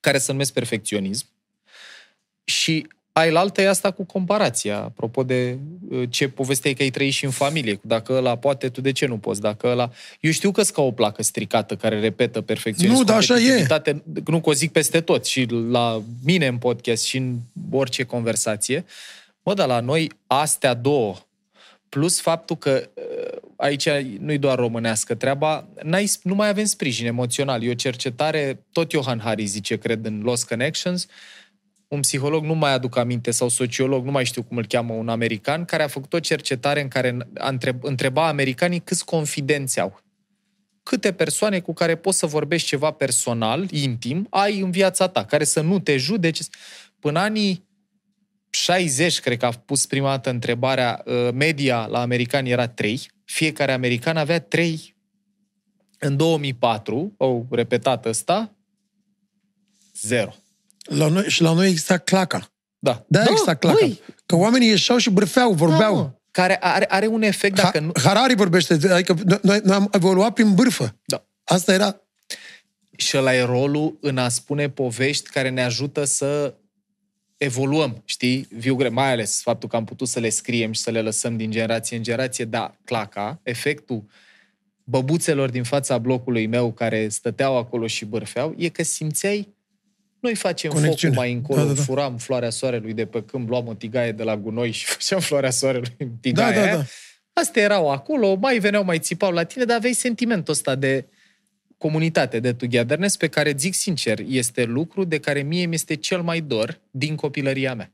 [0.00, 1.26] care se numesc perfecționism.
[2.52, 5.58] Și ai la altă e asta cu comparația, apropo de
[5.88, 7.80] uh, ce povesteai că ai trăit și în familie.
[7.82, 9.40] Dacă ăla poate, tu de ce nu poți?
[9.40, 9.90] Dacă ăla...
[10.20, 12.98] Eu știu că ca o placă stricată care repetă perfecționism.
[12.98, 13.66] Nu, dar așa e.
[14.24, 17.36] Nu că o zic peste tot, și la mine în podcast și în
[17.70, 18.84] orice conversație.
[19.42, 21.16] Mă, dar la noi astea două,
[21.88, 23.88] plus faptul că uh, aici
[24.18, 27.62] nu-i doar românească treaba, n-ai, nu mai avem sprijin emoțional.
[27.62, 31.06] E o cercetare, tot Johan Hari zice, cred, în Lost Connections,
[31.94, 35.08] un psiholog, nu mai aduc aminte, sau sociolog, nu mai știu cum îl cheamă, un
[35.08, 37.16] american, care a făcut o cercetare în care
[37.80, 40.00] întreba americanii câți confidenți au.
[40.82, 45.44] Câte persoane cu care poți să vorbești ceva personal, intim, ai în viața ta, care
[45.44, 46.40] să nu te judeci.
[46.98, 47.68] Până anii
[48.50, 53.72] 60, cred că a pus prima dată întrebarea, uh, media la americani era 3, fiecare
[53.72, 54.94] american avea 3.
[55.98, 58.52] În 2004, au repetat ăsta,
[59.94, 60.34] 0.
[60.82, 62.52] La noi, și la noi exista claca.
[62.78, 63.04] Da.
[63.08, 63.76] Da, da exista claca.
[63.80, 64.00] Băi.
[64.26, 65.94] Că oamenii ieșeau și bârfeau, vorbeau.
[65.94, 67.92] Da, care are, are un efect dacă ha, nu...
[68.02, 70.96] Harari vorbește, adică noi, noi am evoluat prin bârfă.
[71.04, 71.26] Da.
[71.44, 72.00] Asta era...
[72.96, 76.54] Și ăla e rolul în a spune povești care ne ajută să
[77.36, 78.48] evoluăm, știi?
[78.50, 81.36] Viu greu, mai ales faptul că am putut să le scriem și să le lăsăm
[81.36, 84.04] din generație în generație, da, claca, efectul
[84.84, 89.54] băbuțelor din fața blocului meu care stăteau acolo și bârfeau, e că simțeai
[90.22, 91.14] noi facem Conexiune.
[91.14, 91.82] focul mai încolo, da, da, da.
[91.82, 95.50] furam floarea soarelui de pe câmp, luam o tigaie de la gunoi și făceam floarea
[95.50, 96.54] soarelui în tigaie.
[96.54, 96.84] Da, da, da.
[97.32, 101.06] Astea erau acolo, mai veneau, mai țipau la tine, dar aveai sentimentul ăsta de
[101.78, 106.22] comunitate, de togetherness, pe care, zic sincer, este lucru de care mie mi este cel
[106.22, 107.92] mai dor din copilăria mea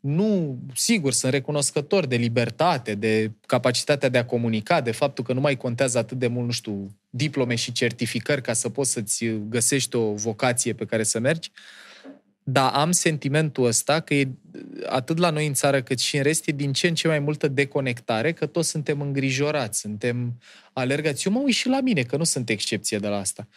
[0.00, 5.40] nu, sigur, sunt recunoscător de libertate, de capacitatea de a comunica, de faptul că nu
[5.40, 9.96] mai contează atât de mult, nu știu, diplome și certificări ca să poți să-ți găsești
[9.96, 11.50] o vocație pe care să mergi,
[12.42, 14.28] dar am sentimentul ăsta că e
[14.86, 17.18] atât la noi în țară cât și în rest e din ce în ce mai
[17.18, 20.40] multă deconectare, că toți suntem îngrijorați, suntem
[20.72, 21.26] alergați.
[21.26, 23.48] Eu mă uit și la mine, că nu sunt excepție de la asta.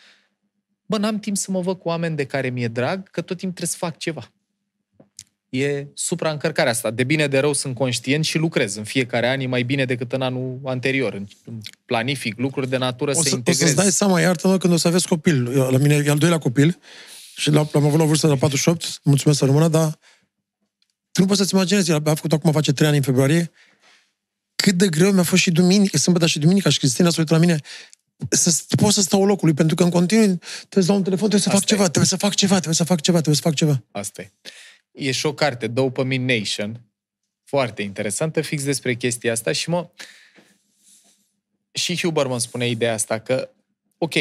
[0.86, 3.56] Bă, n-am timp să mă văd cu oameni de care mi-e drag, că tot timp
[3.56, 4.32] trebuie să fac ceva
[5.58, 6.92] e supraîncărcarea asta.
[6.92, 10.12] De bine, de rău sunt conștient și lucrez în fiecare an, e mai bine decât
[10.12, 11.24] în anul anterior.
[11.86, 13.62] Planific lucruri de natură o să, să integrez.
[13.62, 15.50] O să-ți dai seama, iartă când o să aveți copil.
[15.50, 16.80] La mine e al doilea copil
[17.36, 20.00] și l-am avut la vârstă de 48, mulțumesc să rămână, dar
[21.12, 23.52] tu nu poți să-ți imaginezi, el a făcut acum face 3 ani în februarie,
[24.56, 27.46] cât de greu mi-a fost și duminică, sâmbătă și duminica și Cristina s-a uitat la
[27.46, 27.60] mine,
[28.30, 31.40] să pot să stau locului, pentru că în continuu trebuie să dau un telefon, trebuie
[31.42, 31.74] să Asta fac e.
[31.74, 33.84] ceva, trebuie să fac ceva, trebuie să fac ceva, trebuie să fac ceva.
[33.92, 34.32] Asta e
[34.94, 36.82] e și o carte, Dopamine Nation,
[37.44, 39.90] foarte interesantă, fix despre chestia asta și mă...
[41.72, 43.50] Și Huberman spune ideea asta, că,
[43.98, 44.14] ok,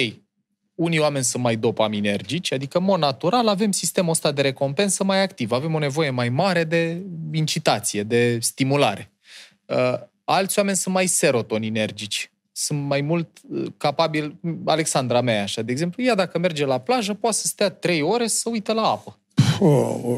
[0.74, 5.22] unii oameni sunt mai dopaminergici, adică, în mod natural, avem sistemul ăsta de recompensă mai
[5.22, 9.12] activ, avem o nevoie mai mare de incitație, de stimulare.
[9.66, 9.94] Uh,
[10.24, 16.02] alți oameni sunt mai serotoninergici, sunt mai mult uh, capabili, Alexandra mea, așa, de exemplu,
[16.02, 19.21] ea dacă merge la plajă, poate să stea trei ore să uită la apă.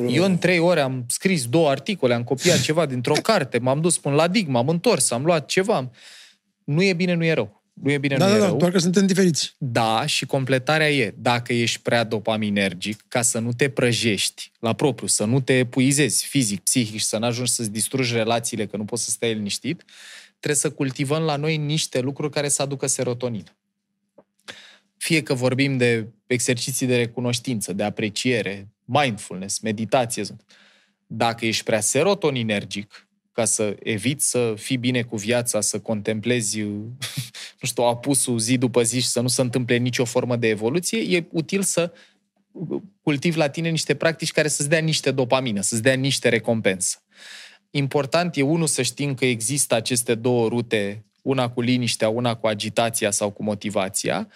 [0.08, 3.98] Eu în trei ore am scris două articole, am copiat ceva dintr-o carte, m-am dus
[3.98, 5.90] până la dig, m-am întors, am luat ceva.
[6.64, 7.62] Nu e bine, nu e rău.
[7.74, 8.56] Nu e bine, da, nu da, e da, rău.
[8.56, 9.54] doar că suntem diferiți.
[9.58, 15.06] Da, și completarea e, dacă ești prea dopaminergic, ca să nu te prăjești la propriu,
[15.06, 18.84] să nu te epuizezi fizic, psihic și să nu ajungi să-ți distrugi relațiile, că nu
[18.84, 19.84] poți să stai liniștit,
[20.38, 23.56] trebuie să cultivăm la noi niște lucruri care să aducă serotonină.
[24.96, 30.24] Fie că vorbim de exerciții de recunoștință, de apreciere, mindfulness, meditație.
[31.06, 36.60] Dacă ești prea serotoninergic, ca să eviți să fii bine cu viața, să contemplezi,
[37.60, 41.16] nu știu, apusul zi după zi și să nu se întâmple nicio formă de evoluție,
[41.16, 41.92] e util să
[43.02, 47.02] cultivi la tine niște practici care să-ți dea niște dopamină, să-ți dea niște recompensă.
[47.70, 52.46] Important e, unul, să știm că există aceste două rute, una cu liniștea, una cu
[52.46, 54.28] agitația sau cu motivația,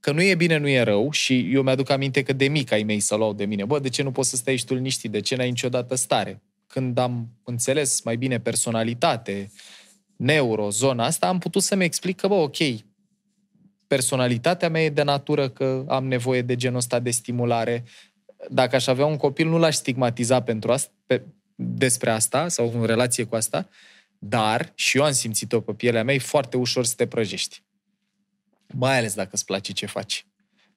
[0.00, 2.82] că nu e bine, nu e rău și eu mi-aduc aminte că de mic ai
[2.82, 3.64] mei să luau de mine.
[3.64, 5.10] Bă, de ce nu poți să stai și tu liniștit?
[5.10, 6.42] De ce n-ai niciodată stare?
[6.66, 9.50] Când am înțeles mai bine personalitate,
[10.16, 12.56] neuro, zona asta, am putut să-mi explic că, bă, ok,
[13.86, 17.84] personalitatea mea e de natură că am nevoie de genul ăsta de stimulare.
[18.50, 21.22] Dacă aș avea un copil, nu l-aș stigmatiza pentru asta, pe,
[21.54, 23.68] despre asta sau în relație cu asta,
[24.18, 27.62] dar, și eu am simțit-o pe pielea mea, e foarte ușor să te prăjești
[28.72, 30.26] mai ales dacă îți place ce faci.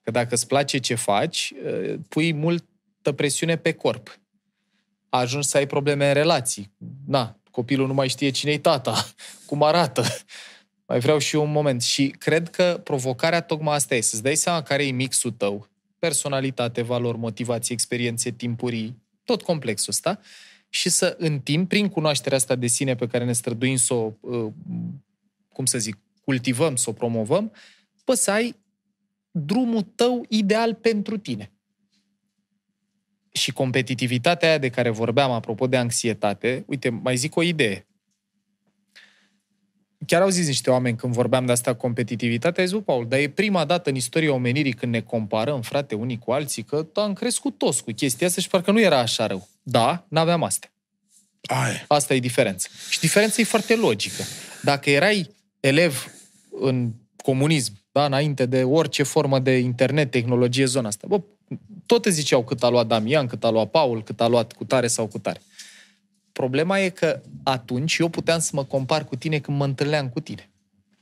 [0.01, 4.19] Că dacă îți place ce faci, uh, pui multă presiune pe corp.
[5.09, 6.71] Ajungi să ai probleme în relații.
[7.05, 9.05] Na, copilul nu mai știe cine-i tata,
[9.47, 10.03] cum arată.
[10.85, 11.81] Mai vreau și eu un moment.
[11.81, 15.67] Și cred că provocarea tocmai asta e, să-ți dai seama care e mixul tău.
[15.99, 20.19] Personalitate, valori, motivație, experiențe, timpurii, tot complexul ăsta.
[20.69, 24.11] Și să, în timp, prin cunoașterea asta de sine pe care ne străduim să o,
[24.19, 24.51] uh,
[25.53, 27.51] cum să zic, cultivăm, să o promovăm,
[28.03, 28.55] pă să ai
[29.31, 31.51] drumul tău ideal pentru tine.
[33.31, 37.87] Și competitivitatea aia de care vorbeam, apropo de anxietate, uite, mai zic o idee.
[40.07, 43.29] Chiar au zis niște oameni când vorbeam de asta competitivitate, ai zis, Paul, dar e
[43.29, 47.57] prima dată în istoria omenirii când ne comparăm, frate, unii cu alții, că am crescut
[47.57, 49.47] toți cu chestia asta și parcă nu era așa rău.
[49.63, 50.73] Da, n-aveam astea.
[51.41, 51.85] Ai.
[51.87, 52.69] Asta e diferența.
[52.89, 54.23] Și diferența e foarte logică.
[54.61, 56.11] Dacă erai elev
[56.51, 56.93] în
[57.23, 61.21] comunism, da, înainte de orice formă de internet, tehnologie, zona asta, bă,
[61.85, 64.63] tot îți ziceau cât a luat Damian, cât a luat Paul, cât a luat cu
[64.63, 65.41] tare sau cu tare.
[66.31, 70.19] Problema e că atunci eu puteam să mă compar cu tine când mă întâlneam cu
[70.19, 70.49] tine.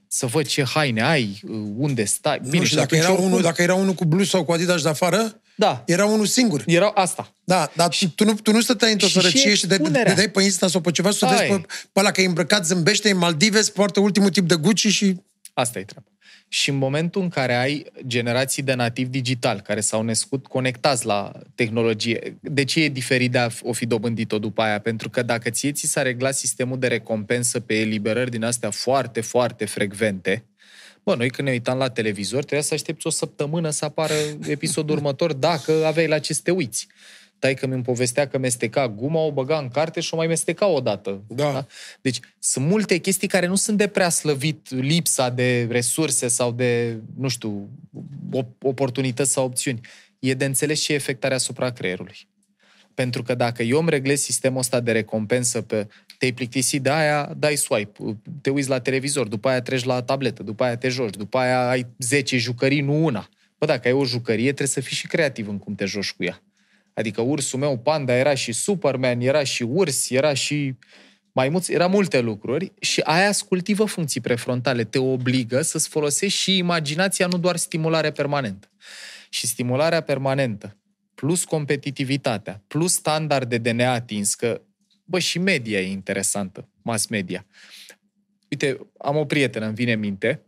[0.08, 1.40] Să văd ce haine ai,
[1.78, 2.40] unde stai.
[2.44, 3.26] Bine, nu, și dacă era, oricum...
[3.26, 5.84] unul, dacă era unul cu bluz sau cu Adidas de afară, da.
[5.86, 6.64] era unul singur.
[6.66, 7.34] Era asta.
[7.44, 10.42] Da, dar și, tu, nu, tu nu stăteai într-o sărăcie și de, de, dai pe
[10.42, 13.70] Insta sau pe ceva să vezi pe, pe ăla că e îmbrăcat, zâmbește, în Maldives,
[13.70, 15.16] poartă ultimul tip de Gucci și...
[15.54, 16.11] Asta e treaba.
[16.54, 21.32] Și în momentul în care ai generații de nativ digital care s-au născut conectați la
[21.56, 24.80] tehnologie, de ce e diferit de a o fi dobândit-o după aia?
[24.80, 29.22] Pentru că dacă ție ți s-a reglat sistemul de recompensă pe eliberări din astea foarte,
[29.22, 30.46] foarte frecvente,
[31.04, 34.14] Bă, noi când ne uitam la televizor, trebuia să aștepți o săptămână să apară
[34.48, 36.88] episodul următor dacă aveai la ce să te uiți
[37.42, 40.66] tai că mi-mi povestea că mesteca guma, o băga în carte și o mai mesteca
[40.66, 41.22] o dată.
[41.28, 41.52] Da.
[41.52, 41.66] da?
[42.02, 46.98] Deci sunt multe chestii care nu sunt de prea slăvit lipsa de resurse sau de,
[47.18, 47.70] nu știu,
[48.62, 49.80] oportunități sau opțiuni.
[50.20, 52.28] E de înțeles și efectarea asupra creierului.
[52.94, 55.88] Pentru că dacă eu îmi reglez sistemul ăsta de recompensă pe
[56.18, 60.44] te-ai plictisit de aia, dai swipe, te uiți la televizor, după aia treci la tabletă,
[60.44, 63.30] după aia te joci, după aia ai 10 jucării, nu una.
[63.58, 66.24] Bă, dacă ai o jucărie, trebuie să fii și creativ în cum te joci cu
[66.24, 66.42] ea.
[66.94, 70.76] Adică ursul meu, panda, era și Superman, era și urs, era și
[71.32, 76.40] mai mulți, era multe lucruri și aia îți cultivă funcții prefrontale, te obligă să-ți folosești
[76.40, 78.70] și imaginația, nu doar stimulare permanentă.
[79.30, 80.78] Și stimularea permanentă,
[81.16, 84.62] plus competitivitatea, plus standarde de neatins, că,
[85.06, 87.46] bă, și media e interesantă, mass media.
[88.50, 90.46] Uite, am o prietenă, îmi vine minte,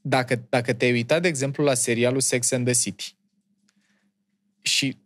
[0.00, 3.16] dacă, dacă te-ai uitat, de exemplu, la serialul Sex and the City,
[4.62, 4.96] și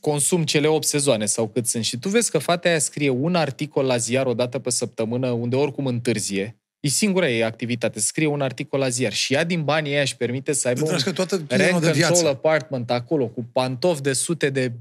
[0.00, 3.34] consum cele 8 sezoane sau cât sunt și tu vezi că fata aia scrie un
[3.34, 8.26] articol la ziar o dată pe săptămână, unde oricum întârzie, E singura ei activitate, scrie
[8.26, 11.44] un articol la ziar și ea din banii ei își permite să aibă un toată
[11.48, 12.28] rent de viață.
[12.28, 14.72] apartment acolo cu pantofi de sute de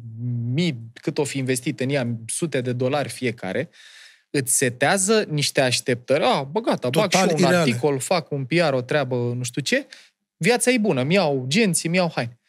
[0.54, 3.70] mii, cât o fi investit în ea, sute de dolari fiecare,
[4.30, 6.24] îți setează niște așteptări.
[6.24, 7.58] Ah, bă, gata, Total bag și un ireale.
[7.58, 9.86] articol, fac un PR, o treabă, nu știu ce.
[10.38, 12.40] Viața e bună, mi-au genții, mi-au haine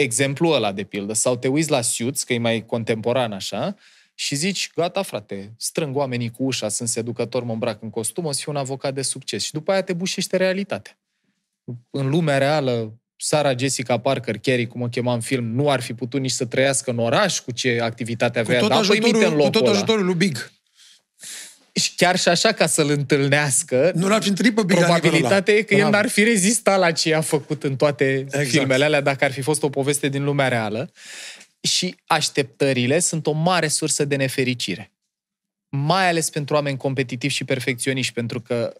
[0.00, 1.12] exemplul ăla, de pildă.
[1.12, 3.76] Sau te uiți la Suits, că e mai contemporan așa,
[4.14, 8.32] și zici, gata frate, strâng oamenii cu ușa, sunt seducător, mă îmbrac în costum, o
[8.32, 9.44] să fiu un avocat de succes.
[9.44, 10.98] Și după aia te bușește realitatea.
[11.90, 15.94] În lumea reală, Sara Jessica Parker, Carrie, cum o chema în film, nu ar fi
[15.94, 18.60] putut nici să trăiască în oraș cu ce activitate avea.
[18.60, 20.50] Cu tot, ajutorul, cu tot ajutorul lui Big
[21.72, 25.74] și chiar și așa ca să-l întâlnească, nu l-ar fi întâlnit pe probabilitatea e că
[25.74, 28.48] el n-ar fi rezistat la ce a făcut în toate exact.
[28.48, 30.92] filmele alea dacă ar fi fost o poveste din lumea reală.
[31.60, 34.92] Și așteptările sunt o mare sursă de nefericire.
[35.68, 38.72] Mai ales pentru oameni competitivi și perfecționiști, pentru că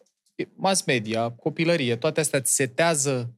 [0.55, 3.35] mass media, copilărie, toate astea îți setează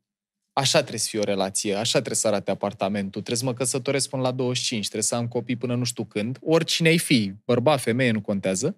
[0.53, 4.09] așa trebuie să fie o relație, așa trebuie să arate apartamentul, trebuie să mă căsătoresc
[4.09, 7.81] până la 25, trebuie să am copii până nu știu când, oricine ai fi, bărbat,
[7.81, 8.77] femeie, nu contează.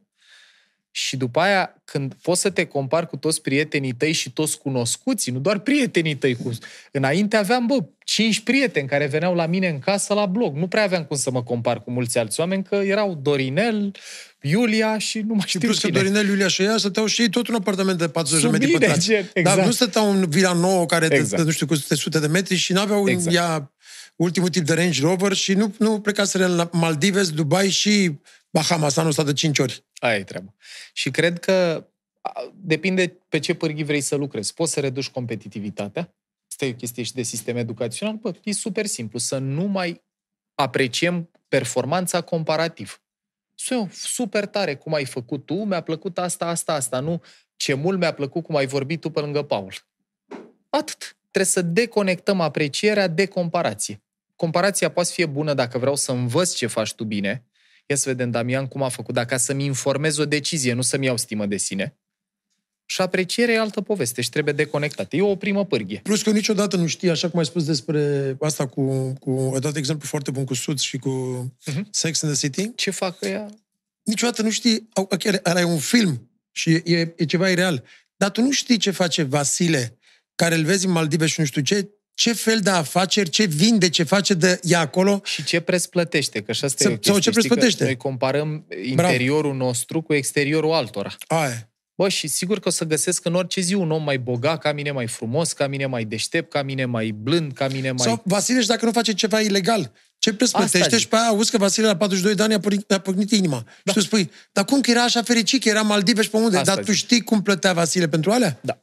[0.97, 5.33] Și după aia, când poți să te compari cu toți prietenii tăi și toți cunoscuții,
[5.33, 6.51] nu doar prietenii tăi, cu...
[6.93, 10.57] înainte aveam, bă, cinci prieteni care veneau la mine în casă la blog.
[10.57, 13.97] Nu prea aveam cum să mă compar cu mulți alți oameni, că erau Dorinel,
[14.41, 15.93] Iulia și nu mai știu și plus cine.
[15.93, 18.71] că Dorinel, Iulia și ea stăteau și ei tot un apartament de 40 de metri
[18.71, 19.12] pătrați.
[19.12, 19.43] Exact.
[19.43, 21.37] Dar nu stăteau în vila nouă care exact.
[21.37, 23.37] de, nu știu, cu sute de metri și n-aveau exact.
[23.37, 23.73] ea
[24.16, 28.19] ultimul tip de Range Rover și nu, nu plecaseră în Maldives, Dubai și
[28.55, 29.85] Bahamas anul ăsta de 5 ori.
[29.95, 30.55] Aia e treaba.
[30.93, 31.87] Și cred că
[32.55, 34.55] depinde pe ce pârghii vrei să lucrezi.
[34.55, 36.15] Poți să reduci competitivitatea.
[36.49, 38.15] Asta e o chestie și de sistem educațional.
[38.15, 39.19] Bă, e super simplu.
[39.19, 40.03] Să nu mai
[40.55, 43.03] apreciem performanța comparativ.
[43.55, 47.01] Sunt super tare cum ai făcut tu, mi-a plăcut asta, asta, asta.
[47.01, 47.23] Nu
[47.57, 49.73] ce mult mi-a plăcut cum ai vorbit tu pe lângă Paul.
[50.69, 51.17] Atât.
[51.21, 54.03] trebuie să deconectăm aprecierea de comparație.
[54.37, 57.45] Comparația poate fi bună dacă vreau să învăț ce faci tu bine.
[57.86, 59.15] Ia să vedem, Damian, cum a făcut.
[59.15, 61.98] Dacă să-mi informez o decizie, nu să-mi iau stimă de sine.
[62.86, 65.16] Și aprecierea e altă poveste și trebuie deconectată.
[65.16, 66.01] E o primă pârghie.
[66.02, 69.12] Plus că niciodată nu știi, așa cum ai spus despre asta cu...
[69.20, 71.82] cu ai dat exemplu foarte bun cu Suits și cu uh-huh.
[71.90, 72.74] Sex in the City.
[72.74, 73.48] Ce fac ea?
[74.02, 74.89] Niciodată nu știi...
[74.93, 77.85] Ok, ăla e un film și e, e ceva ireal.
[78.16, 79.98] Dar tu nu știi ce face Vasile,
[80.35, 83.89] care îl vezi în Maldive și nu știu ce, ce fel de afaceri, ce vinde,
[83.89, 85.20] ce face de ea acolo.
[85.24, 87.85] Și ce preț plătește, că așa Sau, sau ce preț plătește.
[87.85, 89.65] Noi comparăm interiorul Bravo.
[89.65, 91.16] nostru cu exteriorul altora.
[91.27, 91.69] Aia.
[91.97, 94.73] Bă, și sigur că o să găsesc în orice zi un om mai bogat, ca
[94.73, 98.07] mine mai frumos, ca mine mai deștept, ca mine mai blând, ca mine mai...
[98.07, 100.99] Sau Vasile, și dacă nu face ceva ilegal, ce preț plătește?
[100.99, 103.65] Și pe aia auzi că Vasile la 42 de ani a pornit, a pornit inima.
[103.82, 103.93] Da.
[103.93, 106.57] Și tu spui, dar cum că era așa fericit, că era Maldive și pe unde?
[106.57, 108.59] Asta dar tu știi cum plătea Vasile pentru alea?
[108.62, 108.78] Da.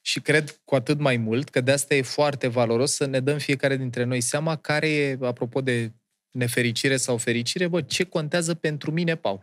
[0.00, 3.38] Și cred cu atât mai mult că de asta e foarte valoros să ne dăm
[3.38, 5.92] fiecare dintre noi seama care e, apropo de
[6.30, 9.40] nefericire sau fericire, bă, ce contează pentru mine, Paul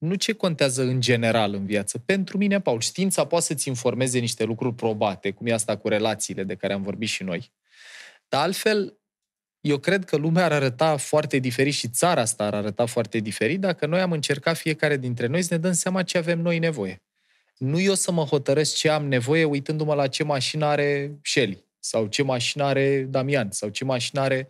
[0.00, 1.98] nu ce contează în general în viață.
[1.98, 6.44] Pentru mine, Paul, știința poate să-ți informeze niște lucruri probate, cum e asta cu relațiile
[6.44, 7.52] de care am vorbit și noi.
[8.28, 8.98] Dar altfel,
[9.60, 13.60] eu cred că lumea ar arăta foarte diferit și țara asta ar arăta foarte diferit
[13.60, 17.02] dacă noi am încercat fiecare dintre noi să ne dăm seama ce avem noi nevoie.
[17.60, 22.06] Nu eu să mă hotărăsc ce am nevoie uitându-mă la ce mașină are Shelly sau
[22.06, 24.48] ce mașină are Damian sau ce mașină are...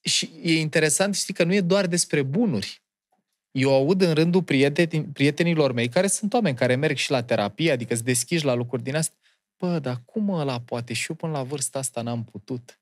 [0.00, 2.84] Și e interesant, știi, că nu e doar despre bunuri
[3.56, 7.72] eu aud în rândul prieteni, prietenilor mei, care sunt oameni care merg și la terapie,
[7.72, 9.14] adică îți deschiși la lucruri din asta,
[9.58, 10.92] bă, dar cum ăla poate?
[10.92, 12.80] Și eu până la vârsta asta n-am putut.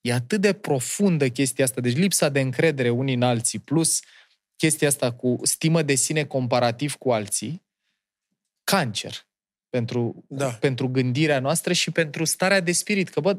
[0.00, 4.00] E atât de profundă chestia asta, deci lipsa de încredere unii în alții, plus
[4.56, 7.63] chestia asta cu stimă de sine comparativ cu alții,
[8.64, 9.26] cancer
[9.68, 10.46] pentru, da.
[10.46, 13.08] pentru gândirea noastră și pentru starea de spirit.
[13.08, 13.38] Că, bă,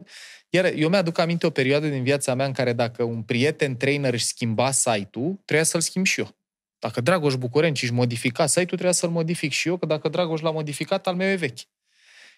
[0.49, 4.13] iar eu mi-aduc aminte o perioadă din viața mea în care dacă un prieten trainer
[4.13, 6.35] își schimba site-ul, trebuia să-l schimb și eu.
[6.79, 10.51] Dacă Dragoș Bucurenci își modifica site-ul, trebuia să-l modific și eu, că dacă Dragoș l-a
[10.51, 11.59] modificat, al meu e vechi.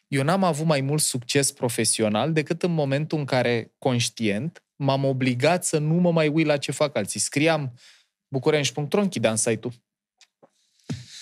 [0.08, 5.66] Eu n-am avut mai mult succes profesional decât în momentul în care, conștient, m-am obligat
[5.66, 7.20] să nu mă mai uit la ce fac alții.
[7.20, 7.74] Scriam
[8.28, 9.74] bucurenci.ro, închideam site-ul.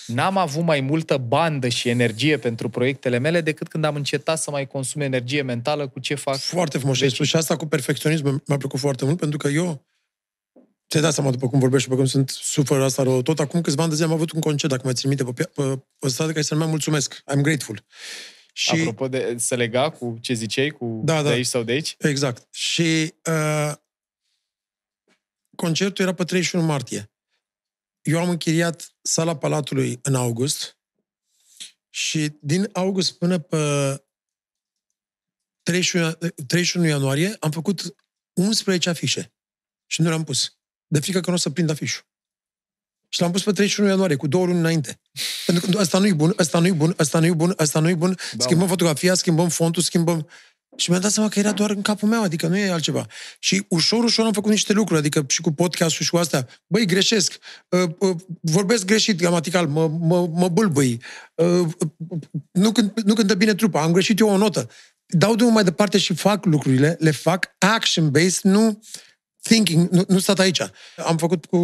[0.06, 4.52] N-am avut mai multă bandă și energie pentru proiectele mele decât când am încetat să
[4.52, 6.38] mai consum energie mentală cu ce fac.
[6.38, 9.86] Foarte frumos și spus și asta cu perfecționism mi-a plăcut foarte mult, pentru că eu
[10.90, 13.22] Ți-ai dat seama după cum vorbești, după cum sunt sufăr asta rău.
[13.22, 15.44] Tot acum câțiva ani de zi am avut un concert, dacă mai țin minte, pe,
[15.44, 17.16] pe, pe stradă care se numea Mulțumesc.
[17.16, 17.86] I'm grateful.
[18.54, 18.72] Și...
[18.72, 21.34] Apropo de să lega cu ce ziceai, cu da, de da.
[21.34, 21.96] aici sau de aici?
[22.00, 22.48] Exact.
[22.56, 23.74] Și uh,
[25.56, 27.12] concertul era pe 31 martie.
[28.06, 30.78] Eu am închiriat sala Palatului în august
[31.90, 33.58] și din august până pe
[35.64, 36.12] 31,
[36.48, 37.96] 31 ianuarie am făcut
[38.34, 39.34] 11 afișe
[39.86, 40.58] și nu le-am pus
[40.88, 42.04] de frică că nu o să prind afișul.
[43.10, 45.02] Și l-am pus pe 31 ianuarie, cu două luni înainte.
[45.46, 48.18] Pentru că ăsta nu-i bun, ăsta nu-i bun, ăsta nu-i bun, ăsta nu-i bun.
[48.34, 50.30] Da, schimbăm fotografia, schimbăm fontul, schimbăm...
[50.76, 53.06] Și mi-am dat seama că era doar în capul meu, adică nu e altceva.
[53.40, 56.48] Și ușor, ușor am făcut niște lucruri, adică și cu podcastul și cu astea.
[56.68, 57.38] Băi, greșesc,
[57.70, 61.02] uh, uh, vorbesc greșit gramatical, mă, mă, mă bâlbâi,
[61.36, 61.68] uh,
[62.52, 64.70] nu, cânt, nu cântă bine trupa, am greșit eu o notă.
[65.06, 68.82] Dau drumul mai departe și fac lucrurile, le fac action-based, nu
[69.42, 70.62] thinking, nu, nu stat aici.
[71.08, 71.58] Am făcut cu,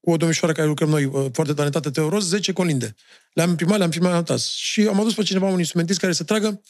[0.00, 2.94] cu o domnișoară care lucrăm noi, uh, foarte talentată, Teoros, 10 colinde.
[3.32, 4.46] Le-am imprimat, le-am filmat, le-am tas.
[4.46, 6.62] Și am adus pe cineva, un instrumentist care să tragă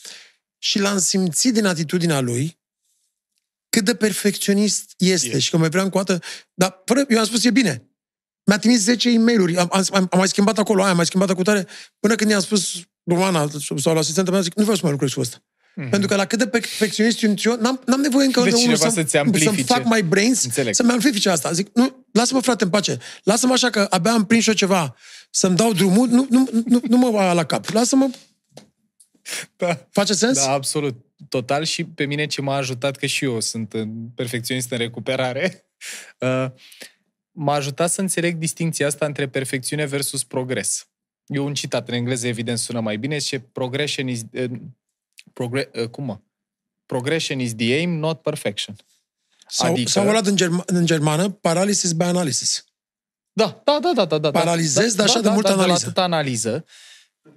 [0.65, 2.59] și l-am simțit din atitudinea lui
[3.69, 5.41] cât de perfecționist este yeah.
[5.41, 6.24] și că mai vrea încă o dată,
[6.55, 7.89] dar fără, eu am spus, e bine.
[8.45, 11.32] Mi-a trimis 10 e mail am, am, am, mai schimbat acolo aia, am mai schimbat
[11.32, 11.66] cu tare,
[12.01, 12.74] până când i-am spus
[13.05, 15.36] Romana sau la asistentă mea, zic, nu vreau să mai lucrez cu asta.
[15.39, 15.91] Mm-hmm.
[15.91, 18.77] Pentru că la cât de perfecționist sunt eu, n-am, n-am nevoie încă de, de unul
[18.77, 20.74] să, să-mi fac mai brains, Înțeleg.
[20.74, 21.53] să-mi amplifice asta.
[21.53, 22.99] Zic, nu, lasă-mă frate în pace.
[23.23, 24.97] Lasă-mă așa că abia am prins eu ceva,
[25.31, 27.69] să-mi dau drumul, nu, nu, nu, nu mă va la cap.
[27.69, 28.09] Lasă-mă...
[29.56, 29.86] Da.
[29.90, 30.44] Face sens?
[30.44, 31.05] Da, absolut.
[31.28, 33.74] Total și pe mine ce m-a ajutat, că și eu sunt
[34.14, 35.66] perfecționist în recuperare,
[36.18, 36.46] uh,
[37.30, 40.88] m-a ajutat să înțeleg distinția asta între perfecțiune versus progres.
[41.26, 44.51] Eu un citat în engleză, evident, sună mai bine, și progression is, uh,
[45.32, 46.20] Progre- uh, cum mă?
[46.86, 48.76] Progression is the aim, not perfection.
[49.48, 49.90] Sau, adică...
[49.90, 52.64] sau luat în, germ- în germană, paralysis by analysis.
[53.32, 54.05] Da, da, da, da.
[54.05, 55.78] da, da Paralizezi, da, dar așa da, de multă da, analiză.
[55.78, 56.64] De atâta analiză.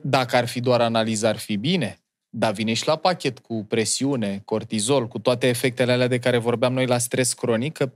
[0.01, 1.99] Dacă ar fi doar analiză, ar fi bine.
[2.29, 6.73] Dar vine și la pachet cu presiune, cortizol, cu toate efectele alea de care vorbeam
[6.73, 7.91] noi la stres cronic, că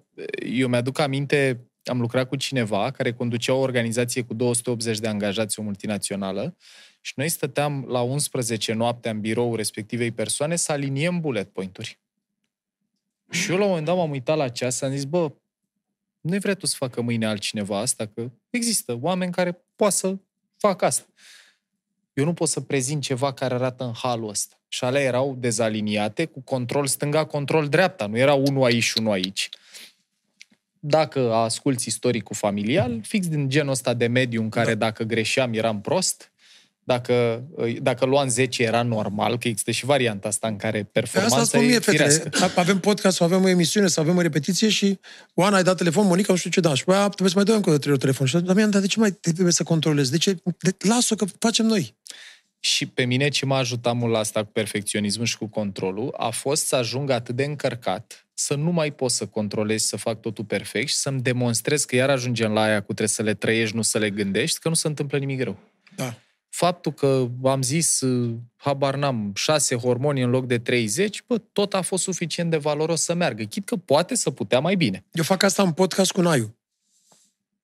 [0.45, 5.59] eu mi-aduc aminte am lucrat cu cineva care conducea o organizație cu 280 de angajați,
[5.59, 6.55] o multinațională,
[7.01, 11.99] și noi stăteam la 11 noaptea în birou respectivei persoane să aliniem bullet point-uri.
[13.29, 15.31] Și eu la un moment dat m-am uitat la ceas, am zis, bă,
[16.21, 20.17] nu-i vrea tu să facă mâine altcineva asta, că există oameni care poate să
[20.57, 21.05] facă asta.
[22.21, 24.55] Eu nu pot să prezint ceva care arată în halul ăsta.
[24.67, 28.05] Și alea erau dezaliniate, cu control stânga, control dreapta.
[28.05, 29.49] Nu era unul aici și unul aici.
[30.79, 34.85] Dacă asculți istoricul familial, fix din genul ăsta de mediu în care da.
[34.85, 36.31] dacă greșeam eram prost,
[36.83, 37.43] dacă,
[37.81, 41.65] dacă luam 10 era normal, că există și varianta asta în care performanța asta e
[41.65, 42.29] mie, fetele.
[42.55, 44.99] Avem podcast sau avem o emisiune sau avem o repetiție și
[45.33, 46.73] Oana ai dat telefon, Monica nu știu ce da.
[46.73, 48.27] Și aia trebuie să mai dăm încă de trei ori telefon.
[48.27, 50.11] Și Damian, dar de ce mai trebuie să controlezi?
[50.11, 50.35] De ce?
[50.59, 51.95] De, las-o că facem noi.
[52.59, 56.29] Și pe mine ce m-a ajutat mult la asta cu perfecționismul și cu controlul a
[56.29, 60.43] fost să ajung atât de încărcat să nu mai pot să controlezi, să fac totul
[60.43, 63.81] perfect și să-mi demonstrez că iar ajungem la aia cu trebuie să le trăiești, nu
[63.81, 65.57] să le gândești, că nu se întâmplă nimic rău.
[65.95, 66.15] Da
[66.51, 71.73] faptul că am zis, uh, habar n-am, șase hormoni în loc de 30, bă, tot
[71.73, 73.43] a fost suficient de valoros să meargă.
[73.43, 75.05] Chit că poate să putea mai bine.
[75.11, 76.55] Eu fac asta în podcast cu Naiu.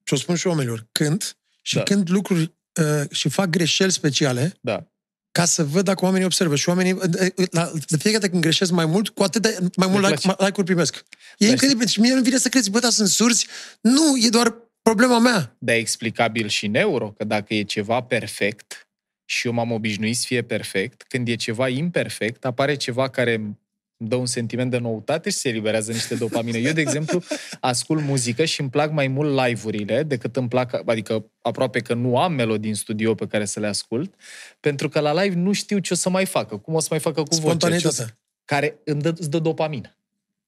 [0.04, 0.88] Și o spun și oamenilor.
[0.92, 1.84] Când și da.
[1.84, 4.88] când lucruri uh, și fac greșeli speciale, da.
[5.32, 6.56] ca să văd dacă oamenii observă.
[6.56, 7.02] Și oamenii, uh,
[7.36, 10.36] uh, la, de fiecare dată când greșesc mai mult, cu atât de mai mult like,
[10.38, 11.04] like-uri primesc.
[11.38, 11.88] E incredibil.
[11.88, 13.48] Și mie nu vine să crezi, bă, dar sunt surzi.
[13.82, 14.56] Nu, e doar
[14.88, 15.56] problema mea.
[15.58, 18.88] Da, e explicabil și neuro, că dacă e ceva perfect
[19.26, 23.58] și eu m-am obișnuit să fie perfect, când e ceva imperfect, apare ceva care îmi
[23.98, 26.58] dă un sentiment de noutate și se eliberează niște dopamină.
[26.58, 27.24] Eu, de exemplu,
[27.60, 32.18] ascult muzică și îmi plac mai mult live-urile decât îmi plac, adică aproape că nu
[32.18, 34.14] am melodii în studio pe care să le ascult,
[34.60, 37.00] pentru că la live nu știu ce o să mai facă, cum o să mai
[37.00, 38.06] facă cu vocea,
[38.46, 39.97] care îmi dă, îți dă dopamină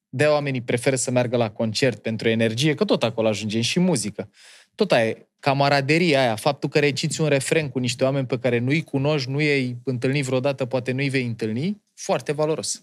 [0.10, 4.30] de oamenii preferă să meargă la concert pentru energie, că tot acolo ajungem și muzică.
[4.76, 8.84] Tot aia camaraderia aia, faptul că reciți un refren cu niște oameni pe care nu-i
[8.84, 12.82] cunoști, nu i-ai întâlnit vreodată, poate nu-i vei întâlni, foarte valoros.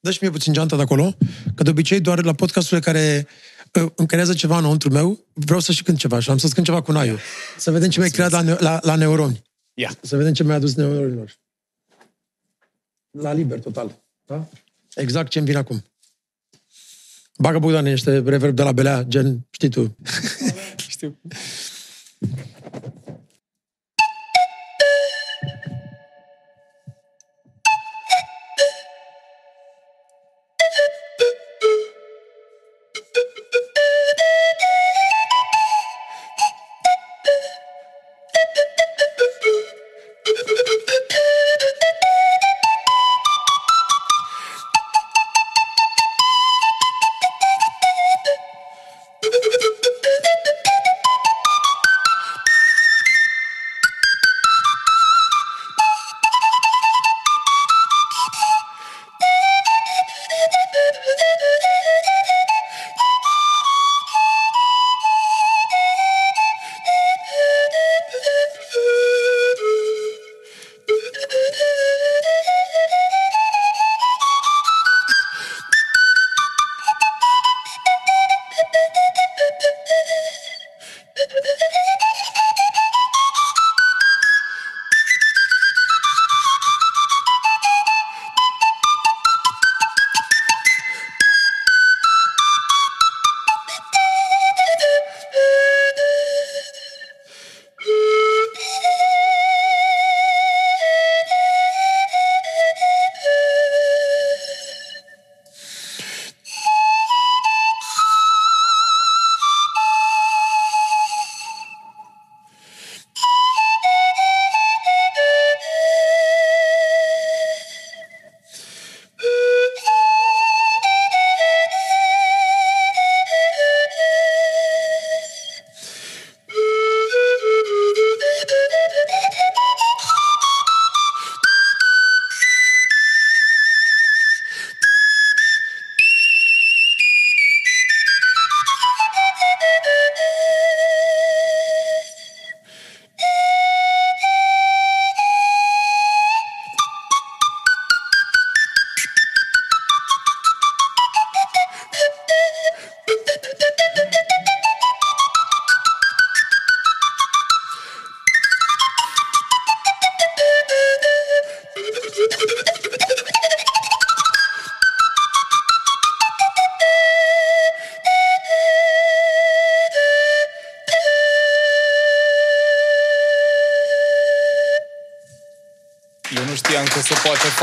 [0.00, 1.16] Dă și mie puțin geanta de acolo,
[1.54, 3.26] că de obicei doar la podcasturile care
[3.82, 6.82] uh, încărează ceva înăuntru meu, vreau să și cânt ceva și am să cânt ceva
[6.82, 7.18] cu Naiu.
[7.56, 9.42] Să vedem ce mi-ai creat la, la, la neuroni.
[9.74, 9.90] Ia.
[10.00, 11.40] Să vedem ce mi-a adus neuronilor.
[13.10, 14.02] La liber, total.
[14.26, 14.48] Da?
[14.94, 15.84] Exact ce-mi vine acum.
[17.38, 19.96] Bagă Bogdan niște reverb de la Belea, gen, știi tu.
[20.88, 21.18] Știu.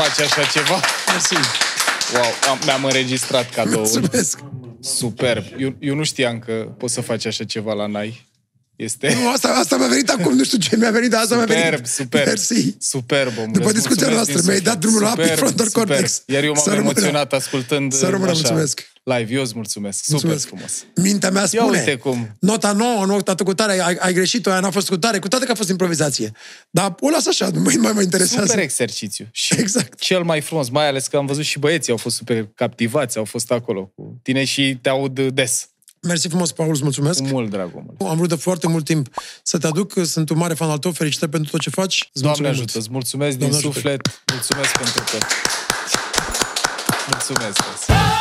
[0.02, 0.80] Se poate face așa ceva.
[1.12, 1.34] Mersi.
[2.14, 3.76] Wow, am, mi-am înregistrat cadoul.
[3.92, 4.38] Mulțumesc.
[4.80, 5.44] Superb.
[5.58, 8.28] Eu, eu nu știam că poți să faci așa ceva la NAI.
[8.76, 11.44] Este Nu, asta, asta mi-a venit acum, nu știu ce mi-a venit, dar asta mi-a
[11.46, 11.86] superb, venit.
[11.86, 12.26] superb.
[12.26, 12.74] Mersi.
[12.78, 13.52] Superb, omule.
[13.52, 14.72] După Îți discuția mulțumesc noastră, din mi-ai suflet.
[14.72, 15.88] dat drumul la Superb, prefrontal superb.
[15.88, 16.22] cortex.
[16.26, 16.90] Iar eu m-am Să rămână.
[16.90, 18.89] emoționat ascultând Să rămână, așa, mulțumesc.
[19.16, 19.34] Live.
[19.34, 20.04] Eu îți mulțumesc.
[20.04, 20.46] Super Mulțumesc.
[20.46, 20.84] frumos.
[20.94, 22.36] Mintea mea spune, uite cum.
[22.40, 25.44] nota nouă, nota cu tare, ai, ai greșit-o, aia n-a fost cu tare, cu toate
[25.44, 26.32] că a fost improvizație.
[26.70, 28.46] Dar o las așa, nu mai, mai mă interesează.
[28.46, 29.28] Super exercițiu.
[29.32, 30.00] Și Exact.
[30.00, 33.24] cel mai frumos, mai ales că am văzut și băieții au fost super captivați, au
[33.24, 35.68] fost acolo cu tine și te aud des.
[36.02, 37.18] Mersi frumos, Paul, îți mulțumesc.
[37.20, 38.10] Cu mult drag, omule.
[38.10, 39.08] Am vrut de foarte mult timp
[39.42, 42.08] să te aduc, sunt un mare fan al tău, felicitări pentru tot ce faci.
[42.12, 42.84] Îți Doamne mulțumim ajută, mult.
[42.84, 43.74] îți mulțumesc Doamne din ajută.
[43.74, 45.24] suflet, mulțumesc pentru tot.
[47.10, 48.19] Mulțumesc.